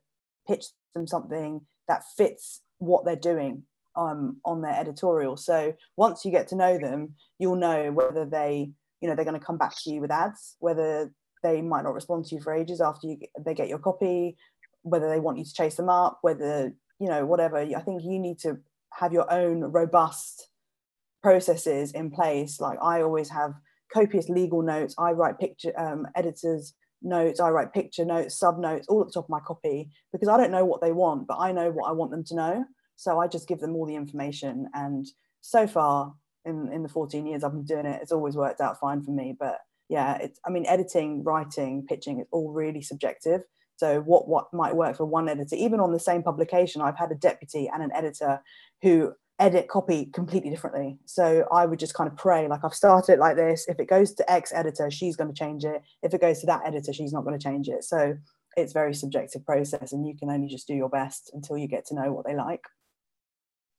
pitch 0.47 0.67
them 0.95 1.07
something 1.07 1.63
that 1.89 2.03
fits 2.17 2.63
what 2.79 3.05
they're 3.05 3.17
doing 3.17 3.63
um, 3.97 4.39
on 4.45 4.63
their 4.63 4.75
editorial. 4.75 5.37
So 5.37 5.75
once 5.97 6.25
you 6.25 6.31
get 6.31 6.49
to 6.49 6.57
know 6.57 6.79
them, 6.79 7.15
you'll 7.39 7.57
know 7.57 7.93
whether 7.93 8.25
they, 8.25 8.71
you 9.01 9.09
know, 9.09 9.15
they're 9.15 9.25
going 9.25 9.39
to 9.39 9.45
come 9.45 9.59
back 9.59 9.75
to 9.83 9.91
you 9.91 10.01
with 10.01 10.11
ads, 10.11 10.57
whether 10.59 11.13
they 11.43 11.63
might 11.63 11.85
not 11.85 11.95
respond 11.95 12.27
to 12.27 12.35
you 12.35 12.41
for 12.41 12.53
ages 12.53 12.81
after 12.81 13.07
you 13.07 13.19
they 13.45 13.55
get 13.55 13.69
your 13.69 13.79
copy, 13.79 14.37
whether 14.83 15.09
they 15.09 15.21
want 15.21 15.39
you 15.39 15.45
to 15.45 15.53
chase 15.53 15.77
them 15.77 15.89
up, 15.89 16.19
whether 16.23 16.73
you 16.99 17.09
know 17.09 17.25
whatever. 17.27 17.59
I 17.59 17.81
think 17.83 18.03
you 18.03 18.19
need 18.19 18.39
to 18.41 18.59
have 18.97 19.13
your 19.13 19.31
own 19.33 19.61
robust 19.61 20.49
processes 21.23 21.93
in 21.93 22.11
place. 22.11 22.61
Like 22.61 22.79
I 22.83 23.03
always 23.03 23.29
have 23.31 23.55
copious 23.93 24.29
legal 24.29 24.63
notes. 24.63 24.95
I 24.99 25.13
write 25.13 25.39
picture 25.39 25.73
um, 25.79 26.07
editors 26.15 26.75
notes. 27.03 27.41
I 27.41 27.51
write 27.51 27.73
picture 27.73 28.05
notes, 28.05 28.39
sub 28.39 28.59
notes, 28.59 28.87
all 28.89 29.01
at 29.01 29.09
the 29.09 29.13
top 29.13 29.25
of 29.25 29.31
my 29.31 29.41
copy 29.41 29.91
because 30.13 30.29
I 30.29 30.37
don't 30.37 30.51
know 30.51 30.65
what 30.65 30.81
they 30.81 30.93
want, 30.93 31.27
but 31.27 31.39
I 31.39 31.53
know 31.53 31.71
what 31.71 31.89
I 31.89 31.93
want 31.93 32.11
them 32.11 32.25
to 32.25 32.35
know. 32.35 32.65
So 32.97 33.19
I 33.19 33.29
just 33.29 33.49
give 33.49 33.61
them 33.61 33.77
all 33.77 33.87
the 33.87 33.95
information. 33.95 34.69
And 34.75 35.07
so 35.41 35.67
far, 35.67 36.15
in 36.45 36.73
in 36.73 36.83
the 36.83 36.89
14 36.89 37.27
years 37.27 37.45
I've 37.45 37.53
been 37.53 37.65
doing 37.65 37.87
it, 37.87 38.01
it's 38.03 38.13
always 38.13 38.37
worked 38.37 38.61
out 38.61 38.81
fine 38.81 39.03
for 39.03 39.11
me. 39.11 39.37
But 39.39 39.59
yeah, 39.89 40.17
it's 40.17 40.41
I 40.47 40.51
mean, 40.51 40.67
editing, 40.67 41.23
writing, 41.23 41.87
pitching, 41.87 42.19
it's 42.21 42.31
all 42.33 42.51
really 42.53 42.83
subjective. 42.83 43.43
So 43.77 44.01
what 44.01 44.29
what 44.29 44.53
might 44.53 44.75
work 44.75 44.97
for 44.97 45.05
one 45.05 45.29
editor, 45.29 45.57
even 45.57 45.81
on 45.81 45.93
the 45.93 45.99
same 45.99 46.23
publication, 46.23 46.83
I've 46.83 46.99
had 46.99 47.13
a 47.13 47.17
deputy 47.17 47.69
and 47.73 47.83
an 47.83 47.93
editor 47.93 48.43
who 48.83 49.13
edit 49.39 49.69
copy 49.69 50.07
completely 50.07 50.49
differently. 50.51 50.99
So 51.05 51.47
I 51.53 51.67
would 51.67 51.79
just 51.79 51.95
kind 51.95 52.11
of 52.11 52.17
pray, 52.17 52.49
like 52.49 52.65
I've 52.65 52.75
started 52.75 53.15
it 53.15 53.19
like 53.19 53.37
this. 53.37 53.67
If 53.69 53.79
it 53.79 53.89
goes 53.89 54.15
to 54.15 54.31
X 54.31 54.53
editor, 54.55 54.91
she's 54.91 55.17
going 55.17 55.33
to 55.33 55.39
change 55.39 55.65
it. 55.65 55.83
If 56.03 56.15
it 56.15 56.21
goes 56.21 56.41
to 56.41 56.47
that 56.47 56.63
editor, 56.65 56.93
she's 56.93 57.13
not 57.13 57.25
going 57.25 57.39
to 57.39 57.43
change 57.43 57.69
it. 57.69 57.85
So 57.85 58.17
it's 58.57 58.73
very 58.73 58.95
subjective 58.95 59.45
process, 59.45 59.93
and 59.93 60.07
you 60.07 60.17
can 60.17 60.31
only 60.31 60.49
just 60.49 60.67
do 60.67 60.75
your 60.75 60.89
best 60.89 61.31
until 61.35 61.59
you 61.59 61.69
get 61.69 61.87
to 61.87 61.95
know 61.95 62.13
what 62.13 62.27
they 62.27 62.35
like. 62.35 62.65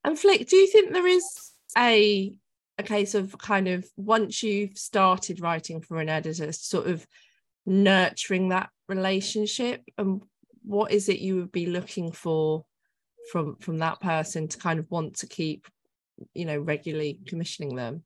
And 0.03 0.15
Flic, 0.15 0.47
do 0.47 0.55
you 0.55 0.67
think 0.67 0.93
there 0.93 1.07
is 1.07 1.25
a 1.77 2.37
a 2.77 2.83
case 2.83 3.15
of 3.15 3.35
kind 3.39 3.67
of 3.67 3.85
once 3.97 4.43
you've 4.43 4.77
started 4.77 5.41
writing 5.41 5.81
for 5.81 5.99
an 5.99 6.09
editor, 6.09 6.51
sort 6.51 6.87
of 6.87 7.07
nurturing 7.65 8.49
that 8.49 8.69
relationship 8.87 9.83
and 9.97 10.21
what 10.63 10.91
is 10.91 11.09
it 11.09 11.19
you 11.19 11.35
would 11.35 11.51
be 11.51 11.65
looking 11.65 12.11
for 12.11 12.65
from 13.31 13.55
from 13.57 13.77
that 13.77 13.99
person 14.01 14.47
to 14.47 14.57
kind 14.57 14.79
of 14.79 14.89
want 14.89 15.15
to 15.15 15.27
keep 15.27 15.67
you 16.33 16.45
know 16.45 16.57
regularly 16.57 17.19
commissioning 17.27 17.75
them 17.75 18.03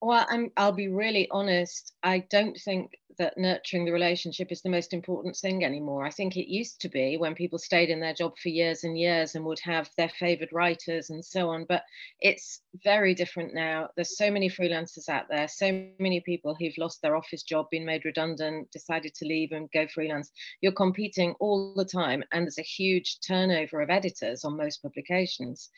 Well, 0.00 0.26
I'm, 0.28 0.50
I'll 0.56 0.72
be 0.72 0.88
really 0.88 1.28
honest. 1.30 1.92
I 2.02 2.20
don't 2.30 2.56
think 2.56 2.92
that 3.18 3.36
nurturing 3.36 3.84
the 3.84 3.90
relationship 3.92 4.52
is 4.52 4.62
the 4.62 4.68
most 4.70 4.92
important 4.92 5.34
thing 5.36 5.64
anymore. 5.64 6.06
I 6.06 6.10
think 6.10 6.36
it 6.36 6.48
used 6.48 6.80
to 6.82 6.88
be 6.88 7.16
when 7.16 7.34
people 7.34 7.58
stayed 7.58 7.90
in 7.90 7.98
their 7.98 8.14
job 8.14 8.38
for 8.40 8.48
years 8.48 8.84
and 8.84 8.96
years 8.96 9.34
and 9.34 9.44
would 9.44 9.58
have 9.64 9.90
their 9.96 10.08
favored 10.08 10.50
writers 10.52 11.10
and 11.10 11.24
so 11.24 11.50
on. 11.50 11.64
But 11.68 11.82
it's 12.20 12.62
very 12.84 13.14
different 13.14 13.54
now. 13.54 13.88
There's 13.96 14.16
so 14.16 14.30
many 14.30 14.48
freelancers 14.48 15.08
out 15.08 15.26
there, 15.28 15.48
so 15.48 15.88
many 15.98 16.20
people 16.20 16.54
who've 16.54 16.78
lost 16.78 17.02
their 17.02 17.16
office 17.16 17.42
job, 17.42 17.66
been 17.70 17.84
made 17.84 18.04
redundant, 18.04 18.70
decided 18.70 19.14
to 19.16 19.24
leave 19.26 19.50
and 19.50 19.68
go 19.72 19.88
freelance. 19.88 20.30
You're 20.60 20.70
competing 20.70 21.34
all 21.40 21.74
the 21.74 21.84
time, 21.84 22.22
and 22.30 22.44
there's 22.44 22.58
a 22.58 22.62
huge 22.62 23.18
turnover 23.26 23.80
of 23.80 23.90
editors 23.90 24.44
on 24.44 24.56
most 24.56 24.80
publications. 24.80 25.70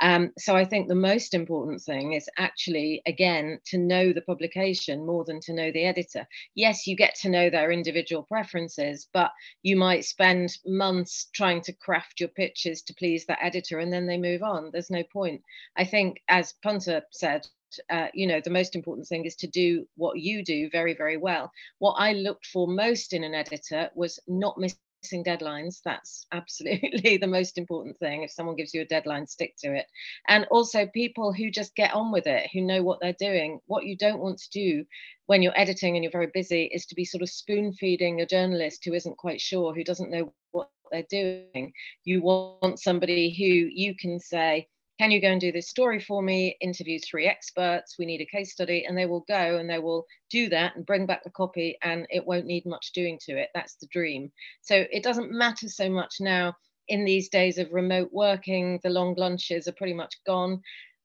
Um, 0.00 0.32
so 0.36 0.56
I 0.56 0.64
think 0.64 0.88
the 0.88 0.96
most 0.96 1.32
important 1.32 1.80
thing 1.80 2.14
is 2.14 2.28
actually, 2.38 3.02
again, 3.06 3.60
to 3.70 3.78
know 3.78 4.12
the 4.12 4.22
publication 4.22 5.06
more 5.06 5.24
than 5.24 5.40
to 5.40 5.52
know 5.52 5.70
the 5.72 5.84
editor. 5.84 6.26
Yes, 6.54 6.86
you 6.86 6.96
get 6.96 7.14
to 7.16 7.28
know 7.28 7.50
their 7.50 7.70
individual 7.70 8.22
preferences, 8.22 9.08
but 9.12 9.32
you 9.62 9.76
might 9.76 10.04
spend 10.04 10.56
months 10.66 11.28
trying 11.34 11.60
to 11.62 11.72
craft 11.72 12.20
your 12.20 12.28
pitches 12.30 12.82
to 12.82 12.94
please 12.94 13.26
that 13.26 13.42
editor 13.42 13.78
and 13.78 13.92
then 13.92 14.06
they 14.06 14.18
move 14.18 14.42
on. 14.42 14.70
There's 14.72 14.90
no 14.90 15.02
point. 15.04 15.42
I 15.76 15.84
think, 15.84 16.22
as 16.28 16.54
Punter 16.62 17.02
said, 17.10 17.46
uh, 17.90 18.08
you 18.14 18.26
know, 18.26 18.40
the 18.40 18.50
most 18.50 18.74
important 18.74 19.06
thing 19.06 19.24
is 19.24 19.36
to 19.36 19.46
do 19.46 19.86
what 19.96 20.18
you 20.18 20.44
do 20.44 20.70
very, 20.70 20.94
very 20.94 21.16
well. 21.16 21.52
What 21.78 21.94
I 21.94 22.12
looked 22.12 22.46
for 22.46 22.66
most 22.66 23.12
in 23.12 23.24
an 23.24 23.34
editor 23.34 23.90
was 23.94 24.18
not 24.26 24.58
missing 24.58 24.78
deadlines 25.24 25.80
that's 25.84 26.26
absolutely 26.32 27.16
the 27.20 27.26
most 27.26 27.56
important 27.56 27.98
thing 27.98 28.22
if 28.22 28.30
someone 28.30 28.56
gives 28.56 28.74
you 28.74 28.82
a 28.82 28.86
deadline 28.86 29.26
stick 29.26 29.54
to 29.58 29.74
it. 29.74 29.86
And 30.28 30.46
also 30.50 30.86
people 30.86 31.32
who 31.32 31.50
just 31.50 31.74
get 31.74 31.94
on 31.94 32.12
with 32.12 32.26
it 32.26 32.50
who 32.52 32.60
know 32.60 32.82
what 32.82 32.98
they're 33.00 33.14
doing 33.18 33.60
what 33.66 33.84
you 33.84 33.96
don't 33.96 34.20
want 34.20 34.38
to 34.38 34.50
do 34.50 34.84
when 35.26 35.42
you're 35.42 35.58
editing 35.58 35.94
and 35.94 36.04
you're 36.04 36.10
very 36.10 36.30
busy 36.32 36.64
is 36.72 36.86
to 36.86 36.94
be 36.94 37.04
sort 37.04 37.22
of 37.22 37.28
spoon 37.28 37.72
feeding 37.72 38.20
a 38.20 38.26
journalist 38.26 38.84
who 38.84 38.94
isn't 38.94 39.16
quite 39.16 39.40
sure 39.40 39.74
who 39.74 39.84
doesn't 39.84 40.10
know 40.10 40.32
what 40.52 40.70
they're 40.90 41.04
doing. 41.10 41.72
You 42.04 42.22
want 42.22 42.80
somebody 42.80 43.30
who 43.30 43.44
you 43.44 43.94
can 43.94 44.18
say 44.18 44.68
can 44.98 45.10
you 45.10 45.20
go 45.20 45.28
and 45.28 45.40
do 45.40 45.52
this 45.52 45.68
story 45.68 46.00
for 46.00 46.22
me? 46.22 46.56
Interview 46.60 46.98
three 46.98 47.26
experts. 47.26 47.96
We 47.98 48.06
need 48.06 48.20
a 48.20 48.26
case 48.26 48.52
study. 48.52 48.84
And 48.84 48.98
they 48.98 49.06
will 49.06 49.24
go 49.28 49.58
and 49.58 49.70
they 49.70 49.78
will 49.78 50.06
do 50.30 50.48
that 50.48 50.74
and 50.76 50.84
bring 50.84 51.06
back 51.06 51.22
the 51.24 51.30
copy 51.30 51.78
and 51.82 52.06
it 52.10 52.26
won't 52.26 52.46
need 52.46 52.66
much 52.66 52.92
doing 52.92 53.18
to 53.26 53.32
it. 53.38 53.50
That's 53.54 53.76
the 53.76 53.86
dream. 53.86 54.32
So 54.60 54.84
it 54.90 55.04
doesn't 55.04 55.30
matter 55.30 55.68
so 55.68 55.88
much 55.88 56.16
now. 56.20 56.56
In 56.88 57.04
these 57.04 57.28
days 57.28 57.58
of 57.58 57.70
remote 57.70 58.08
working 58.12 58.80
the 58.82 58.88
long 58.88 59.14
lunches 59.14 59.68
are 59.68 59.72
pretty 59.72 59.92
much 59.92 60.14
gone 60.26 60.62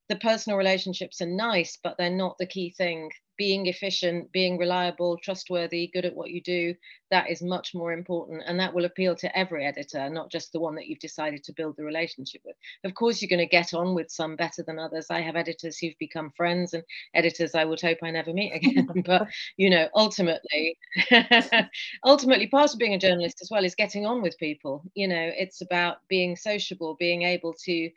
the 0.10 0.16
personal 0.18 0.58
relationships 0.58 1.22
are 1.22 1.28
nice 1.28 1.78
but 1.84 1.96
they're 1.98 2.10
not 2.10 2.38
the 2.38 2.46
key 2.46 2.70
thing 2.72 3.10
being 3.38 3.66
efficient, 3.68 4.32
being 4.32 4.58
reliable, 4.58 5.18
trustworthy, 5.18 5.88
good 5.88 6.06
at 6.06 6.16
what 6.16 6.30
you 6.30 6.42
do, 6.42 6.76
that 7.10 7.30
is 7.30 7.42
much 7.42 7.74
more 7.74 7.92
important. 7.92 8.44
And 8.46 8.60
that 8.60 8.74
will 8.74 8.86
appeal 8.86 9.16
to 9.18 9.38
every 9.38 9.66
editor, 9.66 10.10
not 10.10 10.32
just 10.32 10.52
the 10.52 10.60
one 10.60 10.76
that 10.76 10.88
you've 10.88 11.00
decided 11.00 11.44
to 11.44 11.54
build 11.54 11.76
the 11.78 11.84
relationship 11.84 12.42
with. 12.46 12.56
Of 12.84 12.94
course, 12.94 13.22
you're 13.22 13.30
going 13.30 13.40
to 13.40 13.46
get 13.46 13.74
on 13.74 13.96
with 13.96 14.12
some 14.12 14.36
better 14.36 14.64
than 14.64 14.80
others. 14.80 15.08
I 15.10 15.22
have 15.22 15.36
editors 15.36 15.78
who've 15.78 15.98
become 16.00 16.32
friends 16.36 16.74
and 16.74 16.84
editors 17.14 17.56
I 17.56 17.66
would 17.66 17.82
hope 17.82 18.00
I 18.04 18.12
never 18.12 18.34
meet 18.34 18.54
again. 18.54 18.88
but, 19.06 19.28
you 19.58 19.70
know, 19.70 19.88
ultimately, 19.96 20.78
ultimately, 22.06 22.48
part 22.48 22.74
of 22.74 22.80
being 22.80 22.94
a 22.94 23.00
journalist 23.00 23.40
as 23.42 23.50
well 23.52 23.66
is 23.66 23.76
getting 23.76 24.06
on 24.06 24.22
with 24.22 24.38
people. 24.38 24.84
You 24.94 25.08
know, 25.08 25.32
it's 25.38 25.62
about 25.62 25.98
being 26.08 26.36
sociable, 26.36 26.96
being 27.00 27.24
able 27.24 27.54
to 27.66 27.90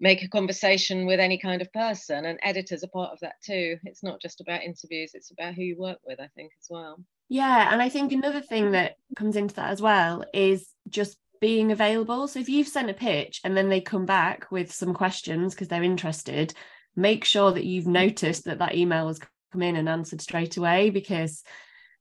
make 0.00 0.22
a 0.22 0.28
conversation 0.28 1.06
with 1.06 1.18
any 1.18 1.38
kind 1.38 1.60
of 1.60 1.72
person 1.72 2.24
and 2.24 2.38
editors 2.42 2.84
are 2.84 2.88
part 2.88 3.12
of 3.12 3.20
that 3.20 3.34
too. 3.44 3.76
It's 3.84 4.02
not 4.02 4.20
just 4.20 4.40
about 4.40 4.62
interviews 4.62 5.12
it's 5.14 5.30
about 5.30 5.54
who 5.54 5.62
you 5.62 5.76
work 5.78 5.98
with 6.06 6.20
i 6.20 6.28
think 6.36 6.52
as 6.60 6.66
well. 6.70 7.02
Yeah 7.28 7.72
and 7.72 7.82
i 7.82 7.88
think 7.88 8.12
another 8.12 8.40
thing 8.40 8.72
that 8.72 8.96
comes 9.16 9.36
into 9.36 9.54
that 9.56 9.70
as 9.70 9.82
well 9.82 10.24
is 10.32 10.68
just 10.88 11.18
being 11.40 11.70
available. 11.70 12.26
So 12.26 12.40
if 12.40 12.48
you've 12.48 12.66
sent 12.66 12.90
a 12.90 12.94
pitch 12.94 13.40
and 13.44 13.56
then 13.56 13.68
they 13.68 13.80
come 13.80 14.06
back 14.06 14.50
with 14.50 14.72
some 14.72 14.92
questions 14.92 15.54
because 15.54 15.68
they're 15.68 15.82
interested 15.84 16.52
make 16.96 17.24
sure 17.24 17.52
that 17.52 17.64
you've 17.64 17.86
noticed 17.86 18.44
that 18.46 18.58
that 18.58 18.74
email 18.74 19.06
has 19.06 19.20
come 19.52 19.62
in 19.62 19.76
and 19.76 19.88
answered 19.88 20.20
straight 20.20 20.56
away 20.56 20.90
because 20.90 21.44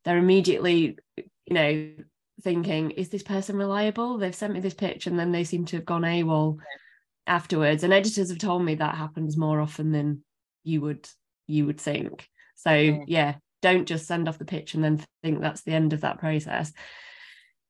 they're 0.03 0.17
immediately 0.17 0.97
you 1.17 1.53
know 1.53 1.91
thinking 2.41 2.91
is 2.91 3.09
this 3.09 3.23
person 3.23 3.57
reliable? 3.57 4.17
They've 4.17 4.33
sent 4.33 4.53
me 4.53 4.59
this 4.59 4.73
pitch 4.73 5.07
and 5.07 5.17
then 5.17 5.31
they 5.31 5.43
seem 5.43 5.65
to 5.65 5.77
have 5.77 5.85
gone 5.85 6.03
AWOL. 6.03 6.57
Yeah 6.57 6.63
afterwards. 7.27 7.83
And 7.83 7.93
editors 7.93 8.29
have 8.29 8.39
told 8.39 8.63
me 8.63 8.75
that 8.75 8.95
happens 8.95 9.37
more 9.37 9.59
often 9.59 9.91
than 9.91 10.23
you 10.63 10.81
would 10.81 11.07
you 11.47 11.65
would 11.65 11.79
think. 11.79 12.27
So 12.55 12.73
yeah. 12.73 13.35
don't 13.61 13.87
just 13.87 14.07
send 14.07 14.27
off 14.27 14.37
the 14.37 14.45
pitch 14.45 14.73
and 14.73 14.83
then 14.83 15.03
think 15.23 15.39
that's 15.39 15.61
the 15.61 15.73
end 15.73 15.93
of 15.93 16.01
that 16.01 16.19
process. 16.19 16.73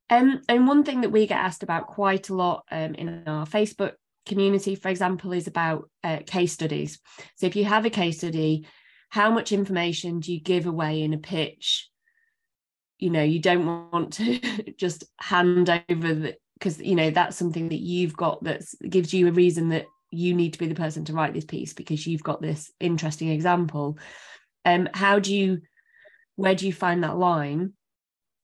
Um, 0.10 0.42
and 0.48 0.68
one 0.68 0.84
thing 0.84 1.02
that 1.02 1.12
we 1.12 1.28
get 1.28 1.38
asked 1.38 1.64
about 1.64 1.88
quite 1.88 2.30
a 2.30 2.34
lot 2.34 2.64
um, 2.72 2.96
in 2.96 3.24
our 3.28 3.46
facebook 3.46 3.94
community 4.26 4.76
for 4.76 4.88
example 4.88 5.34
is 5.34 5.48
about 5.48 5.90
uh, 6.04 6.20
case 6.26 6.54
studies. 6.54 7.00
So 7.36 7.46
if 7.46 7.56
you 7.56 7.66
have 7.66 7.86
a 7.86 7.90
case 7.90 8.18
study 8.18 8.66
how 9.10 9.32
much 9.32 9.52
information 9.52 10.20
do 10.20 10.34
you 10.34 10.40
give 10.40 10.66
away 10.66 11.02
in 11.02 11.14
a 11.14 11.18
pitch? 11.18 11.90
You 13.00 13.10
know 13.10 13.24
you 13.24 13.40
don't 13.40 13.92
want 13.92 14.14
to 14.14 14.40
just 14.78 15.04
hand 15.20 15.70
over 15.70 16.14
the 16.14 16.36
because 16.58 16.80
you 16.80 16.96
know 16.96 17.10
that's 17.10 17.38
something 17.38 17.70
that 17.70 17.80
you've 17.80 18.16
got 18.16 18.44
that 18.44 18.64
gives 18.90 19.14
you 19.14 19.28
a 19.28 19.32
reason 19.32 19.70
that 19.70 19.86
you 20.12 20.34
need 20.34 20.54
to 20.54 20.60
be 20.60 20.68
the 20.68 20.76
person 20.76 21.06
to 21.06 21.14
write 21.14 21.34
this 21.34 21.46
piece 21.46 21.74
because 21.74 22.08
you've 22.08 22.24
got 22.24 22.42
this 22.42 22.72
interesting 22.80 23.30
example. 23.30 23.98
Um 24.66 24.90
how 24.94 25.20
do 25.20 25.36
you 25.36 25.62
where 26.36 26.56
do 26.56 26.66
you 26.66 26.74
find 26.74 27.04
that 27.04 27.18
line 27.18 27.74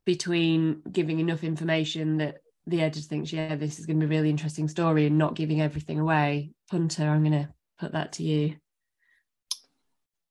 between 0.05 0.81
giving 0.91 1.19
enough 1.19 1.43
information 1.43 2.17
that 2.17 2.37
the 2.65 2.81
editor 2.81 3.01
thinks 3.01 3.33
yeah 3.33 3.55
this 3.55 3.79
is 3.79 3.85
going 3.85 3.99
to 3.99 4.07
be 4.07 4.15
a 4.15 4.17
really 4.19 4.29
interesting 4.29 4.67
story 4.67 5.05
and 5.05 5.17
not 5.17 5.35
giving 5.35 5.61
everything 5.61 5.99
away? 5.99 6.51
Punter 6.69 7.07
i'm 7.07 7.23
going 7.23 7.43
to 7.43 7.49
put 7.79 7.93
that 7.93 8.13
to 8.13 8.23
you 8.23 8.55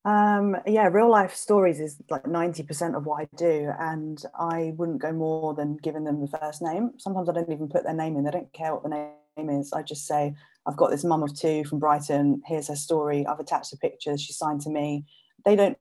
um, 0.04 0.56
yeah, 0.66 0.88
real 0.88 1.10
life 1.10 1.34
stories 1.34 1.78
is 1.78 1.96
like 2.10 2.24
90% 2.24 2.96
of 2.96 3.06
what 3.06 3.22
I 3.22 3.28
do. 3.36 3.70
And 3.78 4.22
I 4.38 4.72
wouldn't 4.76 5.00
go 5.00 5.12
more 5.12 5.54
than 5.54 5.76
giving 5.76 6.04
them 6.04 6.20
the 6.20 6.38
first 6.38 6.60
name. 6.60 6.92
Sometimes 6.98 7.28
I 7.28 7.32
don't 7.32 7.50
even 7.52 7.68
put 7.68 7.84
their 7.84 7.94
name 7.94 8.16
in, 8.16 8.24
they 8.24 8.30
don't 8.30 8.52
care 8.52 8.74
what 8.74 8.82
the 8.82 9.12
name 9.36 9.50
is. 9.50 9.72
I 9.72 9.82
just 9.82 10.06
say, 10.06 10.34
I've 10.66 10.76
got 10.76 10.90
this 10.90 11.04
mum 11.04 11.22
of 11.22 11.38
two 11.38 11.64
from 11.64 11.78
Brighton. 11.78 12.42
Here's 12.46 12.68
her 12.68 12.76
story. 12.76 13.26
I've 13.26 13.40
attached 13.40 13.72
a 13.72 13.76
picture. 13.76 14.16
She 14.18 14.32
signed 14.32 14.60
to 14.62 14.70
me. 14.70 15.04
They 15.44 15.56
don't, 15.56 15.78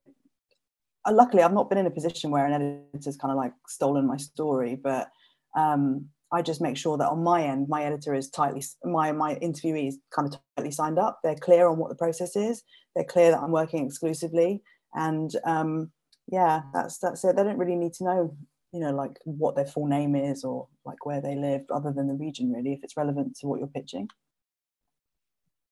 uh, 1.06 1.14
luckily, 1.14 1.44
I've 1.44 1.54
not 1.54 1.70
been 1.70 1.78
in 1.80 1.88
a 1.88 1.92
position 1.92 2.32
where 2.32 2.46
an 2.46 2.86
editor's 2.94 3.18
kind 3.18 3.32
of 3.32 3.38
like 3.38 3.54
stolen 3.68 4.08
my 4.08 4.18
story, 4.18 4.76
but 4.76 5.10
um, 5.56 6.10
I 6.32 6.42
just 6.42 6.62
make 6.62 6.78
sure 6.78 6.98
that 6.98 7.10
on 7.10 7.24
my 7.24 7.44
end, 7.44 7.68
my 7.70 7.84
editor 7.84 8.14
is 8.14 8.30
tightly, 8.30 8.64
my 8.84 9.12
my 9.12 9.36
interviewee 9.36 9.90
is 9.90 10.00
kind 10.16 10.28
of 10.28 10.40
tightly 10.56 10.72
signed 10.72 10.98
up. 10.98 11.20
They're 11.24 11.36
clear 11.36 11.68
on 11.68 11.78
what 11.78 11.90
the 11.90 11.96
process 11.96 12.36
is. 12.36 12.64
They're 12.96 13.04
clear 13.06 13.32
that 13.32 13.42
I'm 13.42 13.52
working 13.52 13.86
exclusively, 13.86 14.62
and 14.94 15.32
um, 15.46 15.92
yeah, 16.28 16.64
that's 16.74 16.98
that's 17.00 17.24
it. 17.24 17.36
They 17.36 17.44
don't 17.44 17.58
really 17.58 17.76
need 17.76 17.94
to 17.94 18.04
know, 18.04 18.38
you 18.72 18.80
know, 18.80 18.92
like 18.92 19.18
what 19.24 19.56
their 19.56 19.66
full 19.66 19.88
name 19.88 20.16
is 20.16 20.44
or 20.44 20.68
like 20.86 21.06
where 21.06 21.22
they 21.22 21.36
live, 21.36 21.64
other 21.70 21.92
than 21.92 22.08
the 22.08 22.14
region, 22.14 22.52
really, 22.52 22.74
if 22.74 22.84
it's 22.84 22.98
relevant 22.98 23.38
to 23.38 23.48
what 23.48 23.60
you're 23.60 23.68
pitching. 23.68 24.10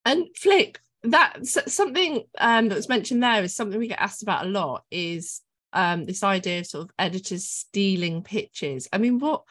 And 0.05 0.27
Flic, 0.41 0.77
that's 1.03 1.73
something 1.73 2.23
um, 2.39 2.69
that 2.69 2.75
was 2.75 2.89
mentioned 2.89 3.21
there 3.21 3.43
is 3.43 3.55
something 3.55 3.79
we 3.79 3.87
get 3.87 4.01
asked 4.01 4.23
about 4.23 4.45
a 4.45 4.49
lot. 4.49 4.83
Is 4.89 5.41
um, 5.73 6.05
this 6.05 6.23
idea 6.23 6.59
of 6.59 6.67
sort 6.67 6.85
of 6.85 6.91
editors 6.97 7.45
stealing 7.45 8.23
pitches? 8.23 8.87
I 8.93 8.97
mean, 8.97 9.19
what 9.19 9.43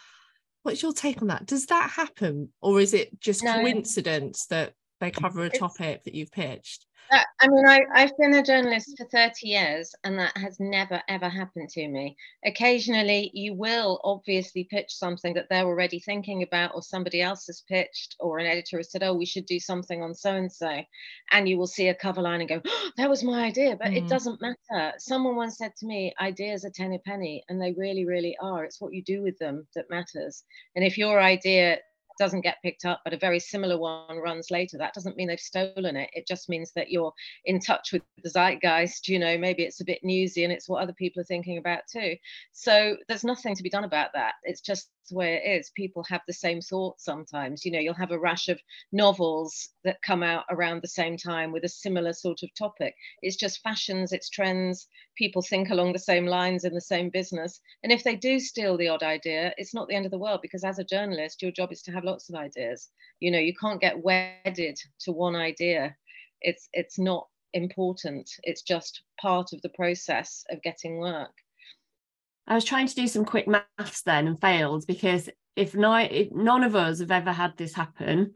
What's 0.68 0.82
your 0.82 0.92
take 0.92 1.22
on 1.22 1.28
that? 1.28 1.46
Does 1.46 1.64
that 1.66 1.90
happen, 1.90 2.50
or 2.60 2.78
is 2.78 2.92
it 2.92 3.18
just 3.20 3.42
no. 3.42 3.54
coincidence 3.54 4.44
that 4.46 4.74
they 5.00 5.10
cover 5.10 5.44
a 5.44 5.50
topic 5.50 6.04
that 6.04 6.14
you've 6.14 6.30
pitched? 6.30 6.84
Uh, 7.10 7.22
I 7.40 7.48
mean, 7.48 7.66
I, 7.66 7.80
I've 7.94 8.16
been 8.18 8.34
a 8.34 8.42
journalist 8.42 8.94
for 8.98 9.06
30 9.06 9.46
years 9.46 9.94
and 10.04 10.18
that 10.18 10.36
has 10.36 10.58
never, 10.60 11.00
ever 11.08 11.28
happened 11.28 11.70
to 11.70 11.88
me. 11.88 12.16
Occasionally, 12.44 13.30
you 13.32 13.54
will 13.54 14.00
obviously 14.04 14.64
pitch 14.64 14.90
something 14.90 15.32
that 15.34 15.46
they're 15.48 15.64
already 15.64 16.00
thinking 16.00 16.42
about, 16.42 16.74
or 16.74 16.82
somebody 16.82 17.22
else 17.22 17.46
has 17.46 17.64
pitched, 17.68 18.16
or 18.20 18.38
an 18.38 18.46
editor 18.46 18.76
has 18.76 18.90
said, 18.90 19.02
Oh, 19.02 19.14
we 19.14 19.24
should 19.24 19.46
do 19.46 19.58
something 19.58 20.02
on 20.02 20.14
so 20.14 20.34
and 20.34 20.52
so. 20.52 20.82
And 21.30 21.48
you 21.48 21.56
will 21.56 21.66
see 21.66 21.88
a 21.88 21.94
cover 21.94 22.20
line 22.20 22.40
and 22.40 22.48
go, 22.48 22.60
oh, 22.64 22.90
That 22.98 23.08
was 23.08 23.24
my 23.24 23.44
idea, 23.44 23.76
but 23.76 23.88
mm. 23.88 23.96
it 23.96 24.08
doesn't 24.08 24.42
matter. 24.42 24.92
Someone 24.98 25.36
once 25.36 25.56
said 25.56 25.72
to 25.78 25.86
me, 25.86 26.12
Ideas 26.20 26.64
are 26.64 26.72
10 26.74 26.92
a 26.92 26.98
penny, 26.98 27.42
and 27.48 27.60
they 27.60 27.72
really, 27.72 28.04
really 28.04 28.36
are. 28.42 28.64
It's 28.64 28.80
what 28.80 28.92
you 28.92 29.02
do 29.02 29.22
with 29.22 29.38
them 29.38 29.66
that 29.74 29.90
matters. 29.90 30.44
And 30.76 30.84
if 30.84 30.98
your 30.98 31.20
idea 31.20 31.78
doesn't 32.18 32.42
get 32.42 32.62
picked 32.62 32.84
up, 32.84 33.00
but 33.04 33.14
a 33.14 33.18
very 33.18 33.40
similar 33.40 33.78
one 33.78 34.18
runs 34.18 34.50
later, 34.50 34.78
that 34.78 34.94
doesn't 34.94 35.16
mean 35.16 35.28
they've 35.28 35.40
stolen 35.40 35.96
it. 35.96 36.10
It 36.12 36.26
just 36.26 36.48
means 36.48 36.72
that 36.72 36.90
you're 36.90 37.12
in 37.44 37.60
touch 37.60 37.92
with 37.92 38.02
the 38.22 38.30
zeitgeist. 38.30 39.08
You 39.08 39.18
know, 39.18 39.38
maybe 39.38 39.62
it's 39.62 39.80
a 39.80 39.84
bit 39.84 40.00
newsy 40.02 40.44
and 40.44 40.52
it's 40.52 40.68
what 40.68 40.82
other 40.82 40.92
people 40.92 41.20
are 41.20 41.24
thinking 41.24 41.58
about 41.58 41.80
too. 41.90 42.16
So 42.52 42.96
there's 43.08 43.24
nothing 43.24 43.54
to 43.54 43.62
be 43.62 43.70
done 43.70 43.84
about 43.84 44.10
that. 44.14 44.34
It's 44.42 44.60
just 44.60 44.90
the 45.08 45.16
way 45.16 45.34
it 45.34 45.58
is. 45.58 45.70
People 45.70 46.04
have 46.04 46.22
the 46.26 46.32
same 46.32 46.60
thoughts 46.60 47.04
sometimes. 47.04 47.64
You 47.64 47.72
know, 47.72 47.78
you'll 47.78 47.94
have 47.94 48.10
a 48.10 48.18
rash 48.18 48.48
of 48.48 48.60
novels 48.92 49.70
that 49.84 50.02
come 50.02 50.22
out 50.22 50.44
around 50.50 50.82
the 50.82 50.88
same 50.88 51.16
time 51.16 51.52
with 51.52 51.64
a 51.64 51.68
similar 51.68 52.12
sort 52.12 52.42
of 52.42 52.54
topic. 52.54 52.94
It's 53.22 53.36
just 53.36 53.62
fashions, 53.62 54.12
it's 54.12 54.28
trends. 54.28 54.86
People 55.16 55.42
think 55.42 55.70
along 55.70 55.92
the 55.92 55.98
same 55.98 56.26
lines 56.26 56.64
in 56.64 56.74
the 56.74 56.80
same 56.80 57.10
business. 57.10 57.60
And 57.82 57.92
if 57.92 58.04
they 58.04 58.16
do 58.16 58.38
steal 58.38 58.76
the 58.76 58.88
odd 58.88 59.02
idea, 59.02 59.54
it's 59.56 59.74
not 59.74 59.88
the 59.88 59.94
end 59.94 60.04
of 60.04 60.12
the 60.12 60.18
world 60.18 60.40
because 60.42 60.64
as 60.64 60.78
a 60.78 60.84
journalist, 60.84 61.42
your 61.42 61.52
job 61.52 61.72
is 61.72 61.82
to 61.82 61.92
have 61.92 62.04
lots 62.04 62.28
of 62.28 62.36
ideas. 62.36 62.88
You 63.20 63.30
know, 63.30 63.38
you 63.38 63.54
can't 63.54 63.80
get 63.80 64.02
wedded 64.02 64.78
to 65.00 65.12
one 65.12 65.36
idea. 65.36 65.96
It's 66.40 66.68
it's 66.72 66.98
not 66.98 67.26
important. 67.54 68.30
It's 68.42 68.62
just 68.62 69.02
part 69.20 69.52
of 69.52 69.62
the 69.62 69.70
process 69.70 70.44
of 70.50 70.62
getting 70.62 70.98
work. 70.98 71.32
I 72.48 72.54
was 72.54 72.64
trying 72.64 72.88
to 72.88 72.94
do 72.94 73.06
some 73.06 73.26
quick 73.26 73.46
maths 73.46 74.02
then 74.02 74.26
and 74.26 74.40
failed 74.40 74.86
because 74.86 75.28
if, 75.54 75.76
not, 75.76 76.10
if 76.10 76.32
none 76.32 76.64
of 76.64 76.74
us 76.74 77.00
have 77.00 77.10
ever 77.10 77.30
had 77.30 77.56
this 77.56 77.74
happen, 77.74 78.32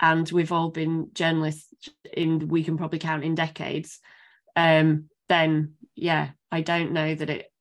and 0.00 0.28
we've 0.32 0.50
all 0.50 0.70
been 0.70 1.10
journalists 1.12 1.88
in 2.12 2.48
we 2.48 2.64
can 2.64 2.76
probably 2.76 2.98
count 2.98 3.22
in 3.22 3.36
decades, 3.36 4.00
um, 4.56 5.04
then 5.28 5.74
yeah, 5.94 6.30
I 6.50 6.62
don't 6.62 6.92
know 6.92 7.14
that 7.14 7.30
it 7.30 7.52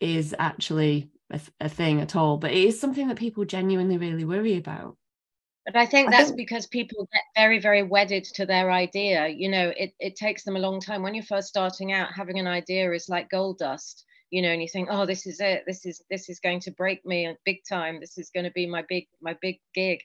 is 0.00 0.34
actually 0.36 1.10
a, 1.30 1.40
a 1.60 1.68
thing 1.68 2.00
at 2.00 2.16
all. 2.16 2.36
But 2.36 2.50
it 2.50 2.64
is 2.64 2.80
something 2.80 3.06
that 3.08 3.18
people 3.18 3.44
genuinely 3.44 3.98
really 3.98 4.24
worry 4.24 4.56
about. 4.56 4.96
But 5.64 5.76
I 5.76 5.86
think 5.86 6.10
that's 6.10 6.24
I 6.24 6.26
think... 6.26 6.36
because 6.36 6.66
people 6.66 7.08
get 7.12 7.22
very, 7.36 7.60
very 7.60 7.84
wedded 7.84 8.24
to 8.34 8.44
their 8.44 8.72
idea. 8.72 9.28
You 9.28 9.48
know, 9.48 9.72
it, 9.76 9.94
it 10.00 10.16
takes 10.16 10.42
them 10.42 10.56
a 10.56 10.60
long 10.60 10.80
time. 10.80 11.02
When 11.02 11.14
you're 11.14 11.24
first 11.24 11.48
starting 11.48 11.92
out, 11.92 12.12
having 12.12 12.40
an 12.40 12.48
idea 12.48 12.92
is 12.92 13.08
like 13.08 13.30
gold 13.30 13.58
dust, 13.58 14.04
you 14.34 14.42
know, 14.42 14.48
and 14.48 14.60
you 14.60 14.66
think, 14.66 14.88
oh, 14.90 15.06
this 15.06 15.28
is 15.28 15.38
it. 15.38 15.62
This 15.64 15.86
is 15.86 16.02
this 16.10 16.28
is 16.28 16.40
going 16.40 16.58
to 16.62 16.72
break 16.72 17.06
me 17.06 17.32
big 17.44 17.58
time. 17.68 18.00
This 18.00 18.18
is 18.18 18.30
going 18.34 18.42
to 18.42 18.50
be 18.50 18.66
my 18.66 18.82
big 18.88 19.06
my 19.22 19.36
big 19.40 19.60
gig. 19.76 20.00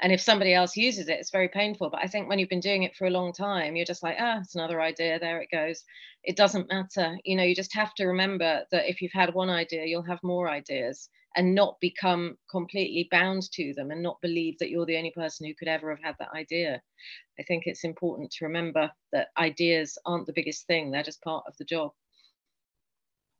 And 0.00 0.10
if 0.10 0.22
somebody 0.22 0.54
else 0.54 0.74
uses 0.74 1.10
it, 1.10 1.18
it's 1.20 1.30
very 1.30 1.48
painful. 1.48 1.90
But 1.90 2.00
I 2.02 2.06
think 2.06 2.26
when 2.26 2.38
you've 2.38 2.48
been 2.48 2.60
doing 2.60 2.84
it 2.84 2.96
for 2.96 3.06
a 3.06 3.10
long 3.10 3.34
time, 3.34 3.76
you're 3.76 3.84
just 3.84 4.02
like, 4.02 4.16
ah, 4.18 4.38
it's 4.40 4.54
another 4.54 4.80
idea. 4.80 5.18
There 5.18 5.42
it 5.42 5.50
goes. 5.52 5.84
It 6.22 6.34
doesn't 6.34 6.70
matter. 6.70 7.18
You 7.24 7.36
know, 7.36 7.42
you 7.42 7.54
just 7.54 7.74
have 7.74 7.92
to 7.96 8.06
remember 8.06 8.62
that 8.72 8.88
if 8.88 9.02
you've 9.02 9.12
had 9.12 9.34
one 9.34 9.50
idea, 9.50 9.84
you'll 9.84 10.02
have 10.04 10.22
more 10.22 10.48
ideas 10.48 11.10
and 11.36 11.54
not 11.54 11.78
become 11.82 12.38
completely 12.50 13.06
bound 13.10 13.42
to 13.52 13.74
them 13.74 13.90
and 13.90 14.02
not 14.02 14.18
believe 14.22 14.56
that 14.60 14.70
you're 14.70 14.86
the 14.86 14.96
only 14.96 15.10
person 15.10 15.46
who 15.46 15.54
could 15.54 15.68
ever 15.68 15.90
have 15.90 16.02
had 16.02 16.16
that 16.20 16.32
idea. 16.34 16.80
I 17.38 17.42
think 17.42 17.64
it's 17.66 17.84
important 17.84 18.30
to 18.30 18.46
remember 18.46 18.90
that 19.12 19.28
ideas 19.36 19.98
aren't 20.06 20.26
the 20.26 20.32
biggest 20.32 20.66
thing, 20.66 20.90
they're 20.90 21.02
just 21.02 21.20
part 21.20 21.44
of 21.46 21.54
the 21.58 21.66
job. 21.66 21.92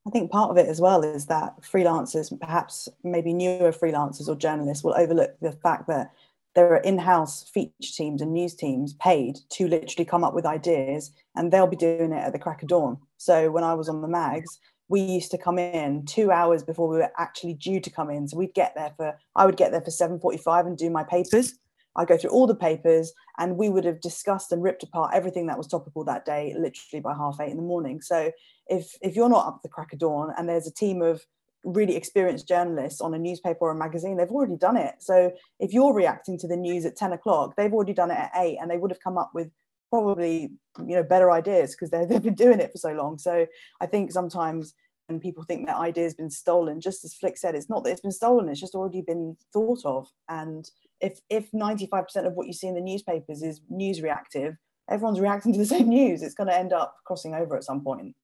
I 0.07 0.11
think 0.11 0.31
part 0.31 0.51
of 0.51 0.59
it 0.59 0.69
as 0.69 0.81
well 0.81 1.03
is 1.03 1.27
that 1.27 1.63
freelancers, 1.63 2.39
perhaps 2.39 2.89
maybe 3.03 3.33
newer 3.33 3.73
freelancers 3.73 4.29
or 4.29 4.35
journalists, 4.35 4.85
will 4.85 4.95
overlook 4.95 5.35
the 5.41 5.53
fact 5.53 5.89
that 5.89 6.13
there 6.55 6.73
are 6.73 6.79
in-house 6.79 7.49
feature 7.49 7.73
teams 7.81 8.23
and 8.23 8.33
news 8.33 8.55
teams 8.55 8.95
paid 8.95 9.39
to 9.51 9.67
literally 9.67 10.05
come 10.05 10.23
up 10.23 10.35
with 10.35 10.47
ideas 10.47 11.11
and 11.35 11.51
they'll 11.51 11.67
be 11.67 11.77
doing 11.77 12.13
it 12.13 12.23
at 12.23 12.33
the 12.33 12.39
crack 12.39 12.63
of 12.63 12.69
dawn 12.69 12.97
so 13.17 13.51
when 13.51 13.65
i 13.65 13.75
was 13.75 13.89
on 13.89 14.03
the 14.03 14.07
mags 14.07 14.61
we 14.89 15.01
used 15.01 15.31
to 15.31 15.39
come 15.39 15.59
in 15.59 16.05
two 16.05 16.31
hours 16.31 16.63
before 16.63 16.89
we 16.89 16.99
were 16.99 17.11
actually 17.19 17.55
due 17.55 17.81
to 17.81 17.91
come 17.91 18.11
in. 18.11 18.29
So 18.29 18.37
we'd 18.37 18.55
get 18.55 18.75
there 18.75 18.93
for, 18.97 19.19
I 19.35 19.47
would 19.47 19.57
get 19.57 19.71
there 19.71 19.81
for 19.81 19.91
7.45 19.91 20.67
and 20.67 20.77
do 20.77 20.91
my 20.91 21.05
papers. 21.05 21.55
I 21.97 22.05
go 22.05 22.17
through 22.17 22.31
all 22.31 22.47
the 22.47 22.55
papers 22.55 23.13
and 23.39 23.57
we 23.57 23.69
would 23.69 23.85
have 23.85 24.01
discussed 24.01 24.53
and 24.53 24.63
ripped 24.63 24.83
apart 24.83 25.15
everything 25.15 25.47
that 25.47 25.59
was 25.59 25.67
topical 25.67 26.05
that 26.05 26.25
day, 26.25 26.55
literally 26.59 27.01
by 27.01 27.15
half 27.15 27.39
eight 27.41 27.51
in 27.51 27.57
the 27.57 27.63
morning. 27.63 28.01
So 28.01 28.33
if, 28.67 28.97
if 29.01 29.15
you're 29.15 29.29
not 29.29 29.47
up 29.47 29.61
the 29.63 29.69
crack 29.69 29.93
of 29.93 29.99
dawn 29.99 30.33
and 30.37 30.49
there's 30.49 30.67
a 30.67 30.73
team 30.73 31.03
of 31.03 31.25
really 31.65 31.97
experienced 31.97 32.49
journalists 32.49 33.01
on 33.01 33.15
a 33.15 33.19
newspaper 33.19 33.61
or 33.61 33.71
a 33.71 33.77
magazine, 33.77 34.17
they've 34.17 34.29
already 34.29 34.57
done 34.57 34.77
it. 34.77 34.97
So 34.99 35.33
if 35.61 35.73
you're 35.73 35.95
reacting 35.95 36.39
to 36.39 36.49
the 36.49 36.57
news 36.57 36.85
at 36.85 36.97
10 36.97 37.13
o'clock, 37.13 37.55
they've 37.57 37.73
already 37.73 37.95
done 37.95 38.11
it 38.11 38.19
at 38.19 38.33
eight 38.37 38.59
and 38.61 38.71
they 38.71 38.77
would 38.77 38.91
have 38.91 39.01
come 39.01 39.17
up 39.17 39.31
with 39.35 39.51
probably 39.95 40.51
you 40.81 40.97
know 40.97 41.05
better 41.05 41.31
ideas 41.31 41.71
because 41.71 41.91
they've 41.91 42.23
been 42.23 42.35
doing 42.35 42.59
it 42.59 42.73
for 42.73 42.79
so 42.79 42.93
long 42.93 43.17
so 43.17 43.47
i 43.81 43.87
think 43.87 44.11
sometimes 44.11 44.75
when 45.07 45.21
people 45.21 45.45
think 45.45 45.67
that 45.67 45.77
idea 45.77 46.03
has 46.03 46.15
been 46.15 46.31
stolen 46.31 46.81
just 46.81 47.05
as 47.05 47.15
flic 47.15 47.39
said 47.39 47.55
it's 47.55 47.71
not 47.71 47.85
that 47.85 47.91
it's 47.91 48.01
been 48.01 48.11
stolen 48.11 48.49
it's 48.49 48.61
just 48.61 48.75
already 48.75 49.03
been 49.03 49.37
thought 49.53 49.79
of 49.85 50.09
and 50.29 50.69
if 51.01 51.21
if 51.29 51.51
95% 51.53 52.27
of 52.27 52.35
what 52.35 52.47
you 52.47 52.53
see 52.53 52.69
in 52.69 52.75
the 52.75 52.81
newspapers 52.81 53.43
is 53.43 53.61
news 53.69 54.03
reactive 54.03 54.57
everyone's 54.91 55.21
reacting 55.21 55.53
to 55.53 55.59
the 55.59 55.67
same 55.77 55.89
news 55.89 56.23
it's 56.23 56.35
going 56.35 56.49
to 56.49 56.57
end 56.57 56.73
up 56.73 56.97
crossing 57.05 57.35
over 57.35 57.57
at 57.57 57.65
some 57.65 57.83
point 57.83 58.15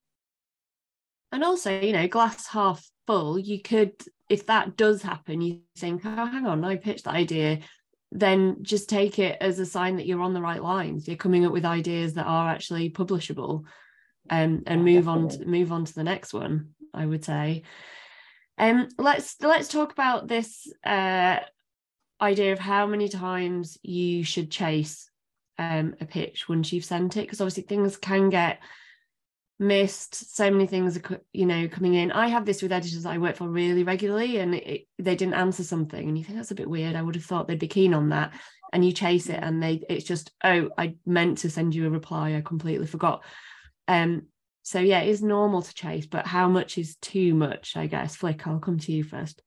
and 1.31 1.43
also 1.43 1.79
you 1.79 1.93
know 1.93 2.07
glass 2.07 2.47
half 2.47 2.85
full 3.07 3.37
you 3.39 3.61
could 3.61 3.93
if 4.29 4.45
that 4.45 4.77
does 4.77 5.01
happen 5.01 5.41
you 5.41 5.61
think 5.77 6.01
oh 6.05 6.25
hang 6.25 6.45
on 6.45 6.63
i 6.63 6.75
pitched 6.75 7.05
the 7.05 7.09
idea 7.09 7.59
then 8.11 8.57
just 8.61 8.89
take 8.89 9.19
it 9.19 9.37
as 9.39 9.59
a 9.59 9.65
sign 9.65 9.95
that 9.95 10.05
you're 10.05 10.21
on 10.21 10.33
the 10.33 10.41
right 10.41 10.61
lines. 10.61 11.07
You're 11.07 11.17
coming 11.17 11.45
up 11.45 11.53
with 11.53 11.65
ideas 11.65 12.13
that 12.15 12.25
are 12.25 12.49
actually 12.49 12.89
publishable, 12.89 13.63
um, 14.29 14.63
and 14.67 14.83
move 14.83 15.07
on 15.07 15.29
to, 15.29 15.45
move 15.45 15.71
on 15.71 15.85
to 15.85 15.93
the 15.93 16.03
next 16.03 16.33
one. 16.33 16.71
I 16.93 17.05
would 17.05 17.23
say. 17.23 17.63
Um, 18.57 18.89
let's 18.97 19.37
let's 19.41 19.69
talk 19.69 19.93
about 19.93 20.27
this 20.27 20.67
uh, 20.85 21.39
idea 22.21 22.53
of 22.53 22.59
how 22.59 22.85
many 22.85 23.09
times 23.09 23.77
you 23.81 24.23
should 24.23 24.51
chase 24.51 25.09
um, 25.57 25.95
a 25.99 26.05
pitch 26.05 26.47
once 26.47 26.71
you've 26.71 26.85
sent 26.85 27.17
it, 27.17 27.21
because 27.21 27.41
obviously 27.41 27.63
things 27.63 27.97
can 27.97 28.29
get 28.29 28.59
missed. 29.61 30.35
So 30.35 30.49
many 30.49 30.65
things 30.65 30.97
are 30.97 31.21
you 31.31 31.45
know 31.45 31.67
coming 31.67 31.93
in. 31.93 32.11
I 32.11 32.27
have 32.27 32.45
this 32.45 32.61
with 32.61 32.71
editors 32.71 33.05
i 33.05 33.17
work 33.19 33.35
for 33.35 33.47
really 33.47 33.83
regularly 33.83 34.37
and 34.37 34.55
it, 34.55 34.87
they 34.97 35.15
didn't 35.15 35.35
answer 35.35 35.63
something 35.63 36.09
and 36.09 36.17
you 36.17 36.23
think 36.23 36.37
that's 36.37 36.51
a 36.51 36.55
bit 36.55 36.69
weird. 36.69 36.95
I 36.95 37.01
would 37.01 37.15
have 37.15 37.23
thought 37.23 37.47
they'd 37.47 37.59
be 37.59 37.67
keen 37.67 37.93
on 37.93 38.09
that. 38.09 38.33
And 38.73 38.83
you 38.83 38.91
chase 38.91 39.29
it 39.29 39.39
and 39.41 39.61
they 39.61 39.83
it's 39.89 40.05
just 40.05 40.31
oh 40.43 40.69
i 40.77 40.95
meant 41.05 41.39
to 41.39 41.49
send 41.49 41.75
you 41.75 41.85
a 41.85 41.91
reply. 41.91 42.35
I 42.35 42.41
completely 42.41 42.87
forgot. 42.87 43.23
Um 43.87 44.23
so 44.63 44.79
yeah 44.79 45.01
it 45.01 45.09
is 45.09 45.21
normal 45.21 45.61
to 45.61 45.73
chase 45.73 46.07
but 46.07 46.25
how 46.25 46.47
much 46.47 46.77
is 46.77 46.95
too 46.97 47.35
much 47.35 47.77
i 47.77 47.85
guess. 47.85 48.17
Flic 48.17 48.45
i'll 48.47 48.59
come 48.59 48.79
to 48.79 48.91
you 48.91 49.03
first 49.03 49.41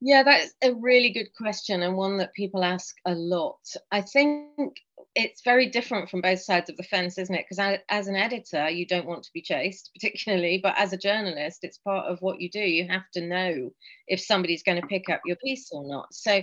yeah 0.00 0.22
that's 0.22 0.54
a 0.62 0.74
really 0.74 1.10
good 1.10 1.28
question 1.36 1.82
and 1.82 1.96
one 1.96 2.16
that 2.18 2.32
people 2.34 2.62
ask 2.64 2.96
a 3.06 3.14
lot. 3.14 3.58
I 3.90 4.00
think 4.00 4.76
it's 5.16 5.40
very 5.40 5.66
different 5.66 6.10
from 6.10 6.20
both 6.20 6.42
sides 6.42 6.68
of 6.68 6.76
the 6.76 6.82
fence, 6.82 7.16
isn't 7.16 7.34
it? 7.34 7.46
Because 7.48 7.78
as 7.88 8.06
an 8.06 8.16
editor, 8.16 8.68
you 8.68 8.84
don't 8.84 9.06
want 9.06 9.22
to 9.22 9.32
be 9.32 9.40
chased, 9.40 9.90
particularly, 9.94 10.60
but 10.62 10.74
as 10.76 10.92
a 10.92 10.98
journalist, 10.98 11.60
it's 11.62 11.78
part 11.78 12.06
of 12.06 12.20
what 12.20 12.38
you 12.38 12.50
do. 12.50 12.60
You 12.60 12.86
have 12.88 13.10
to 13.14 13.26
know 13.26 13.70
if 14.06 14.20
somebody's 14.20 14.62
going 14.62 14.80
to 14.80 14.86
pick 14.86 15.08
up 15.08 15.22
your 15.24 15.36
piece 15.36 15.70
or 15.72 15.88
not. 15.88 16.12
So 16.12 16.42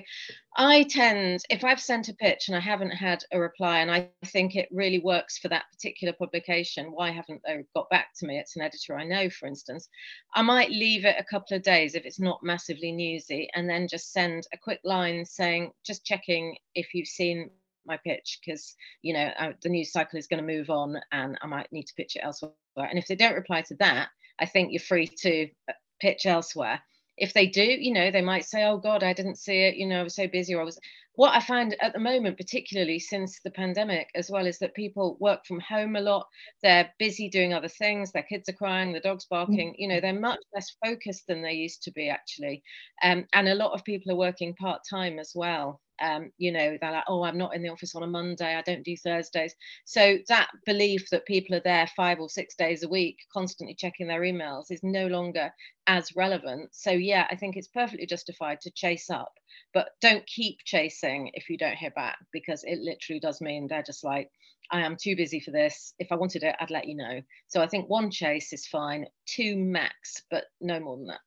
I 0.57 0.83
tend, 0.83 1.43
if 1.51 1.63
I've 1.63 1.79
sent 1.79 2.09
a 2.09 2.15
pitch 2.15 2.47
and 2.47 2.57
I 2.57 2.59
haven't 2.59 2.89
had 2.89 3.23
a 3.31 3.39
reply 3.39 3.79
and 3.79 3.91
I 3.91 4.09
think 4.25 4.55
it 4.55 4.69
really 4.71 4.99
works 4.99 5.37
for 5.37 5.49
that 5.49 5.65
particular 5.71 6.13
publication, 6.13 6.87
why 6.87 7.11
haven't 7.11 7.41
they 7.45 7.63
got 7.75 7.91
back 7.91 8.07
to 8.17 8.25
me? 8.25 8.39
It's 8.39 8.55
an 8.55 8.63
editor 8.63 8.97
I 8.97 9.03
know, 9.03 9.29
for 9.29 9.45
instance. 9.45 9.87
I 10.33 10.41
might 10.41 10.71
leave 10.71 11.05
it 11.05 11.15
a 11.19 11.23
couple 11.23 11.55
of 11.55 11.61
days 11.61 11.93
if 11.93 12.05
it's 12.07 12.19
not 12.19 12.41
massively 12.41 12.91
newsy 12.91 13.49
and 13.53 13.69
then 13.69 13.87
just 13.87 14.11
send 14.11 14.47
a 14.51 14.57
quick 14.57 14.79
line 14.83 15.25
saying, 15.25 15.73
just 15.85 16.03
checking 16.03 16.57
if 16.73 16.95
you've 16.95 17.07
seen 17.07 17.51
my 17.85 17.97
pitch 17.97 18.39
because 18.45 18.75
you 19.01 19.13
know 19.13 19.29
uh, 19.39 19.53
the 19.61 19.69
news 19.69 19.91
cycle 19.91 20.19
is 20.19 20.27
going 20.27 20.45
to 20.45 20.53
move 20.55 20.69
on 20.69 20.97
and 21.11 21.37
I 21.41 21.47
might 21.47 21.71
need 21.71 21.87
to 21.87 21.93
pitch 21.95 22.15
it 22.15 22.23
elsewhere. 22.23 22.53
And 22.77 22.97
if 22.97 23.07
they 23.07 23.15
don't 23.15 23.35
reply 23.35 23.61
to 23.63 23.75
that, 23.79 24.09
I 24.39 24.45
think 24.45 24.71
you're 24.71 24.79
free 24.79 25.07
to 25.07 25.49
uh, 25.69 25.73
pitch 26.01 26.25
elsewhere. 26.25 26.81
If 27.17 27.33
they 27.33 27.45
do, 27.47 27.63
you 27.63 27.93
know, 27.93 28.09
they 28.09 28.21
might 28.21 28.45
say, 28.45 28.63
"Oh 28.63 28.77
God, 28.77 29.03
I 29.03 29.13
didn't 29.13 29.37
see 29.37 29.59
it. 29.59 29.75
You 29.75 29.87
know, 29.87 29.99
I 29.99 30.03
was 30.03 30.15
so 30.15 30.27
busy, 30.27 30.53
or 30.55 30.61
I 30.61 30.65
was." 30.65 30.79
What 31.15 31.35
I 31.35 31.41
find 31.41 31.75
at 31.79 31.93
the 31.93 31.99
moment, 31.99 32.37
particularly 32.37 32.97
since 32.97 33.39
the 33.43 33.51
pandemic, 33.51 34.09
as 34.15 34.31
well, 34.31 34.47
is 34.47 34.57
that 34.59 34.73
people 34.73 35.15
work 35.19 35.45
from 35.45 35.59
home 35.59 35.95
a 35.95 36.01
lot. 36.01 36.25
They're 36.63 36.91
busy 36.97 37.29
doing 37.29 37.53
other 37.53 37.67
things. 37.67 38.11
Their 38.11 38.23
kids 38.23 38.49
are 38.49 38.53
crying, 38.53 38.93
the 38.93 38.99
dog's 38.99 39.25
barking. 39.25 39.75
You 39.77 39.89
know, 39.89 40.01
they're 40.01 40.19
much 40.19 40.39
less 40.55 40.75
focused 40.83 41.27
than 41.27 41.43
they 41.43 41.53
used 41.53 41.83
to 41.83 41.91
be, 41.91 42.09
actually. 42.09 42.63
Um, 43.03 43.27
and 43.33 43.47
a 43.47 43.53
lot 43.53 43.73
of 43.73 43.83
people 43.83 44.11
are 44.11 44.15
working 44.15 44.55
part 44.55 44.81
time 44.89 45.19
as 45.19 45.33
well 45.35 45.82
um, 46.01 46.31
you 46.37 46.51
know, 46.51 46.77
they're 46.79 46.91
like, 46.91 47.03
oh, 47.07 47.23
I'm 47.23 47.37
not 47.37 47.55
in 47.55 47.63
the 47.63 47.69
office 47.69 47.95
on 47.95 48.03
a 48.03 48.07
Monday, 48.07 48.55
I 48.55 48.61
don't 48.61 48.83
do 48.83 48.95
Thursdays. 48.97 49.55
So 49.85 50.17
that 50.27 50.49
belief 50.65 51.09
that 51.11 51.25
people 51.25 51.55
are 51.55 51.61
there 51.63 51.87
five 51.95 52.19
or 52.19 52.29
six 52.29 52.55
days 52.55 52.83
a 52.83 52.89
week, 52.89 53.17
constantly 53.31 53.75
checking 53.75 54.07
their 54.07 54.21
emails, 54.21 54.65
is 54.69 54.81
no 54.83 55.07
longer 55.07 55.51
as 55.87 56.15
relevant. 56.15 56.69
So 56.73 56.91
yeah, 56.91 57.27
I 57.29 57.35
think 57.35 57.55
it's 57.55 57.67
perfectly 57.67 58.05
justified 58.05 58.61
to 58.61 58.71
chase 58.71 59.09
up, 59.09 59.33
but 59.73 59.89
don't 60.01 60.25
keep 60.27 60.59
chasing 60.65 61.31
if 61.33 61.49
you 61.49 61.57
don't 61.57 61.77
hear 61.77 61.91
back, 61.91 62.17
because 62.31 62.63
it 62.63 62.79
literally 62.79 63.19
does 63.19 63.41
mean 63.41 63.67
they're 63.67 63.83
just 63.83 64.03
like, 64.03 64.29
I 64.71 64.81
am 64.81 64.95
too 64.99 65.15
busy 65.15 65.39
for 65.39 65.51
this. 65.51 65.93
If 65.99 66.11
I 66.11 66.15
wanted 66.15 66.43
it, 66.43 66.55
I'd 66.59 66.71
let 66.71 66.87
you 66.87 66.95
know. 66.95 67.21
So 67.47 67.61
I 67.61 67.67
think 67.67 67.89
one 67.89 68.09
chase 68.09 68.53
is 68.53 68.65
fine, 68.65 69.05
two 69.25 69.57
max, 69.57 70.23
but 70.31 70.45
no 70.61 70.79
more 70.79 70.97
than 70.97 71.07
that. 71.07 71.19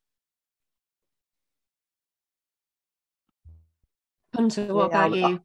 Hunter, 4.37 4.73
what 4.73 4.91
yeah, 4.91 5.05
about 5.05 5.17
you? 5.17 5.41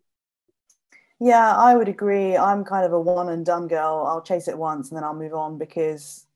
Yeah, 1.19 1.57
I 1.57 1.75
would 1.75 1.89
agree. 1.89 2.37
I'm 2.37 2.63
kind 2.63 2.85
of 2.85 2.93
a 2.93 3.01
one 3.01 3.31
and 3.31 3.47
done 3.47 3.69
girl. 3.69 4.05
I'll 4.07 4.23
chase 4.23 4.49
it 4.49 4.59
once 4.59 4.91
and 4.91 4.97
then 4.97 5.05
I'll 5.05 5.15
move 5.15 5.35
on 5.35 5.57
because 5.57 6.27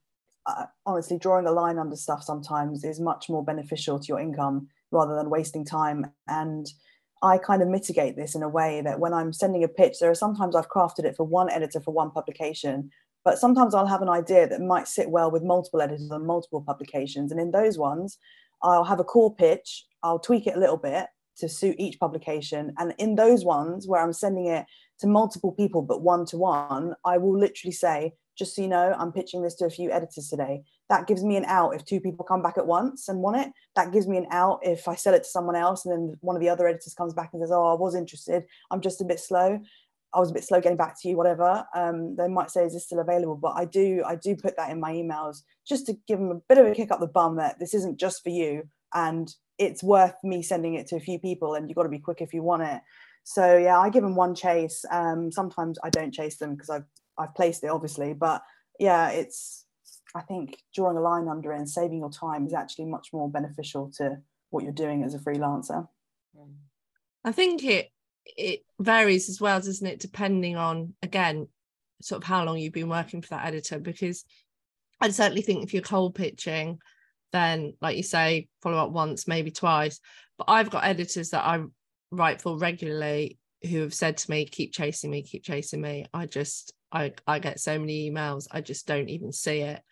uh, 0.47 0.67
honestly, 0.87 1.19
drawing 1.19 1.47
a 1.47 1.53
line 1.53 1.79
under 1.79 1.97
stuff 1.97 2.23
sometimes 2.23 2.85
is 2.85 3.01
much 3.01 3.29
more 3.29 3.45
beneficial 3.45 3.99
to 3.99 4.07
your 4.07 4.21
income 4.21 4.69
rather 4.93 5.15
than 5.15 5.29
wasting 5.29 5.65
time. 5.65 6.07
And 6.29 6.67
I 7.23 7.37
kind 7.37 7.63
of 7.63 7.69
mitigate 7.69 8.17
this 8.17 8.35
in 8.35 8.43
a 8.43 8.49
way 8.49 8.81
that 8.83 9.01
when 9.01 9.13
I'm 9.13 9.33
sending 9.33 9.65
a 9.65 9.69
pitch, 9.69 9.97
there 10.01 10.11
are 10.11 10.15
sometimes 10.15 10.55
I've 10.55 10.71
crafted 10.71 11.05
it 11.05 11.17
for 11.17 11.25
one 11.25 11.51
editor 11.51 11.81
for 11.81 11.93
one 11.93 12.11
publication, 12.11 12.91
but 13.25 13.39
sometimes 13.39 13.75
I'll 13.75 13.87
have 13.87 14.03
an 14.03 14.09
idea 14.09 14.49
that 14.49 14.61
might 14.63 14.89
sit 14.89 15.11
well 15.11 15.31
with 15.31 15.43
multiple 15.43 15.83
editors 15.83 16.11
and 16.11 16.27
multiple 16.27 16.63
publications. 16.63 17.33
And 17.33 17.41
in 17.41 17.51
those 17.51 17.77
ones, 17.77 18.19
I'll 18.63 18.85
have 18.85 19.01
a 19.01 19.05
core 19.05 19.35
pitch, 19.35 19.85
I'll 20.03 20.21
tweak 20.21 20.47
it 20.47 20.57
a 20.57 20.61
little 20.61 20.77
bit 20.79 21.07
to 21.39 21.49
suit 21.49 21.77
each 21.79 21.99
publication. 21.99 22.73
And 22.79 22.95
in 22.99 23.15
those 23.15 23.45
ones 23.45 23.87
where 23.87 24.03
I'm 24.03 24.13
sending 24.13 24.47
it 24.47 24.67
to 25.01 25.07
multiple 25.07 25.53
people, 25.53 25.83
but 25.83 26.03
one 26.03 26.25
to 26.27 26.37
one, 26.37 26.95
I 27.05 27.19
will 27.19 27.39
literally 27.39 27.73
say, 27.73 28.15
just 28.37 28.55
so 28.55 28.63
you 28.63 28.69
know, 28.69 28.95
I'm 28.99 29.13
pitching 29.13 29.43
this 29.43 29.55
to 29.57 29.65
a 29.65 29.71
few 29.71 29.91
editors 29.91 30.29
today. 30.29 30.63
That 30.89 31.07
gives 31.07 31.25
me 31.25 31.37
an 31.37 31.47
out 31.47 31.75
if 31.75 31.85
two 31.85 32.01
people 32.01 32.25
come 32.25 32.43
back 32.43 32.59
at 32.59 32.67
once 32.67 33.09
and 33.09 33.21
want 33.21 33.39
it. 33.39 33.51
That 33.75 33.93
gives 33.93 34.07
me 34.07 34.19
an 34.19 34.27
out 34.31 34.61
if 34.63 34.87
I 34.89 34.95
sell 34.95 35.15
it 35.15 35.25
to 35.25 35.29
someone 35.29 35.57
else 35.57 35.85
and 35.85 35.93
then 35.93 36.17
one 36.21 36.37
of 36.37 36.43
the 36.43 36.49
other 36.49 36.67
editors 36.67 36.95
comes 36.95 37.15
back 37.15 37.31
and 37.33 37.43
says, 37.43 37.51
Oh, 37.51 37.67
I 37.67 37.75
was 37.75 37.95
interested. 37.95 38.45
I'm 38.71 38.81
just 38.81 39.01
a 39.01 39.05
bit 39.05 39.21
slow. 39.21 39.59
I 40.15 40.21
was 40.21 40.31
a 40.31 40.35
bit 40.35 40.45
slow 40.45 40.61
getting 40.61 40.77
back 40.77 41.01
to 41.01 41.09
you, 41.09 41.17
whatever. 41.17 41.65
Um, 41.75 42.15
they 42.17 42.29
might 42.29 42.51
say, 42.51 42.65
Is 42.65 42.75
this 42.75 42.85
still 42.85 43.01
available? 43.01 43.37
But 43.37 43.55
I 43.57 43.65
do, 43.65 44.03
I 44.07 44.17
do 44.17 44.37
put 44.37 44.57
that 44.59 44.71
in 44.71 44.81
my 44.81 44.93
emails 44.93 45.39
just 45.67 45.87
to 45.87 45.97
give 46.07 46.19
them 46.19 46.31
a 46.31 46.41
bit 46.49 46.59
of 46.59 46.67
a 46.67 46.75
kick 46.75 46.93
up 46.93 47.01
the 47.01 47.07
bum 47.07 47.37
that 47.37 47.59
this 47.59 47.75
isn't 47.75 47.99
just 47.99 48.23
for 48.23 48.31
you 48.31 48.69
and 48.97 49.33
it's 49.59 49.83
worth 49.83 50.15
me 50.25 50.43
sending 50.43 50.75
it 50.75 50.89
to 50.89 50.97
a 50.97 51.01
few 51.01 51.19
people 51.19 51.55
and 51.55 51.69
you've 51.69 51.77
got 51.77 51.85
to 51.85 51.89
be 51.89 51.99
quick 51.99 52.21
if 52.21 52.35
you 52.35 52.43
want 52.43 52.63
it. 52.63 52.81
So 53.23 53.57
yeah, 53.57 53.79
I 53.79 53.91
give 53.91 54.03
them 54.03 54.17
one 54.17 54.35
chase. 54.35 54.85
Um, 54.91 55.31
sometimes 55.31 55.79
I 55.85 55.91
don't 55.91 56.15
chase 56.15 56.39
them 56.39 56.55
because 56.55 56.71
I've 56.71 56.85
I've 57.19 57.35
placed 57.35 57.63
it 57.63 57.69
obviously, 57.69 58.15
but 58.15 58.43
yeah, 58.79 59.11
it's 59.11 59.65
I 60.15 60.23
think 60.23 60.59
drawing 60.75 60.97
a 60.97 61.01
line 61.01 61.29
under 61.29 61.53
it 61.53 61.59
and 61.59 61.69
saving 61.69 61.99
your 61.99 62.11
time 62.11 62.47
is 62.47 62.55
actually 62.55 62.87
much 62.87 63.09
more 63.13 63.31
beneficial 63.31 63.93
to 63.99 64.19
what 64.51 64.65
you're 64.65 64.73
doing 64.73 65.05
as 65.05 65.15
a 65.15 65.19
freelancer. 65.19 65.87
I 67.25 67.33
think 67.33 67.65
it 67.65 67.91
it 68.25 68.61
varies 68.81 69.29
as 69.29 69.41
well, 69.41 69.61
doesn't 69.61 69.87
it? 69.87 70.01
Depending 70.01 70.57
on 70.57 70.95
again, 71.03 71.49
sort 72.01 72.23
of 72.23 72.29
how 72.29 72.45
long 72.45 72.59
you've 72.59 72.73
been 72.73 72.89
working 72.89 73.23
for 73.23 73.31
that 73.31 73.47
editor. 73.47 73.79
Because 73.79 74.25
I 75.01 75.11
certainly 75.11 75.43
think 75.43 75.63
if 75.63 75.75
you're 75.75 75.83
cold 75.83 76.15
pitching, 76.15 76.79
then 77.33 77.75
like 77.81 77.97
you 77.97 78.03
say, 78.03 78.49
follow 78.63 78.79
up 78.79 78.91
once, 78.91 79.29
maybe 79.29 79.51
twice. 79.51 80.01
But 80.39 80.47
I've 80.49 80.71
got 80.71 80.85
editors 80.85 81.31
that 81.31 81.45
I 81.45 81.63
write 82.11 82.41
for 82.41 82.59
regularly 82.59 83.39
who 83.69 83.81
have 83.81 83.95
said 83.95 84.17
to 84.19 84.31
me, 84.31 84.45
keep 84.45 84.73
chasing 84.73 85.11
me, 85.11 85.23
keep 85.23 85.43
chasing 85.43 85.81
me. 85.81 86.07
I 86.13 86.27
just 86.27 86.73
I, 86.93 87.13
I 87.27 87.39
get 87.41 87.61
so 87.61 87.79
many 87.79 88.11
emails, 88.11 88.47
I 88.51 88.61
just 88.61 88.87
don't 88.87 89.09
even 89.09 89.33
see 89.33 89.61
it. 89.61 89.83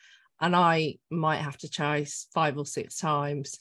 And 0.40 0.55
I 0.55 0.99
might 1.11 1.38
have 1.38 1.59
to 1.59 1.68
chase 1.68 2.27
five 2.35 2.59
or 2.59 2.66
six 2.66 2.99
times. 2.99 3.59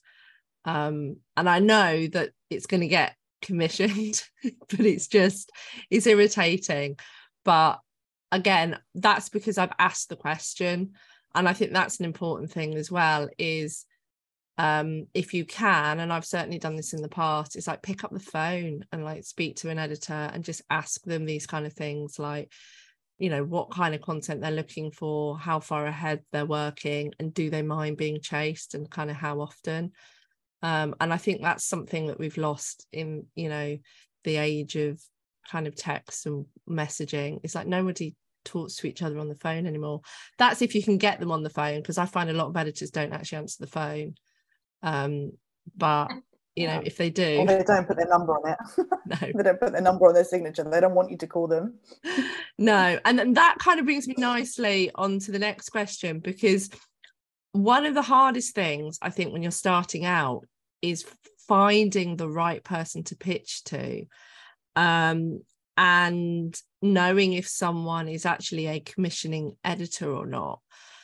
Um, 0.66 1.18
and 1.36 1.50
I 1.50 1.60
know 1.60 2.08
that 2.08 2.32
it's 2.50 2.68
going 2.68 2.82
to 2.82 2.88
get 2.88 3.16
commissioned, 3.42 4.24
but 4.70 4.80
it's 4.80 5.08
just, 5.08 5.52
it's 5.90 6.08
irritating. 6.08 6.98
But 7.44 7.80
again, 8.32 8.80
that's 8.96 9.30
because 9.30 9.58
I've 9.58 9.74
asked 9.78 10.10
the 10.10 10.16
question. 10.16 10.94
And 11.36 11.48
I 11.48 11.54
think 11.54 11.74
that's 11.74 12.00
an 12.00 12.06
important 12.06 12.52
thing 12.52 12.76
as 12.76 12.92
well 12.92 13.30
is 13.38 13.86
um 14.60 15.08
if 15.16 15.34
you 15.34 15.44
can 15.46 16.00
and 16.00 16.14
i've 16.14 16.28
certainly 16.28 16.60
done 16.60 16.76
this 16.76 16.94
in 16.94 17.02
the 17.02 17.10
past 17.10 17.56
it's 17.56 17.66
like 17.66 17.82
pick 17.82 18.04
up 18.04 18.12
the 18.12 18.20
phone 18.20 18.86
and 18.92 19.04
like 19.04 19.24
speak 19.24 19.56
to 19.56 19.68
an 19.72 19.80
editor 19.80 20.14
and 20.14 20.44
just 20.44 20.62
ask 20.70 21.04
them 21.06 21.26
these 21.26 21.48
kind 21.48 21.66
of 21.66 21.74
things 21.74 22.20
like 22.20 22.52
you 23.18 23.30
know 23.30 23.44
what 23.44 23.72
kind 23.72 23.96
of 23.96 24.02
content 24.02 24.42
they're 24.42 24.52
looking 24.52 24.92
for 24.92 25.40
how 25.40 25.60
far 25.60 25.88
ahead 25.88 26.22
they're 26.32 26.46
working 26.46 27.12
and 27.20 27.34
do 27.34 27.50
they 27.50 27.64
mind 27.64 27.98
being 27.98 28.20
chased 28.22 28.76
and 28.76 28.90
kind 28.90 29.10
of 29.10 29.16
how 29.16 29.40
often? 29.40 29.92
Um, 30.62 30.96
and 31.00 31.14
i 31.14 31.18
think 31.18 31.42
that's 31.42 31.66
something 31.66 32.08
that 32.08 32.20
we've 32.20 32.38
lost 32.38 32.86
in 32.92 33.26
you 33.36 33.50
know 33.50 33.78
the 34.24 34.38
age 34.38 34.76
of 34.76 35.02
kind 35.50 35.68
of 35.68 35.76
text 35.76 36.26
and 36.26 36.46
messaging. 36.70 37.40
It's 37.44 37.56
like 37.56 37.68
nobody 37.68 38.16
talks 38.44 38.76
to 38.76 38.88
each 38.88 39.02
other 39.02 39.20
on 39.20 39.30
the 39.30 39.36
phone 39.36 39.66
anymore 39.66 40.02
that's 40.38 40.62
if 40.62 40.76
you 40.76 40.84
can 40.84 40.98
get 40.98 41.20
them 41.20 41.32
on 41.32 41.44
the 41.44 41.50
phone 41.50 41.80
because 41.80 41.98
i 41.98 42.06
find 42.06 42.30
a 42.30 42.34
lot 42.34 42.48
of 42.48 42.58
editors 42.58 42.92
don't 42.92 43.14
actually 43.14 43.38
answer 43.38 43.58
the 43.60 43.68
phone 43.68 44.16
um, 44.84 45.32
but 45.78 46.12
you 46.56 46.68
know, 46.68 46.82
if 46.86 46.98
they 46.98 47.10
do, 47.10 47.40
or 47.40 47.48
they 47.48 47.64
don't 47.64 47.88
put 47.88 47.98
their 47.98 48.08
number 48.08 48.34
on 48.34 48.52
it. 48.52 48.58
No, 49.06 49.18
they 49.36 49.44
don't 49.44 49.60
put 49.60 49.74
their 49.74 49.82
number 49.82 50.08
on 50.08 50.14
their 50.14 50.24
signature. 50.24 50.64
They 50.64 50.80
don't 50.80 50.94
want 50.94 51.12
you 51.12 51.18
to 51.18 51.28
call 51.28 51.48
them. 51.48 51.80
no, 52.58 53.00
and, 53.04 53.20
and 53.20 53.36
that 53.36 53.58
kind 53.60 53.80
of 53.80 53.86
brings 53.86 54.08
me 54.08 54.16
nicely 54.18 54.92
on 54.96 55.20
to 55.20 55.32
the 55.32 55.40
next 55.40 55.70
question 55.70 56.20
because 56.20 56.70
one 57.52 57.86
of 57.86 57.96
the 57.96 58.02
hardest 58.02 58.56
things 58.56 58.98
I 59.02 59.10
think 59.10 59.34
when 59.34 59.42
you're 59.42 59.52
starting 59.52 60.06
out 60.06 60.46
is 60.82 61.06
finding 61.48 62.16
the 62.16 62.30
right 62.30 62.64
person 62.64 63.04
to 63.06 63.16
pitch 63.16 63.64
to, 63.66 64.06
um, 64.76 65.42
and 65.76 66.56
knowing 66.84 67.34
if 67.34 67.48
someone 67.48 68.10
is 68.10 68.26
actually 68.26 68.68
a 68.68 68.82
commissioning 68.82 69.56
editor 69.64 70.12
or 70.12 70.26
not. 70.26 70.60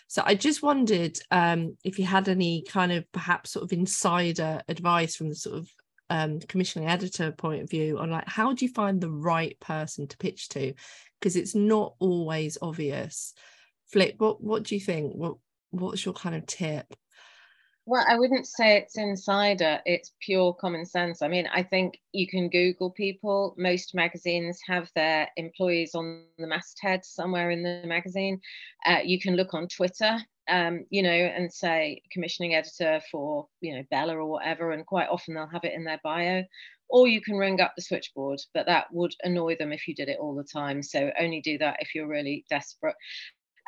So 0.08 0.22
I 0.26 0.36
just 0.36 0.62
wondered 0.62 1.18
um, 1.32 1.78
if 1.84 1.98
you 1.98 2.06
had 2.06 2.28
any 2.28 2.64
kind 2.64 2.92
of 2.92 3.10
perhaps 3.12 3.52
sort 3.52 3.64
of 3.64 3.72
insider 3.72 4.62
advice 4.68 5.16
from 5.16 5.30
the 5.30 5.36
sort 5.36 5.58
of 5.58 5.70
um, 6.10 6.40
commissioning 6.40 6.90
editor 6.90 7.32
point 7.32 7.62
of 7.62 7.70
view 7.70 8.00
on 8.00 8.10
like 8.10 8.28
how 8.28 8.52
do 8.54 8.66
you 8.66 8.72
find 8.72 9.00
the 9.00 9.12
right 9.12 9.58
person 9.60 10.08
to 10.08 10.18
pitch 10.18 10.50
to 10.50 10.74
because 11.20 11.36
it's 11.36 11.56
not 11.56 11.94
always 12.00 12.58
obvious. 12.62 13.34
Flic, 13.94 14.16
what 14.18 14.44
what 14.44 14.64
do 14.64 14.76
you 14.76 14.82
think? 14.82 15.14
What 15.14 15.36
what's 15.72 16.04
your 16.04 16.14
kind 16.14 16.36
of 16.36 16.46
tip? 16.46 16.94
Well, 17.90 18.06
I 18.08 18.20
wouldn't 18.20 18.46
say 18.46 18.78
it's 18.78 18.98
insider, 18.98 19.82
it's 19.84 20.14
pure 20.22 20.54
common 20.54 20.86
sense. 20.86 21.24
I 21.24 21.28
mean, 21.28 21.48
I 21.52 21.64
think 21.64 22.00
you 22.14 22.28
can 22.28 22.48
Google 22.50 22.92
people. 22.92 23.56
Most 23.58 23.96
magazines 23.96 24.60
have 24.68 24.92
their 24.94 25.28
employees 25.38 25.96
on 25.96 26.26
the 26.38 26.46
masthead 26.46 27.04
somewhere 27.04 27.50
in 27.50 27.64
the 27.64 27.82
magazine. 27.88 28.42
Uh, 28.86 29.00
you 29.04 29.20
can 29.20 29.36
look 29.36 29.56
on 29.56 29.68
Twitter, 29.68 30.20
um, 30.48 30.86
you 30.92 31.02
know, 31.02 31.10
and 31.10 31.52
say 31.52 32.04
commissioning 32.12 32.54
editor 32.54 33.02
for, 33.12 33.48
you 33.62 33.76
know, 33.76 33.84
Bella 33.90 34.18
or 34.18 34.28
whatever, 34.28 34.72
and 34.72 34.86
quite 34.86 35.10
often 35.10 35.34
they'll 35.34 35.48
have 35.48 35.64
it 35.64 35.74
in 35.74 35.84
their 35.84 36.00
bio. 36.04 36.44
Or 36.90 37.08
you 37.08 37.22
can 37.22 37.38
ring 37.38 37.60
up 37.60 37.74
the 37.76 37.82
switchboard, 37.82 38.40
but 38.54 38.68
that 38.68 38.94
would 38.94 39.16
annoy 39.24 39.56
them 39.56 39.72
if 39.74 39.88
you 39.88 39.96
did 39.96 40.10
it 40.10 40.20
all 40.20 40.36
the 40.36 40.44
time. 40.44 40.84
So 40.84 41.12
only 41.20 41.42
do 41.42 41.58
that 41.58 41.78
if 41.80 41.96
you're 41.96 42.08
really 42.08 42.46
desperate. 42.52 42.96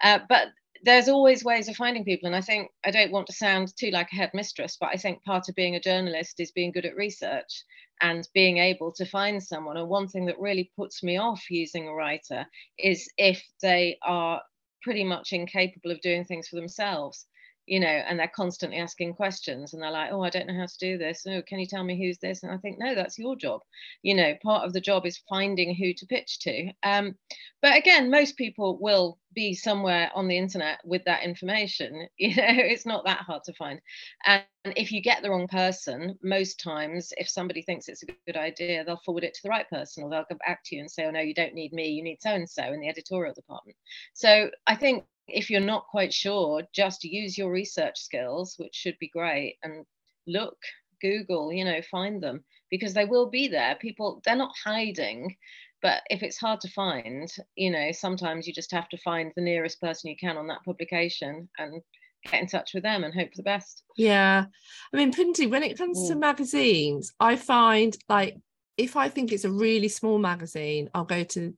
Uh, 0.04 0.20
but 0.30 0.50
there's 0.84 1.10
always 1.10 1.44
ways 1.44 1.68
of 1.68 1.76
finding 1.76 2.04
people 2.04 2.28
and 2.28 2.36
i 2.36 2.42
think 2.42 2.70
i 2.86 2.92
don't 2.92 3.12
want 3.12 3.28
to 3.28 3.34
sound 3.34 3.72
too 3.78 3.92
like 3.92 4.08
a 4.12 4.16
headmistress 4.16 4.78
but 4.80 4.90
i 4.92 4.96
think 4.96 5.24
part 5.24 5.48
of 5.50 5.56
being 5.56 5.76
a 5.76 5.80
journalist 5.80 6.40
is 6.40 6.52
being 6.52 6.72
good 6.72 6.86
at 6.86 6.96
research 6.96 7.64
and 8.02 8.28
being 8.34 8.58
able 8.58 8.92
to 8.92 9.06
find 9.06 9.42
someone. 9.42 9.78
And 9.78 9.88
one 9.88 10.08
thing 10.08 10.26
that 10.26 10.40
really 10.40 10.72
puts 10.76 11.04
me 11.04 11.18
off 11.18 11.44
using 11.50 11.88
a 11.88 11.94
writer 11.94 12.46
is 12.78 13.08
if 13.18 13.42
they 13.62 13.98
are 14.04 14.42
pretty 14.82 15.04
much 15.04 15.32
incapable 15.32 15.92
of 15.92 16.02
doing 16.02 16.26
things 16.26 16.48
for 16.48 16.56
themselves 16.56 17.28
you 17.68 17.80
know, 17.80 17.88
and 17.88 18.20
they're 18.20 18.32
constantly 18.36 18.78
asking 18.80 19.14
questions 19.14 19.74
and 19.74 19.82
they're 19.82 19.92
like, 19.92 20.12
oh, 20.12 20.24
I 20.24 20.30
don't 20.30 20.48
know 20.48 20.58
how 20.58 20.66
to 20.66 20.78
do 20.80 20.98
this. 20.98 21.26
Oh, 21.28 21.42
can 21.42 21.60
you 21.60 21.66
tell 21.66 21.84
me 21.84 21.98
who's 21.98 22.18
this? 22.18 22.44
And 22.44 22.52
I 22.52 22.58
think, 22.58 22.80
no, 22.80 22.96
that's 22.96 23.20
your 23.20 23.36
job. 23.36 23.62
You 24.02 24.16
know, 24.16 24.34
part 24.44 24.66
of 24.66 24.74
the 24.74 24.82
job 24.82 25.06
is 25.06 25.22
finding 25.30 25.76
who 25.76 25.94
to 25.94 26.06
pitch 26.06 26.40
to. 26.40 26.72
Um, 26.84 27.16
but 27.62 27.78
again, 27.78 28.10
most 28.10 28.38
people 28.38 28.78
will 28.80 29.20
be 29.34 29.54
somewhere 29.54 30.12
on 30.16 30.28
the 30.28 30.38
internet 30.38 30.80
with 30.84 31.04
that 31.06 31.24
information. 31.24 32.08
You 32.18 32.36
know, 32.36 32.46
it's 32.48 32.86
not 32.86 33.06
that 33.06 33.20
hard 33.20 33.44
to 33.46 33.54
find. 33.54 33.82
And 34.26 34.44
if 34.76 34.92
you 34.92 35.02
get 35.02 35.24
the 35.24 35.30
wrong 35.32 35.48
person, 35.48 36.18
most 36.22 36.60
times, 36.60 37.12
if 37.18 37.28
somebody 37.28 37.64
thinks 37.64 37.88
it's 37.88 38.04
a 38.04 38.08
good 38.28 38.38
idea, 38.38 38.84
they'll 38.84 39.02
forward 39.04 39.24
it 39.24 39.34
to 39.34 39.40
the 39.44 39.50
right 39.50 39.68
person 39.70 40.04
or 40.04 40.10
they'll 40.10 40.26
go 40.30 40.38
back 40.46 40.62
to 40.66 40.76
you 40.76 40.82
and 40.82 40.92
say, 40.92 41.06
oh, 41.06 41.12
no, 41.12 41.20
you 41.20 41.34
don't 41.34 41.56
need 41.56 41.74
me, 41.74 41.90
you 41.90 42.04
need 42.04 42.22
so 42.22 42.30
and 42.30 42.50
so 42.50 42.64
in 42.64 42.80
the 42.80 42.90
editorial 42.90 43.34
department. 43.34 43.76
So 44.14 44.52
I 44.68 44.76
think 44.76 45.06
if 45.34 45.50
you're 45.50 45.60
not 45.60 45.88
quite 45.88 46.14
sure, 46.14 46.64
just 46.74 47.04
use 47.04 47.38
your 47.38 47.52
research 47.52 48.00
skills, 48.00 48.56
which 48.58 48.76
should 48.76 48.98
be 49.00 49.10
great, 49.10 49.58
and 49.64 49.86
look, 50.28 50.58
Google, 51.02 51.52
you 51.52 51.66
know, 51.66 51.82
find 51.90 52.22
them 52.22 52.44
because 52.70 52.94
they 52.94 53.06
will 53.06 53.30
be 53.30 53.48
there. 53.48 53.76
People, 53.76 54.22
they're 54.26 54.36
not 54.36 54.54
hiding, 54.64 55.36
but 55.82 56.04
if 56.10 56.24
it's 56.24 56.38
hard 56.38 56.62
to 56.62 56.70
find, 56.70 57.32
you 57.56 57.72
know, 57.72 57.92
sometimes 57.92 58.48
you 58.48 58.54
just 58.54 58.72
have 58.72 58.88
to 58.90 58.98
find 58.98 59.32
the 59.36 59.42
nearest 59.42 59.82
person 59.82 60.10
you 60.10 60.16
can 60.16 60.38
on 60.38 60.48
that 60.48 60.64
publication 60.64 61.50
and 61.58 61.82
get 62.24 62.42
in 62.42 62.48
touch 62.48 62.74
with 62.74 62.84
them 62.84 63.04
and 63.04 63.14
hope 63.14 63.32
for 63.32 63.38
the 63.38 63.44
best. 63.44 63.84
Yeah. 63.98 64.46
I 64.94 64.98
mean, 64.98 65.12
Punti, 65.12 65.48
when 65.48 65.64
it 65.64 65.78
comes 65.78 66.08
to 66.08 66.16
mm. 66.16 66.20
magazines, 66.20 67.12
I 67.20 67.36
find 67.36 67.98
like 68.08 68.38
if 68.78 68.96
I 68.96 69.10
think 69.10 69.32
it's 69.32 69.44
a 69.44 69.52
really 69.52 69.88
small 69.88 70.20
magazine, 70.20 70.90
I'll 70.94 71.04
go 71.04 71.24
to 71.24 71.54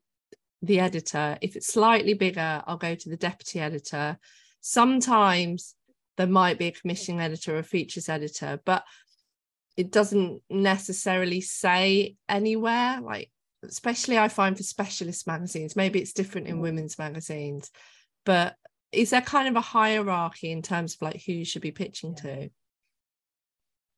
the 0.64 0.80
editor. 0.80 1.38
If 1.42 1.56
it's 1.56 1.68
slightly 1.68 2.14
bigger, 2.14 2.64
I'll 2.66 2.78
go 2.78 2.96
to 2.96 3.10
the 3.10 3.18
deputy 3.18 3.60
editor. 3.60 4.18
Sometimes 4.62 5.76
there 6.18 6.28
might 6.28 6.58
be 6.58 6.68
a 6.68 6.72
commissioning 6.72 7.22
editor 7.22 7.56
or 7.56 7.60
a 7.60 7.64
features 7.64 8.10
editor, 8.10 8.60
but 8.66 8.84
it 9.76 9.92
doesn't 9.92 10.42
necessarily 10.50 11.42
say 11.42 12.16
anywhere. 12.30 13.02
Like, 13.02 13.30
especially 13.64 14.18
I 14.18 14.30
find 14.30 14.56
for 14.56 14.64
specialist 14.64 15.28
magazines, 15.28 15.76
maybe 15.76 16.00
it's 16.00 16.14
different 16.14 16.48
in 16.48 16.58
mm. 16.58 16.62
women's 16.62 16.98
magazines, 16.98 17.70
but 18.26 18.56
is 18.94 19.10
there 19.10 19.22
kind 19.22 19.50
of 19.50 19.56
a 19.56 19.62
hierarchy 19.62 20.52
in 20.52 20.62
terms 20.62 20.96
of 20.96 21.02
like 21.02 21.24
who 21.26 21.34
you 21.34 21.46
should 21.46 21.62
be 21.62 21.72
pitching 21.72 22.16
to? 22.16 22.50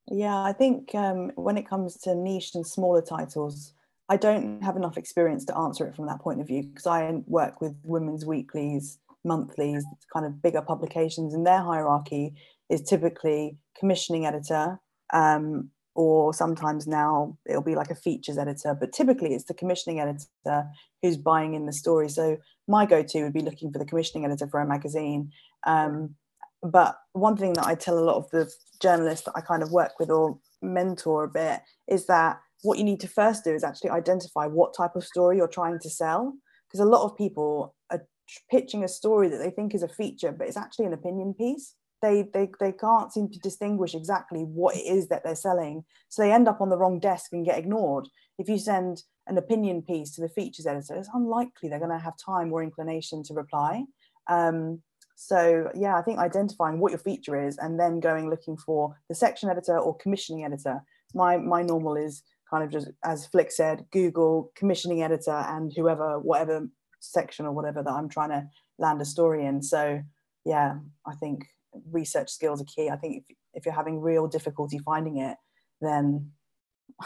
Yeah, 0.09 0.41
I 0.41 0.53
think 0.53 0.95
um, 0.95 1.31
when 1.35 1.57
it 1.57 1.67
comes 1.67 1.97
to 2.01 2.15
niche 2.15 2.55
and 2.55 2.65
smaller 2.65 3.01
titles, 3.01 3.73
I 4.07 4.17
don't 4.17 4.61
have 4.61 4.75
enough 4.75 4.97
experience 4.97 5.45
to 5.45 5.57
answer 5.57 5.87
it 5.87 5.95
from 5.95 6.05
that 6.07 6.21
point 6.21 6.39
of 6.39 6.47
view 6.47 6.63
because 6.63 6.85
I 6.85 7.11
work 7.25 7.59
with 7.59 7.75
women's 7.83 8.25
weeklies, 8.25 8.99
monthlies, 9.23 9.83
kind 10.13 10.25
of 10.25 10.41
bigger 10.41 10.61
publications, 10.61 11.33
and 11.33 11.45
their 11.45 11.61
hierarchy 11.61 12.35
is 12.69 12.81
typically 12.81 13.57
commissioning 13.77 14.25
editor, 14.25 14.79
um, 15.13 15.69
or 15.95 16.33
sometimes 16.33 16.85
now 16.85 17.37
it'll 17.47 17.61
be 17.61 17.75
like 17.75 17.89
a 17.89 17.95
features 17.95 18.37
editor, 18.37 18.75
but 18.79 18.93
typically 18.93 19.33
it's 19.33 19.45
the 19.45 19.53
commissioning 19.53 19.99
editor 19.99 20.69
who's 21.01 21.17
buying 21.17 21.53
in 21.55 21.65
the 21.65 21.73
story. 21.73 22.09
So 22.09 22.37
my 22.67 22.85
go-to 22.85 23.23
would 23.23 23.33
be 23.33 23.41
looking 23.41 23.71
for 23.71 23.79
the 23.79 23.85
commissioning 23.85 24.25
editor 24.25 24.47
for 24.47 24.59
a 24.59 24.67
magazine. 24.67 25.31
Um, 25.65 26.15
but 26.61 26.97
one 27.13 27.37
thing 27.37 27.53
that 27.53 27.67
I 27.67 27.75
tell 27.75 27.97
a 27.97 28.03
lot 28.03 28.17
of 28.17 28.29
the 28.31 28.51
journalists 28.81 29.25
that 29.25 29.33
I 29.35 29.41
kind 29.41 29.63
of 29.63 29.71
work 29.71 29.99
with 29.99 30.09
or 30.09 30.37
mentor 30.61 31.23
a 31.23 31.27
bit 31.27 31.61
is 31.87 32.07
that 32.07 32.39
what 32.61 32.77
you 32.77 32.83
need 32.83 32.99
to 33.01 33.07
first 33.07 33.43
do 33.43 33.53
is 33.53 33.63
actually 33.63 33.91
identify 33.91 34.47
what 34.47 34.75
type 34.75 34.95
of 34.95 35.03
story 35.03 35.37
you're 35.37 35.47
trying 35.47 35.79
to 35.79 35.89
sell. 35.89 36.33
Because 36.67 36.79
a 36.79 36.89
lot 36.89 37.05
of 37.05 37.17
people 37.17 37.75
are 37.91 38.01
pitching 38.49 38.83
a 38.83 38.87
story 38.87 39.29
that 39.29 39.37
they 39.37 39.51
think 39.51 39.75
is 39.75 39.83
a 39.83 39.87
feature, 39.87 40.31
but 40.31 40.47
it's 40.47 40.57
actually 40.57 40.85
an 40.85 40.93
opinion 40.93 41.33
piece. 41.33 41.75
They, 42.01 42.27
they, 42.33 42.49
they 42.59 42.71
can't 42.71 43.13
seem 43.13 43.29
to 43.29 43.39
distinguish 43.39 43.95
exactly 43.95 44.41
what 44.41 44.75
it 44.75 44.85
is 44.85 45.07
that 45.07 45.23
they're 45.23 45.35
selling. 45.35 45.85
So 46.09 46.21
they 46.21 46.31
end 46.31 46.47
up 46.47 46.61
on 46.61 46.69
the 46.69 46.77
wrong 46.77 46.99
desk 46.99 47.31
and 47.33 47.45
get 47.45 47.57
ignored. 47.57 48.07
If 48.37 48.49
you 48.49 48.57
send 48.57 49.03
an 49.27 49.37
opinion 49.37 49.81
piece 49.81 50.11
to 50.15 50.21
the 50.21 50.29
features 50.29 50.67
editor, 50.67 50.95
it's 50.95 51.09
unlikely 51.13 51.69
they're 51.69 51.79
going 51.79 51.91
to 51.91 51.97
have 51.97 52.13
time 52.23 52.51
or 52.51 52.61
inclination 52.63 53.23
to 53.23 53.33
reply. 53.33 53.85
Um, 54.27 54.81
so 55.15 55.71
yeah, 55.75 55.95
I 55.97 56.01
think 56.01 56.19
identifying 56.19 56.79
what 56.79 56.91
your 56.91 56.99
feature 56.99 57.41
is 57.47 57.57
and 57.57 57.79
then 57.79 57.99
going 57.99 58.29
looking 58.29 58.57
for 58.57 58.95
the 59.07 59.15
section 59.15 59.49
editor 59.49 59.79
or 59.79 59.97
commissioning 59.97 60.43
editor. 60.43 60.83
My 61.13 61.37
my 61.37 61.61
normal 61.61 61.95
is 61.95 62.21
kind 62.49 62.63
of 62.63 62.71
just 62.71 62.89
as 63.03 63.27
Flic 63.27 63.51
said, 63.51 63.85
Google 63.91 64.51
commissioning 64.55 65.01
editor 65.01 65.45
and 65.47 65.71
whoever, 65.75 66.19
whatever 66.19 66.67
section 66.99 67.45
or 67.45 67.51
whatever 67.51 67.83
that 67.83 67.91
I'm 67.91 68.09
trying 68.09 68.29
to 68.29 68.47
land 68.77 69.01
a 69.01 69.05
story 69.05 69.45
in. 69.45 69.61
So 69.61 70.01
yeah, 70.45 70.75
I 71.05 71.15
think 71.15 71.45
research 71.91 72.29
skills 72.29 72.61
are 72.61 72.65
key. 72.65 72.89
I 72.89 72.97
think 72.97 73.17
if, 73.27 73.37
if 73.53 73.65
you're 73.65 73.75
having 73.75 73.99
real 73.99 74.27
difficulty 74.27 74.79
finding 74.79 75.17
it, 75.17 75.37
then 75.81 76.31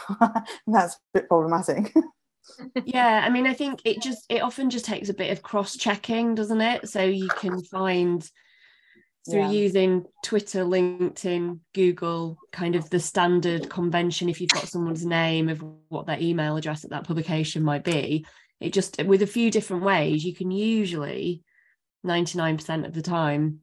that's 0.66 0.94
a 0.94 0.98
bit 1.14 1.28
problematic. 1.28 1.92
yeah, 2.84 3.22
I 3.24 3.30
mean, 3.30 3.46
I 3.46 3.54
think 3.54 3.80
it 3.84 4.02
just 4.02 4.24
it 4.28 4.42
often 4.42 4.70
just 4.70 4.84
takes 4.84 5.08
a 5.08 5.14
bit 5.14 5.30
of 5.30 5.42
cross 5.42 5.76
checking, 5.76 6.34
doesn't 6.34 6.60
it? 6.60 6.88
So 6.88 7.02
you 7.02 7.28
can 7.28 7.62
find 7.64 8.28
through 9.28 9.40
yeah. 9.40 9.50
using 9.50 10.06
Twitter, 10.24 10.64
LinkedIn, 10.64 11.60
Google, 11.74 12.38
kind 12.52 12.74
of 12.74 12.88
the 12.90 13.00
standard 13.00 13.68
convention. 13.68 14.28
If 14.28 14.40
you've 14.40 14.50
got 14.50 14.68
someone's 14.68 15.04
name 15.04 15.48
of 15.48 15.62
what 15.88 16.06
their 16.06 16.20
email 16.20 16.56
address 16.56 16.84
at 16.84 16.90
that 16.90 17.04
publication 17.04 17.62
might 17.62 17.84
be, 17.84 18.24
it 18.60 18.72
just 18.72 19.02
with 19.04 19.22
a 19.22 19.26
few 19.26 19.50
different 19.50 19.82
ways, 19.82 20.24
you 20.24 20.34
can 20.34 20.50
usually 20.50 21.42
99% 22.06 22.86
of 22.86 22.94
the 22.94 23.02
time 23.02 23.60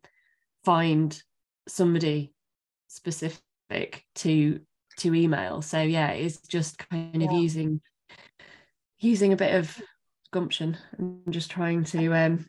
find 0.63 1.21
somebody 1.67 2.33
specific 2.87 4.03
to 4.15 4.59
to 4.97 5.13
email. 5.13 5.61
So 5.61 5.81
yeah, 5.81 6.11
it's 6.11 6.39
just 6.47 6.77
kind 6.77 7.23
of 7.23 7.31
yeah. 7.31 7.37
using 7.37 7.81
using 8.99 9.33
a 9.33 9.37
bit 9.37 9.55
of 9.55 9.79
gumption 10.31 10.77
and 10.97 11.21
just 11.29 11.51
trying 11.51 11.83
to 11.83 12.13
um 12.13 12.45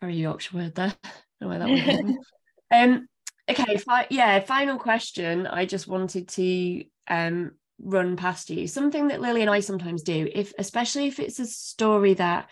very 0.00 0.16
Yorkshire 0.16 0.56
word 0.56 0.74
there. 0.74 0.94
Where 1.38 1.58
that 1.58 2.16
um 2.72 3.08
okay, 3.48 3.76
fi- 3.76 4.06
yeah, 4.10 4.40
final 4.40 4.78
question. 4.78 5.46
I 5.46 5.66
just 5.66 5.86
wanted 5.86 6.28
to 6.28 6.84
um 7.08 7.52
run 7.78 8.16
past 8.16 8.50
you. 8.50 8.66
Something 8.66 9.08
that 9.08 9.20
Lily 9.20 9.42
and 9.42 9.50
I 9.50 9.60
sometimes 9.60 10.02
do, 10.02 10.28
if 10.32 10.52
especially 10.58 11.06
if 11.06 11.20
it's 11.20 11.38
a 11.38 11.46
story 11.46 12.14
that 12.14 12.48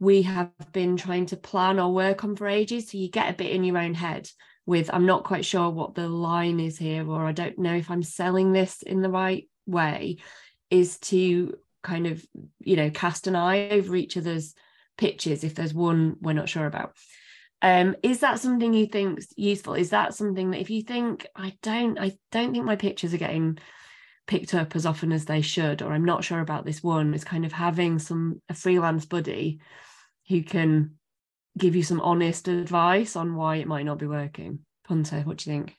we 0.00 0.22
have 0.22 0.50
been 0.72 0.96
trying 0.96 1.26
to 1.26 1.36
plan 1.36 1.78
or 1.78 1.92
work 1.92 2.24
on 2.24 2.36
for 2.36 2.46
ages, 2.46 2.90
so 2.90 2.98
you 2.98 3.08
get 3.08 3.30
a 3.30 3.36
bit 3.36 3.50
in 3.50 3.64
your 3.64 3.78
own 3.78 3.94
head 3.94 4.28
with 4.66 4.90
I'm 4.92 5.06
not 5.06 5.24
quite 5.24 5.44
sure 5.44 5.70
what 5.70 5.94
the 5.94 6.08
line 6.08 6.60
is 6.60 6.78
here, 6.78 7.08
or 7.08 7.26
I 7.26 7.32
don't 7.32 7.58
know 7.58 7.74
if 7.74 7.90
I'm 7.90 8.02
selling 8.02 8.52
this 8.52 8.82
in 8.82 9.02
the 9.02 9.10
right 9.10 9.48
way, 9.66 10.18
is 10.70 10.98
to 10.98 11.56
kind 11.82 12.06
of, 12.06 12.24
you 12.60 12.76
know, 12.76 12.90
cast 12.90 13.26
an 13.26 13.36
eye 13.36 13.68
over 13.70 13.94
each 13.94 14.16
other's 14.16 14.54
pitches 14.96 15.44
if 15.44 15.54
there's 15.54 15.74
one 15.74 16.16
we're 16.20 16.32
not 16.32 16.48
sure 16.48 16.66
about. 16.66 16.94
Um, 17.64 17.96
is 18.02 18.20
that 18.20 18.40
something 18.40 18.74
you 18.74 18.84
think's 18.84 19.28
useful? 19.38 19.72
Is 19.72 19.88
that 19.88 20.12
something 20.12 20.50
that 20.50 20.60
if 20.60 20.68
you 20.68 20.82
think 20.82 21.26
I 21.34 21.56
don't, 21.62 21.98
I 21.98 22.12
don't 22.30 22.52
think 22.52 22.66
my 22.66 22.76
pictures 22.76 23.14
are 23.14 23.18
getting 23.18 23.56
picked 24.26 24.52
up 24.52 24.76
as 24.76 24.84
often 24.84 25.12
as 25.12 25.24
they 25.24 25.40
should, 25.40 25.80
or 25.80 25.94
I'm 25.94 26.04
not 26.04 26.24
sure 26.24 26.40
about 26.40 26.66
this 26.66 26.82
one, 26.82 27.14
is 27.14 27.24
kind 27.24 27.46
of 27.46 27.52
having 27.52 27.98
some 27.98 28.42
a 28.50 28.54
freelance 28.54 29.06
buddy 29.06 29.60
who 30.28 30.42
can 30.42 30.96
give 31.56 31.74
you 31.74 31.82
some 31.82 32.02
honest 32.02 32.48
advice 32.48 33.16
on 33.16 33.34
why 33.34 33.56
it 33.56 33.66
might 33.66 33.86
not 33.86 33.96
be 33.98 34.06
working. 34.06 34.58
Punteha, 34.86 35.24
what 35.24 35.38
do 35.38 35.50
you 35.50 35.56
think? 35.56 35.74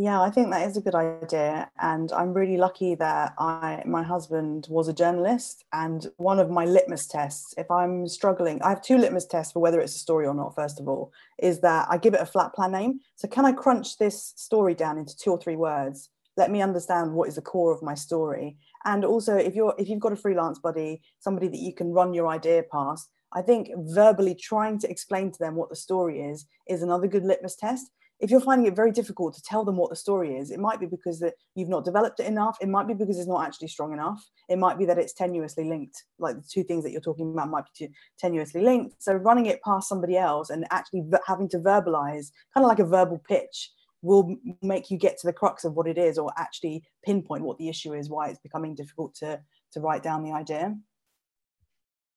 Yeah, 0.00 0.22
I 0.22 0.30
think 0.30 0.48
that 0.48 0.66
is 0.66 0.78
a 0.78 0.80
good 0.80 0.94
idea. 0.94 1.70
And 1.78 2.10
I'm 2.12 2.32
really 2.32 2.56
lucky 2.56 2.94
that 2.94 3.34
I 3.38 3.82
my 3.84 4.02
husband 4.02 4.66
was 4.70 4.88
a 4.88 4.94
journalist. 4.94 5.62
And 5.74 6.06
one 6.16 6.38
of 6.38 6.48
my 6.48 6.64
litmus 6.64 7.06
tests, 7.06 7.52
if 7.58 7.70
I'm 7.70 8.08
struggling, 8.08 8.62
I 8.62 8.70
have 8.70 8.80
two 8.80 8.96
litmus 8.96 9.26
tests 9.26 9.52
for 9.52 9.60
whether 9.60 9.78
it's 9.78 9.94
a 9.94 9.98
story 9.98 10.26
or 10.26 10.32
not, 10.32 10.54
first 10.54 10.80
of 10.80 10.88
all, 10.88 11.12
is 11.38 11.60
that 11.60 11.86
I 11.90 11.98
give 11.98 12.14
it 12.14 12.22
a 12.22 12.24
flat 12.24 12.54
plan 12.54 12.72
name. 12.72 13.00
So 13.16 13.28
can 13.28 13.44
I 13.44 13.52
crunch 13.52 13.98
this 13.98 14.32
story 14.36 14.74
down 14.74 14.96
into 14.96 15.14
two 15.14 15.32
or 15.32 15.38
three 15.38 15.56
words? 15.56 16.08
Let 16.34 16.50
me 16.50 16.62
understand 16.62 17.12
what 17.12 17.28
is 17.28 17.34
the 17.34 17.42
core 17.42 17.74
of 17.74 17.82
my 17.82 17.94
story. 17.94 18.56
And 18.86 19.04
also 19.04 19.36
if 19.36 19.54
you're 19.54 19.74
if 19.76 19.90
you've 19.90 20.00
got 20.00 20.14
a 20.14 20.24
freelance 20.24 20.58
buddy, 20.58 21.02
somebody 21.18 21.48
that 21.48 21.60
you 21.60 21.74
can 21.74 21.92
run 21.92 22.14
your 22.14 22.28
idea 22.28 22.62
past, 22.72 23.10
I 23.34 23.42
think 23.42 23.68
verbally 23.76 24.34
trying 24.34 24.78
to 24.78 24.90
explain 24.90 25.30
to 25.30 25.38
them 25.38 25.56
what 25.56 25.68
the 25.68 25.76
story 25.76 26.22
is 26.22 26.46
is 26.66 26.82
another 26.82 27.06
good 27.06 27.24
litmus 27.24 27.56
test 27.56 27.90
if 28.20 28.30
you're 28.30 28.40
finding 28.40 28.66
it 28.66 28.76
very 28.76 28.92
difficult 28.92 29.34
to 29.34 29.42
tell 29.42 29.64
them 29.64 29.76
what 29.76 29.88
the 29.88 29.96
story 29.96 30.36
is, 30.36 30.50
it 30.50 30.60
might 30.60 30.78
be 30.78 30.86
because 30.86 31.20
that 31.20 31.34
you've 31.54 31.70
not 31.70 31.86
developed 31.86 32.20
it 32.20 32.26
enough. 32.26 32.58
It 32.60 32.68
might 32.68 32.86
be 32.86 32.92
because 32.92 33.18
it's 33.18 33.28
not 33.28 33.46
actually 33.46 33.68
strong 33.68 33.94
enough. 33.94 34.22
It 34.48 34.58
might 34.58 34.78
be 34.78 34.84
that 34.84 34.98
it's 34.98 35.14
tenuously 35.14 35.66
linked, 35.66 36.04
like 36.18 36.36
the 36.36 36.48
two 36.48 36.62
things 36.62 36.84
that 36.84 36.92
you're 36.92 37.00
talking 37.00 37.32
about 37.32 37.48
might 37.48 37.64
be 37.78 37.88
tenuously 38.22 38.62
linked. 38.62 39.02
So 39.02 39.14
running 39.14 39.46
it 39.46 39.62
past 39.62 39.88
somebody 39.88 40.18
else 40.18 40.50
and 40.50 40.66
actually 40.70 41.04
having 41.26 41.48
to 41.50 41.58
verbalize, 41.58 42.30
kind 42.52 42.64
of 42.64 42.68
like 42.68 42.78
a 42.78 42.84
verbal 42.84 43.22
pitch, 43.26 43.70
will 44.02 44.36
make 44.62 44.90
you 44.90 44.98
get 44.98 45.18
to 45.18 45.26
the 45.26 45.32
crux 45.32 45.64
of 45.64 45.74
what 45.74 45.86
it 45.86 45.98
is, 45.98 46.18
or 46.18 46.30
actually 46.38 46.82
pinpoint 47.04 47.42
what 47.42 47.58
the 47.58 47.68
issue 47.68 47.94
is, 47.94 48.10
why 48.10 48.28
it's 48.28 48.38
becoming 48.40 48.74
difficult 48.74 49.14
to 49.14 49.40
to 49.72 49.80
write 49.80 50.02
down 50.02 50.24
the 50.24 50.32
idea. 50.32 50.74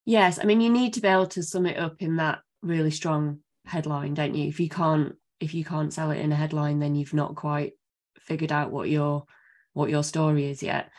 Yes, 0.04 0.38
I 0.38 0.44
mean 0.44 0.60
you 0.60 0.70
need 0.70 0.92
to 0.94 1.00
be 1.00 1.08
able 1.08 1.28
to 1.28 1.42
sum 1.42 1.66
it 1.66 1.78
up 1.78 1.96
in 2.00 2.16
that 2.16 2.40
really 2.62 2.90
strong 2.90 3.38
headline, 3.64 4.14
don't 4.14 4.34
you? 4.34 4.48
If 4.48 4.60
you 4.60 4.68
can't 4.68 5.14
if 5.44 5.54
you 5.54 5.64
can't 5.64 5.92
sell 5.92 6.10
it 6.10 6.18
in 6.18 6.32
a 6.32 6.36
headline 6.36 6.78
then 6.78 6.94
you've 6.94 7.14
not 7.14 7.34
quite 7.34 7.74
figured 8.18 8.52
out 8.52 8.70
what 8.70 8.88
your 8.88 9.24
what 9.72 9.90
your 9.90 10.02
story 10.04 10.50
is 10.50 10.62
yet. 10.62 10.90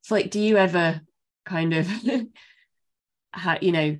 It's 0.00 0.10
like 0.10 0.30
do 0.30 0.40
you 0.40 0.56
ever 0.56 1.00
kind 1.44 1.74
of 1.74 1.88
you 3.60 3.72
know 3.72 3.96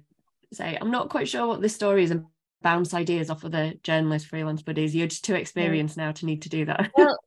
say 0.53 0.79
i'm 0.81 0.91
not 0.91 1.09
quite 1.09 1.29
sure 1.29 1.47
what 1.47 1.61
this 1.61 1.75
story 1.75 2.05
is 2.05 2.11
and 2.11 2.25
bounce 2.63 2.95
ideas 2.95 3.31
off 3.31 3.43
of 3.43 3.51
the 3.51 3.77
journalist 3.83 4.27
freelance 4.27 4.63
buddies. 4.63 4.95
You're 4.95 5.09
just 5.09 5.25
too 5.25 5.35
experienced 5.35 5.97
yeah. 5.97 6.07
now 6.07 6.13
to 6.13 6.27
need 6.27 6.43
to 6.43 6.49
do 6.49 6.65
that. 6.67 6.93
Well 6.97 7.19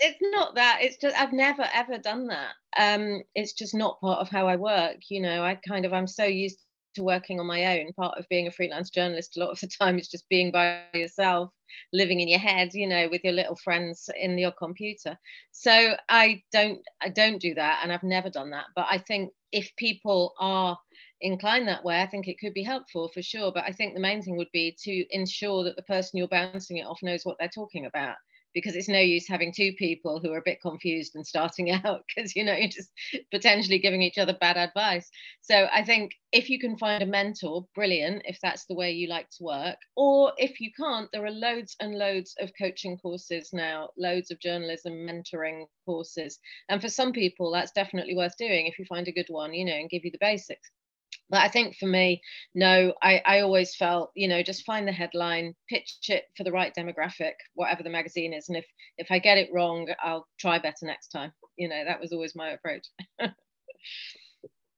it's 0.00 0.18
not 0.20 0.54
that 0.54 0.78
it's 0.80 0.96
just 0.96 1.18
i've 1.18 1.32
never 1.32 1.66
ever 1.74 1.98
done 1.98 2.28
that. 2.28 2.52
Um 2.78 3.22
it's 3.34 3.52
just 3.52 3.74
not 3.74 4.00
part 4.00 4.20
of 4.20 4.28
how 4.28 4.46
i 4.46 4.54
work 4.54 4.98
you 5.08 5.20
know 5.20 5.42
i 5.42 5.56
kind 5.56 5.84
of 5.84 5.92
i'm 5.92 6.06
so 6.06 6.24
used 6.24 6.60
to 6.98 7.04
working 7.04 7.40
on 7.40 7.46
my 7.46 7.78
own. 7.78 7.92
Part 7.94 8.18
of 8.18 8.28
being 8.28 8.46
a 8.46 8.52
freelance 8.52 8.90
journalist, 8.90 9.36
a 9.36 9.40
lot 9.40 9.50
of 9.50 9.60
the 9.60 9.68
time, 9.68 9.98
is 9.98 10.08
just 10.08 10.28
being 10.28 10.50
by 10.50 10.82
yourself, 10.92 11.50
living 11.92 12.20
in 12.20 12.28
your 12.28 12.40
head, 12.40 12.74
you 12.74 12.86
know, 12.86 13.08
with 13.10 13.22
your 13.24 13.32
little 13.32 13.56
friends 13.56 14.10
in 14.18 14.36
your 14.36 14.52
computer. 14.52 15.16
So 15.52 15.94
I 16.08 16.42
don't, 16.52 16.80
I 17.00 17.08
don't 17.08 17.40
do 17.40 17.54
that, 17.54 17.80
and 17.82 17.92
I've 17.92 18.02
never 18.02 18.30
done 18.30 18.50
that. 18.50 18.66
But 18.76 18.86
I 18.90 18.98
think 18.98 19.32
if 19.52 19.74
people 19.76 20.34
are 20.38 20.78
inclined 21.20 21.68
that 21.68 21.84
way, 21.84 22.00
I 22.00 22.06
think 22.06 22.28
it 22.28 22.38
could 22.38 22.54
be 22.54 22.62
helpful 22.62 23.10
for 23.14 23.22
sure. 23.22 23.52
But 23.52 23.64
I 23.64 23.72
think 23.72 23.94
the 23.94 24.00
main 24.00 24.22
thing 24.22 24.36
would 24.36 24.52
be 24.52 24.76
to 24.84 25.04
ensure 25.10 25.64
that 25.64 25.76
the 25.76 25.82
person 25.82 26.18
you're 26.18 26.28
bouncing 26.28 26.78
it 26.78 26.86
off 26.86 27.02
knows 27.02 27.24
what 27.24 27.36
they're 27.38 27.48
talking 27.48 27.86
about 27.86 28.16
because 28.54 28.74
it's 28.74 28.88
no 28.88 28.98
use 28.98 29.26
having 29.28 29.52
two 29.52 29.72
people 29.78 30.20
who 30.20 30.32
are 30.32 30.38
a 30.38 30.44
bit 30.44 30.60
confused 30.60 31.12
and 31.14 31.26
starting 31.26 31.70
out 31.84 32.02
because 32.08 32.34
you 32.34 32.44
know 32.44 32.54
you're 32.54 32.68
just 32.68 32.90
potentially 33.30 33.78
giving 33.78 34.02
each 34.02 34.18
other 34.18 34.36
bad 34.40 34.56
advice. 34.56 35.08
So 35.40 35.68
i 35.72 35.84
think 35.84 36.12
if 36.32 36.50
you 36.50 36.58
can 36.58 36.76
find 36.76 37.02
a 37.02 37.06
mentor 37.06 37.66
brilliant 37.74 38.22
if 38.24 38.38
that's 38.42 38.66
the 38.66 38.74
way 38.74 38.92
you 38.92 39.08
like 39.08 39.28
to 39.30 39.44
work. 39.44 39.76
Or 39.96 40.32
if 40.38 40.60
you 40.60 40.70
can't 40.76 41.08
there 41.12 41.24
are 41.24 41.30
loads 41.30 41.76
and 41.80 41.94
loads 41.94 42.34
of 42.40 42.50
coaching 42.58 42.98
courses 42.98 43.50
now 43.52 43.90
loads 43.98 44.30
of 44.30 44.40
journalism 44.40 44.92
mentoring 44.92 45.66
courses. 45.86 46.38
And 46.68 46.80
for 46.80 46.88
some 46.88 47.12
people 47.12 47.50
that's 47.52 47.72
definitely 47.72 48.16
worth 48.16 48.36
doing 48.36 48.66
if 48.66 48.78
you 48.78 48.84
find 48.86 49.08
a 49.08 49.12
good 49.12 49.28
one 49.28 49.54
you 49.54 49.64
know 49.64 49.72
and 49.72 49.90
give 49.90 50.04
you 50.04 50.10
the 50.10 50.18
basics 50.20 50.70
but 51.30 51.40
I 51.40 51.48
think 51.48 51.76
for 51.76 51.86
me, 51.86 52.22
no, 52.54 52.94
I, 53.02 53.20
I 53.24 53.40
always 53.40 53.74
felt, 53.74 54.10
you 54.14 54.28
know, 54.28 54.42
just 54.42 54.64
find 54.64 54.86
the 54.86 54.92
headline, 54.92 55.54
pitch 55.68 55.96
it 56.08 56.24
for 56.36 56.44
the 56.44 56.52
right 56.52 56.74
demographic, 56.74 57.32
whatever 57.54 57.82
the 57.82 57.90
magazine 57.90 58.32
is. 58.32 58.48
And 58.48 58.56
if 58.56 58.66
if 58.96 59.08
I 59.10 59.18
get 59.18 59.38
it 59.38 59.50
wrong, 59.52 59.88
I'll 60.02 60.26
try 60.38 60.58
better 60.58 60.84
next 60.86 61.08
time. 61.08 61.32
You 61.56 61.68
know, 61.68 61.84
that 61.84 62.00
was 62.00 62.12
always 62.12 62.34
my 62.34 62.50
approach. 62.50 62.86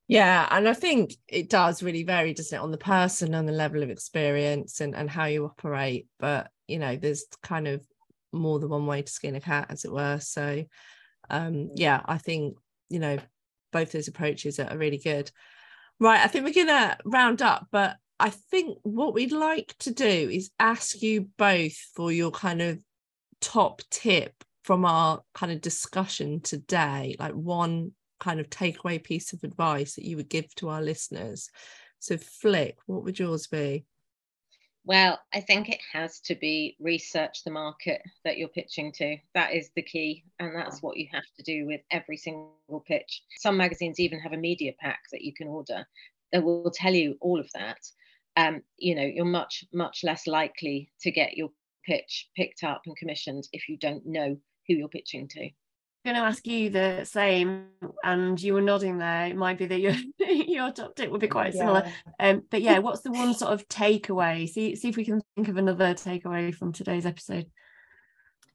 yeah, 0.08 0.48
and 0.50 0.68
I 0.68 0.74
think 0.74 1.14
it 1.28 1.48
does 1.48 1.82
really 1.82 2.02
vary, 2.02 2.34
doesn't 2.34 2.56
it, 2.56 2.62
on 2.62 2.72
the 2.72 2.78
person 2.78 3.34
and 3.34 3.48
the 3.48 3.52
level 3.52 3.82
of 3.82 3.90
experience 3.90 4.80
and, 4.80 4.94
and 4.94 5.08
how 5.08 5.26
you 5.26 5.44
operate. 5.44 6.08
But 6.18 6.50
you 6.66 6.78
know, 6.78 6.96
there's 6.96 7.24
kind 7.42 7.68
of 7.68 7.86
more 8.32 8.58
than 8.58 8.68
one 8.68 8.86
way 8.86 9.02
to 9.02 9.12
skin 9.12 9.36
a 9.36 9.40
cat, 9.40 9.66
as 9.70 9.84
it 9.84 9.92
were. 9.92 10.18
So 10.20 10.64
um 11.28 11.70
yeah, 11.76 12.00
I 12.06 12.18
think, 12.18 12.56
you 12.88 12.98
know, 12.98 13.18
both 13.72 13.92
those 13.92 14.08
approaches 14.08 14.58
are 14.58 14.76
really 14.76 14.98
good. 14.98 15.30
Right, 16.00 16.20
I 16.20 16.28
think 16.28 16.46
we're 16.46 16.64
gonna 16.64 16.96
round 17.04 17.42
up, 17.42 17.68
but 17.70 17.98
I 18.18 18.30
think 18.30 18.78
what 18.82 19.12
we'd 19.12 19.32
like 19.32 19.74
to 19.80 19.92
do 19.92 20.04
is 20.04 20.50
ask 20.58 21.02
you 21.02 21.28
both 21.36 21.74
for 21.94 22.10
your 22.10 22.30
kind 22.30 22.62
of 22.62 22.82
top 23.42 23.82
tip 23.90 24.32
from 24.64 24.86
our 24.86 25.20
kind 25.34 25.52
of 25.52 25.60
discussion 25.60 26.40
today, 26.40 27.16
like 27.18 27.34
one 27.34 27.92
kind 28.18 28.40
of 28.40 28.48
takeaway 28.48 29.02
piece 29.02 29.34
of 29.34 29.44
advice 29.44 29.94
that 29.96 30.06
you 30.06 30.16
would 30.16 30.30
give 30.30 30.54
to 30.54 30.70
our 30.70 30.80
listeners. 30.82 31.50
So, 31.98 32.16
Flic, 32.16 32.74
what 32.86 33.04
would 33.04 33.18
yours 33.18 33.46
be? 33.46 33.84
Well, 34.90 35.20
I 35.32 35.40
think 35.40 35.68
it 35.68 35.78
has 35.92 36.18
to 36.22 36.34
be 36.34 36.74
research 36.80 37.44
the 37.44 37.52
market 37.52 38.02
that 38.24 38.38
you're 38.38 38.48
pitching 38.48 38.90
to. 38.94 39.18
That 39.34 39.54
is 39.54 39.70
the 39.76 39.82
key. 39.82 40.24
And 40.40 40.52
that's 40.52 40.82
what 40.82 40.96
you 40.96 41.06
have 41.12 41.22
to 41.36 41.44
do 41.44 41.64
with 41.64 41.80
every 41.92 42.16
single 42.16 42.84
pitch. 42.88 43.22
Some 43.38 43.56
magazines 43.56 44.00
even 44.00 44.18
have 44.18 44.32
a 44.32 44.36
media 44.36 44.72
pack 44.80 45.02
that 45.12 45.22
you 45.22 45.32
can 45.32 45.46
order 45.46 45.86
that 46.32 46.42
will 46.42 46.72
tell 46.74 46.92
you 46.92 47.16
all 47.20 47.38
of 47.38 47.48
that. 47.54 47.78
Um, 48.34 48.62
you 48.78 48.96
know, 48.96 49.04
you're 49.04 49.24
much, 49.24 49.64
much 49.72 50.02
less 50.02 50.26
likely 50.26 50.90
to 51.02 51.12
get 51.12 51.36
your 51.36 51.50
pitch 51.86 52.28
picked 52.36 52.64
up 52.64 52.82
and 52.86 52.96
commissioned 52.96 53.46
if 53.52 53.68
you 53.68 53.76
don't 53.76 54.04
know 54.04 54.36
who 54.66 54.74
you're 54.74 54.88
pitching 54.88 55.28
to 55.28 55.50
going 56.04 56.16
to 56.16 56.22
ask 56.22 56.46
you 56.46 56.70
the 56.70 57.04
same, 57.04 57.66
and 58.02 58.40
you 58.40 58.54
were 58.54 58.60
nodding 58.60 58.98
there. 58.98 59.26
It 59.26 59.36
might 59.36 59.58
be 59.58 59.66
that 59.66 59.80
your 59.80 59.94
your 60.18 60.70
top 60.72 60.96
tip 60.96 61.10
would 61.10 61.20
be 61.20 61.28
quite 61.28 61.54
similar. 61.54 61.84
Yeah. 62.18 62.30
Um, 62.30 62.42
but 62.50 62.62
yeah, 62.62 62.78
what's 62.78 63.02
the 63.02 63.12
one 63.12 63.34
sort 63.34 63.52
of 63.52 63.68
takeaway? 63.68 64.48
See 64.48 64.76
see 64.76 64.88
if 64.88 64.96
we 64.96 65.04
can 65.04 65.22
think 65.34 65.48
of 65.48 65.56
another 65.56 65.94
takeaway 65.94 66.54
from 66.54 66.72
today's 66.72 67.06
episode. 67.06 67.46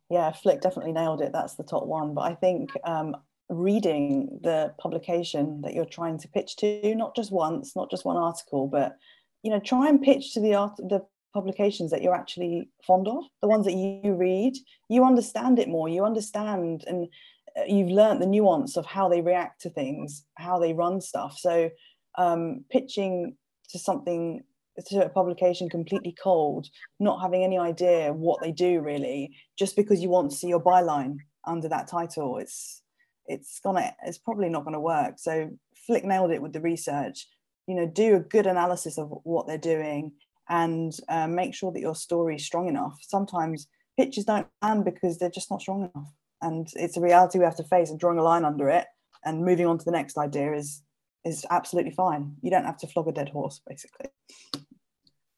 Yeah, 0.10 0.32
Flic 0.32 0.62
definitely 0.62 0.94
nailed 0.94 1.22
it. 1.22 1.32
That's 1.34 1.56
the 1.56 1.64
top 1.64 1.86
one. 1.86 2.14
But 2.14 2.22
I 2.22 2.36
think 2.36 2.72
um, 2.84 3.16
reading 3.50 4.40
the 4.44 4.74
publication 4.78 5.62
that 5.62 5.74
you're 5.74 5.86
trying 5.86 6.20
to 6.20 6.28
pitch 6.28 6.56
to, 6.58 6.96
not 6.96 7.16
just 7.16 7.32
once, 7.32 7.76
not 7.76 7.90
just 7.90 8.06
one 8.06 8.18
article, 8.18 8.68
but 8.68 8.98
you 9.44 9.52
know, 9.52 9.60
try 9.60 9.88
and 9.88 10.02
pitch 10.02 10.34
to 10.34 10.40
the 10.40 10.56
art 10.56 10.78
the 10.78 11.06
publications 11.36 11.92
that 11.92 12.02
you're 12.02 12.16
actually 12.16 12.70
fond 12.88 13.08
of, 13.08 13.24
the 13.42 13.48
ones 13.48 13.66
that 13.66 13.74
you 13.74 14.16
read. 14.16 14.56
You 14.90 15.04
understand 15.04 15.60
it 15.60 15.68
more. 15.68 15.90
You 15.90 16.06
understand 16.06 16.86
and 16.88 17.08
you've 17.68 17.90
learned 17.90 18.22
the 18.22 18.28
nuance 18.28 18.78
of 18.78 18.86
how 18.86 19.08
they 19.08 19.22
react 19.22 19.62
to 19.62 19.70
things, 19.70 20.26
how 20.36 20.60
they 20.60 20.74
run 20.74 21.00
stuff. 21.02 21.38
So 21.38 21.70
um, 22.18 22.66
pitching 22.70 23.36
to 23.70 23.80
something 23.80 24.44
to 24.88 25.06
a 25.06 25.10
publication 25.10 25.70
completely 25.70 26.14
cold, 26.22 26.68
not 27.00 27.22
having 27.22 27.44
any 27.44 27.58
idea 27.58 28.12
what 28.12 28.42
they 28.42 28.52
do 28.52 28.82
really, 28.82 29.36
just 29.58 29.76
because 29.76 30.02
you 30.02 30.10
want 30.10 30.32
to 30.32 30.36
see 30.36 30.48
your 30.48 30.62
byline 30.62 31.18
under 31.46 31.70
that 31.70 31.88
title, 31.88 32.38
it's 32.38 32.82
it's 33.28 33.60
gonna 33.64 33.96
it's 34.04 34.18
probably 34.18 34.50
not 34.50 34.66
gonna 34.66 34.80
work. 34.80 35.16
So 35.18 35.50
Flic 35.90 36.04
nailed 36.04 36.32
it 36.32 36.42
with 36.42 36.54
the 36.54 36.62
research. 36.62 37.28
You 37.68 37.76
know, 37.76 37.88
do 37.88 38.16
a 38.16 38.20
good 38.20 38.48
analysis 38.48 38.98
of 38.98 39.12
what 39.24 39.48
they're 39.48 39.58
doing 39.58 40.12
and 40.50 40.94
uh, 41.10 41.28
make 41.28 41.56
sure 41.56 41.72
that 41.72 41.80
your 41.80 41.96
story 41.96 42.36
is 42.36 42.46
strong 42.46 42.68
enough. 42.68 42.98
Sometimes 43.02 43.68
pitches 43.98 44.26
don't 44.26 44.48
land 44.62 44.86
because 44.86 45.18
they're 45.18 45.30
just 45.32 45.50
not 45.50 45.62
strong 45.62 45.90
enough 45.96 46.12
and 46.42 46.68
it's 46.76 46.98
a 46.98 47.02
reality 47.02 47.40
we 47.40 47.46
have 47.46 47.56
to 47.58 47.64
face 47.64 47.90
and 47.90 48.00
drawing 48.00 48.18
a 48.18 48.24
line 48.24 48.46
under 48.46 48.70
it 48.70 48.86
and 49.24 49.44
moving 49.44 49.66
on 49.66 49.78
to 49.78 49.86
the 49.86 49.92
next 49.92 50.18
idea 50.18 50.54
is 50.54 50.82
is 51.24 51.46
absolutely 51.50 51.92
fine. 51.92 52.36
You 52.42 52.52
don't 52.52 52.66
have 52.66 52.78
to 52.78 52.88
flog 52.88 53.08
a 53.08 53.12
dead 53.12 53.30
horse 53.30 53.60
basically. 53.68 54.10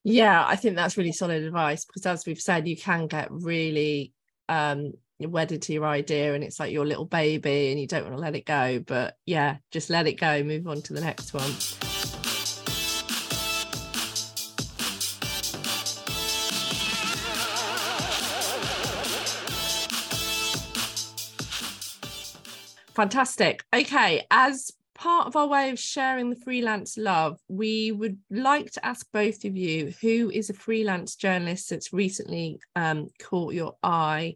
Yeah 0.04 0.46
i 0.48 0.56
think 0.56 0.78
that's 0.78 0.96
really 0.96 1.12
solid 1.12 1.44
advice 1.44 1.84
because 1.84 2.06
as 2.06 2.26
we've 2.26 2.40
said 2.40 2.66
you 2.66 2.78
can 2.78 3.08
get 3.08 3.28
really 3.30 4.14
um 4.48 4.94
wedded 5.20 5.64
to 5.64 5.74
your 5.74 5.86
idea 5.86 6.34
and 6.34 6.46
it's 6.46 6.62
like 6.62 6.72
your 6.72 6.86
little 6.86 7.06
baby 7.06 7.72
and 7.72 7.80
you 7.80 7.88
don't 7.88 8.04
want 8.04 8.16
to 8.16 8.22
let 8.22 8.36
it 8.36 8.46
go 8.46 8.80
but 8.80 9.18
yeah 9.26 9.58
just 9.72 9.90
let 9.90 10.08
it 10.08 10.14
go 10.14 10.44
move 10.44 10.66
on 10.68 10.82
to 10.82 10.94
the 10.94 11.02
next 11.02 11.34
one 11.34 11.52
Fantastic. 22.98 23.64
Okay, 23.76 24.26
as 24.32 24.72
part 24.96 25.28
of 25.28 25.36
our 25.36 25.46
way 25.46 25.70
of 25.70 25.78
sharing 25.78 26.32
the 26.32 26.36
freelance 26.36 26.98
love, 26.98 27.40
we 27.48 27.92
would 27.92 28.18
like 28.32 28.72
to 28.72 28.84
ask 28.84 29.06
both 29.14 29.46
of 29.46 29.56
you 29.56 29.94
who 30.02 30.32
is 30.32 30.50
a 30.50 30.56
freelance 30.56 31.16
journalist 31.16 31.70
that's 31.70 31.94
recently 31.94 32.60
um, 32.76 33.10
caught 33.22 33.54
your 33.54 33.76
eye, 33.84 34.36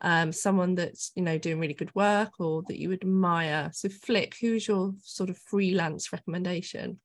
um, 0.00 0.32
someone 0.32 0.74
that's 0.74 1.12
you 1.16 1.22
know 1.22 1.36
doing 1.36 1.60
really 1.60 1.74
good 1.74 1.94
work 1.94 2.30
or 2.40 2.62
that 2.68 2.80
you 2.80 2.94
admire. 2.94 3.68
So, 3.74 3.90
Flic, 3.90 4.36
who's 4.40 4.66
your 4.66 4.94
sort 5.02 5.28
of 5.28 5.36
freelance 5.36 6.10
recommendation? 6.10 7.00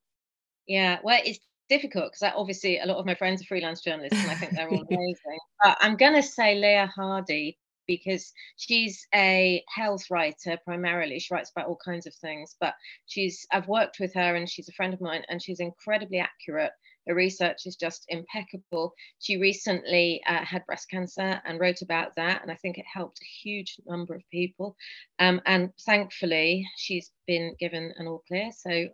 Yeah, 0.70 1.00
well, 1.04 1.20
it's 1.26 1.40
difficult 1.68 2.14
because 2.14 2.32
obviously 2.34 2.80
a 2.80 2.86
lot 2.86 2.96
of 2.96 3.06
my 3.06 3.16
friends 3.16 3.42
are 3.42 3.46
freelance 3.46 3.82
journalists 3.82 4.22
and 4.22 4.32
I 4.32 4.36
think 4.36 4.54
they're 4.54 4.70
all 4.70 4.86
amazing. 4.90 5.40
but 5.62 5.78
I'm 5.82 5.98
going 5.98 6.14
to 6.14 6.24
say 6.24 6.56
Leah 6.56 6.90
Hardy 6.96 7.58
because 7.88 8.32
she's 8.58 9.06
a 9.14 9.64
health 9.74 10.10
writer 10.10 10.58
primarily. 10.64 11.20
She 11.20 11.34
writes 11.34 11.52
about 11.56 11.68
all 11.68 11.80
kinds 11.84 12.08
of 12.08 12.16
things, 12.16 12.56
but 12.60 12.74
she's 13.06 13.46
I've 13.52 13.68
worked 13.68 14.00
with 14.00 14.14
her 14.14 14.36
and 14.36 14.50
she's 14.50 14.70
a 14.70 14.74
friend 14.74 14.94
of 14.94 15.02
mine 15.02 15.24
and 15.30 15.42
she's 15.42 15.60
incredibly 15.60 16.20
accurate. 16.20 16.72
Her 17.08 17.16
research 17.16 17.66
is 17.66 17.76
just 17.76 18.06
impeccable. 18.08 18.94
She 19.20 19.38
recently 19.38 20.22
uh, 20.26 20.46
had 20.46 20.66
breast 20.66 20.90
cancer 20.90 21.42
and 21.46 21.60
wrote 21.60 21.82
about 21.82 22.16
that, 22.16 22.42
and 22.42 22.50
I 22.50 22.56
think 22.56 22.78
it 22.78 22.86
helped 22.92 23.20
a 23.20 23.26
huge 23.26 23.76
number 23.86 24.16
of 24.16 24.22
people. 24.32 24.78
Um, 25.20 25.42
and 25.46 25.74
thankfully, 25.86 26.66
she's 26.78 27.12
been 27.28 27.56
given 27.60 27.94
an 27.98 28.08
all 28.08 28.24
clear. 28.28 28.52
So 28.54 28.88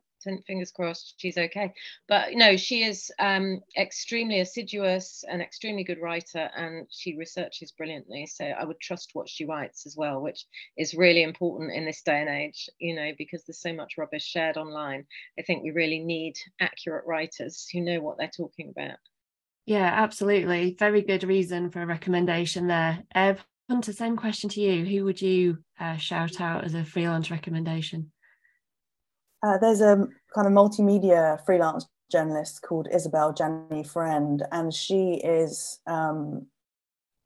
fingers 0.45 0.71
crossed 0.71 1.15
she's 1.17 1.37
okay. 1.37 1.73
But 2.07 2.33
no 2.33 2.57
she 2.57 2.83
is 2.83 3.11
um, 3.19 3.61
extremely 3.77 4.39
assiduous 4.39 5.23
and 5.29 5.41
extremely 5.41 5.83
good 5.83 5.99
writer 5.99 6.49
and 6.55 6.87
she 6.89 7.17
researches 7.17 7.71
brilliantly. 7.71 8.25
So 8.25 8.45
i 8.45 8.63
would 8.63 8.79
trust 8.79 9.11
what 9.13 9.29
she 9.29 9.45
writes 9.45 9.85
as 9.85 9.95
well 9.95 10.21
which 10.21 10.45
is 10.77 10.93
really 10.93 11.23
important 11.23 11.71
in 11.71 11.85
this 11.85 12.01
day 12.01 12.21
and 12.21 12.29
age 12.29 12.69
you 12.79 12.95
know 12.95 13.11
because 13.17 13.43
there's 13.45 13.61
so 13.61 13.73
much 13.73 13.97
rubbish 13.97 14.25
shared 14.25 14.57
online. 14.57 15.05
I 15.37 15.43
think 15.43 15.63
we 15.63 15.71
really 15.71 15.99
need 15.99 16.37
accurate 16.59 17.05
writers 17.05 17.67
who 17.71 17.81
know 17.81 17.99
what 18.01 18.17
they're 18.17 18.31
talking 18.35 18.69
about. 18.69 18.97
Yeah 19.65 19.89
absolutely. 19.93 20.75
Very 20.77 21.01
good 21.01 21.23
reason 21.23 21.69
for 21.69 21.81
a 21.81 21.85
recommendation 21.85 22.67
there. 22.67 23.03
Uh, 23.13 23.35
Punteha, 23.69 23.93
same 23.93 24.17
question 24.17 24.49
to 24.49 24.61
you. 24.61 24.83
Who 24.83 25.05
would 25.05 25.21
you 25.21 25.59
uh, 25.79 25.97
shout 25.97 26.41
out 26.41 26.63
as 26.63 26.73
a 26.73 26.83
freelance 26.83 27.29
recommendation 27.29 28.11
uh, 29.43 29.57
there's 29.57 29.81
a 29.81 30.07
kind 30.33 30.47
of 30.47 30.53
multimedia 30.53 31.43
freelance 31.45 31.87
journalist 32.11 32.61
called 32.61 32.87
Isabelle 32.91 33.33
Jani-Friend, 33.37 34.43
and 34.51 34.73
she 34.73 35.15
is, 35.23 35.79
um, 35.87 36.47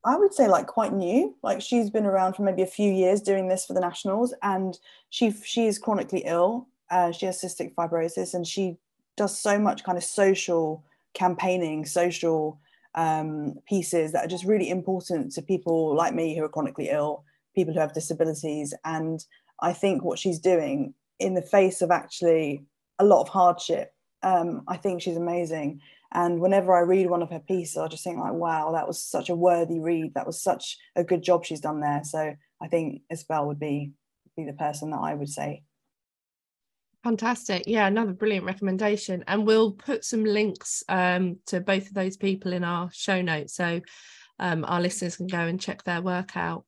I 0.04 0.16
would 0.16 0.34
say, 0.34 0.46
like 0.46 0.66
quite 0.66 0.92
new. 0.92 1.34
Like 1.42 1.60
she's 1.60 1.90
been 1.90 2.06
around 2.06 2.34
for 2.34 2.42
maybe 2.42 2.62
a 2.62 2.66
few 2.66 2.92
years 2.92 3.20
doing 3.20 3.48
this 3.48 3.64
for 3.64 3.74
the 3.74 3.80
Nationals, 3.80 4.34
and 4.42 4.78
she 5.10 5.32
she 5.32 5.66
is 5.66 5.78
chronically 5.78 6.22
ill. 6.24 6.68
Uh, 6.90 7.10
she 7.10 7.26
has 7.26 7.40
cystic 7.40 7.74
fibrosis, 7.74 8.34
and 8.34 8.46
she 8.46 8.76
does 9.16 9.38
so 9.38 9.58
much 9.58 9.84
kind 9.84 9.98
of 9.98 10.04
social 10.04 10.84
campaigning, 11.14 11.84
social 11.86 12.60
um, 12.94 13.54
pieces 13.66 14.12
that 14.12 14.24
are 14.24 14.28
just 14.28 14.44
really 14.44 14.68
important 14.68 15.32
to 15.32 15.42
people 15.42 15.94
like 15.94 16.14
me 16.14 16.36
who 16.36 16.44
are 16.44 16.48
chronically 16.48 16.90
ill, 16.90 17.24
people 17.54 17.72
who 17.74 17.80
have 17.80 17.94
disabilities, 17.94 18.74
and 18.84 19.24
I 19.60 19.72
think 19.72 20.04
what 20.04 20.18
she's 20.18 20.38
doing 20.38 20.94
in 21.18 21.34
the 21.34 21.42
face 21.42 21.82
of 21.82 21.90
actually 21.90 22.64
a 22.98 23.04
lot 23.04 23.22
of 23.22 23.28
hardship. 23.28 23.92
Um, 24.22 24.62
I 24.68 24.76
think 24.76 25.02
she's 25.02 25.16
amazing. 25.16 25.80
And 26.12 26.40
whenever 26.40 26.72
I 26.74 26.80
read 26.80 27.10
one 27.10 27.22
of 27.22 27.30
her 27.30 27.40
pieces, 27.40 27.76
I 27.76 27.88
just 27.88 28.04
think 28.04 28.18
like, 28.18 28.32
wow, 28.32 28.72
that 28.72 28.86
was 28.86 29.02
such 29.02 29.30
a 29.30 29.34
worthy 29.34 29.80
read. 29.80 30.14
That 30.14 30.26
was 30.26 30.40
such 30.40 30.78
a 30.94 31.02
good 31.02 31.22
job 31.22 31.44
she's 31.44 31.60
done 31.60 31.80
there. 31.80 32.02
So 32.04 32.34
I 32.62 32.68
think 32.68 33.02
Isabel 33.10 33.48
would 33.48 33.58
be 33.58 33.92
be 34.36 34.44
the 34.44 34.52
person 34.52 34.90
that 34.90 34.98
I 34.98 35.14
would 35.14 35.28
say. 35.28 35.62
Fantastic. 37.02 37.64
Yeah, 37.66 37.86
another 37.86 38.12
brilliant 38.12 38.46
recommendation. 38.46 39.24
And 39.28 39.46
we'll 39.46 39.72
put 39.72 40.04
some 40.04 40.24
links 40.24 40.82
um, 40.88 41.36
to 41.46 41.60
both 41.60 41.88
of 41.88 41.94
those 41.94 42.16
people 42.16 42.52
in 42.52 42.64
our 42.64 42.90
show 42.92 43.20
notes. 43.20 43.54
So 43.54 43.80
um, 44.38 44.64
our 44.64 44.80
listeners 44.80 45.16
can 45.16 45.26
go 45.26 45.38
and 45.38 45.60
check 45.60 45.84
their 45.84 46.00
work 46.00 46.36
out. 46.36 46.64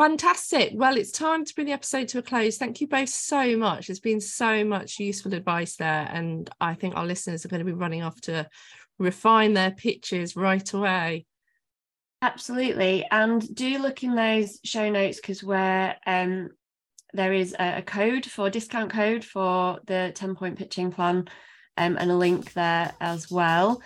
Fantastic. 0.00 0.72
Well, 0.72 0.96
it's 0.96 1.10
time 1.10 1.44
to 1.44 1.54
bring 1.54 1.66
the 1.66 1.74
episode 1.74 2.08
to 2.08 2.20
a 2.20 2.22
close. 2.22 2.56
Thank 2.56 2.80
you 2.80 2.86
both 2.86 3.10
so 3.10 3.54
much. 3.54 3.86
There's 3.86 4.00
been 4.00 4.22
so 4.22 4.64
much 4.64 4.98
useful 4.98 5.34
advice 5.34 5.76
there, 5.76 6.08
and 6.10 6.48
I 6.58 6.72
think 6.72 6.96
our 6.96 7.04
listeners 7.04 7.44
are 7.44 7.48
going 7.48 7.58
to 7.58 7.70
be 7.70 7.74
running 7.74 8.02
off 8.02 8.18
to 8.22 8.48
refine 8.98 9.52
their 9.52 9.72
pitches 9.72 10.36
right 10.36 10.72
away. 10.72 11.26
Absolutely. 12.22 13.04
And 13.10 13.54
do 13.54 13.76
look 13.76 14.02
in 14.02 14.14
those 14.14 14.58
show 14.64 14.88
notes 14.88 15.20
because 15.20 15.44
where 15.44 15.98
um, 16.06 16.48
there 17.12 17.34
is 17.34 17.54
a, 17.58 17.82
code 17.82 18.24
for 18.24 18.48
discount 18.48 18.92
code 18.92 19.22
for 19.22 19.80
the 19.84 20.12
10 20.14 20.34
point 20.34 20.56
pitching 20.56 20.92
plan 20.92 21.28
um, 21.76 21.98
and 22.00 22.10
a 22.10 22.16
link 22.16 22.54
there 22.54 22.94
as 23.02 23.30
well. 23.30 23.82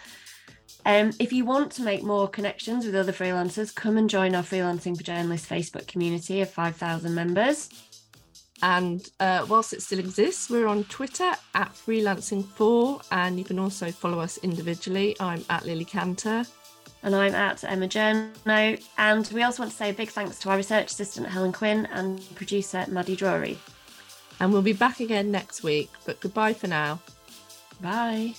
Um, 0.86 1.12
if 1.18 1.32
you 1.32 1.44
want 1.44 1.72
to 1.72 1.82
make 1.82 2.02
more 2.02 2.28
connections 2.28 2.84
with 2.84 2.94
other 2.94 3.12
freelancers, 3.12 3.74
come 3.74 3.96
and 3.96 4.08
join 4.08 4.34
our 4.34 4.42
Freelancing 4.42 4.96
for 4.96 5.02
Journalists 5.02 5.48
Facebook 5.48 5.86
community 5.86 6.42
of 6.42 6.50
5,000 6.50 7.14
members. 7.14 7.70
And 8.62 9.08
uh, 9.20 9.46
whilst 9.48 9.72
it 9.72 9.82
still 9.82 9.98
exists, 9.98 10.48
we're 10.50 10.66
on 10.66 10.84
Twitter 10.84 11.32
at 11.54 11.72
Freelancing4, 11.74 13.06
and 13.12 13.38
you 13.38 13.44
can 13.44 13.58
also 13.58 13.90
follow 13.90 14.20
us 14.20 14.38
individually. 14.38 15.16
I'm 15.20 15.44
at 15.50 15.66
Lily 15.66 15.84
Canter. 15.84 16.44
And 17.02 17.14
I'm 17.14 17.34
at 17.34 17.62
Emma 17.64 17.86
Journo. 17.86 18.82
And 18.96 19.30
we 19.34 19.42
also 19.42 19.62
want 19.62 19.72
to 19.72 19.76
say 19.76 19.90
a 19.90 19.94
big 19.94 20.08
thanks 20.08 20.38
to 20.40 20.50
our 20.50 20.56
research 20.56 20.92
assistant 20.92 21.26
Helen 21.26 21.52
Quinn 21.52 21.86
and 21.92 22.22
producer 22.34 22.86
Maddie 22.88 23.16
Drury. 23.16 23.58
And 24.40 24.52
we'll 24.52 24.62
be 24.62 24.72
back 24.72 25.00
again 25.00 25.30
next 25.30 25.62
week, 25.62 25.90
but 26.06 26.20
goodbye 26.20 26.54
for 26.54 26.66
now. 26.66 27.00
Bye. 27.80 28.34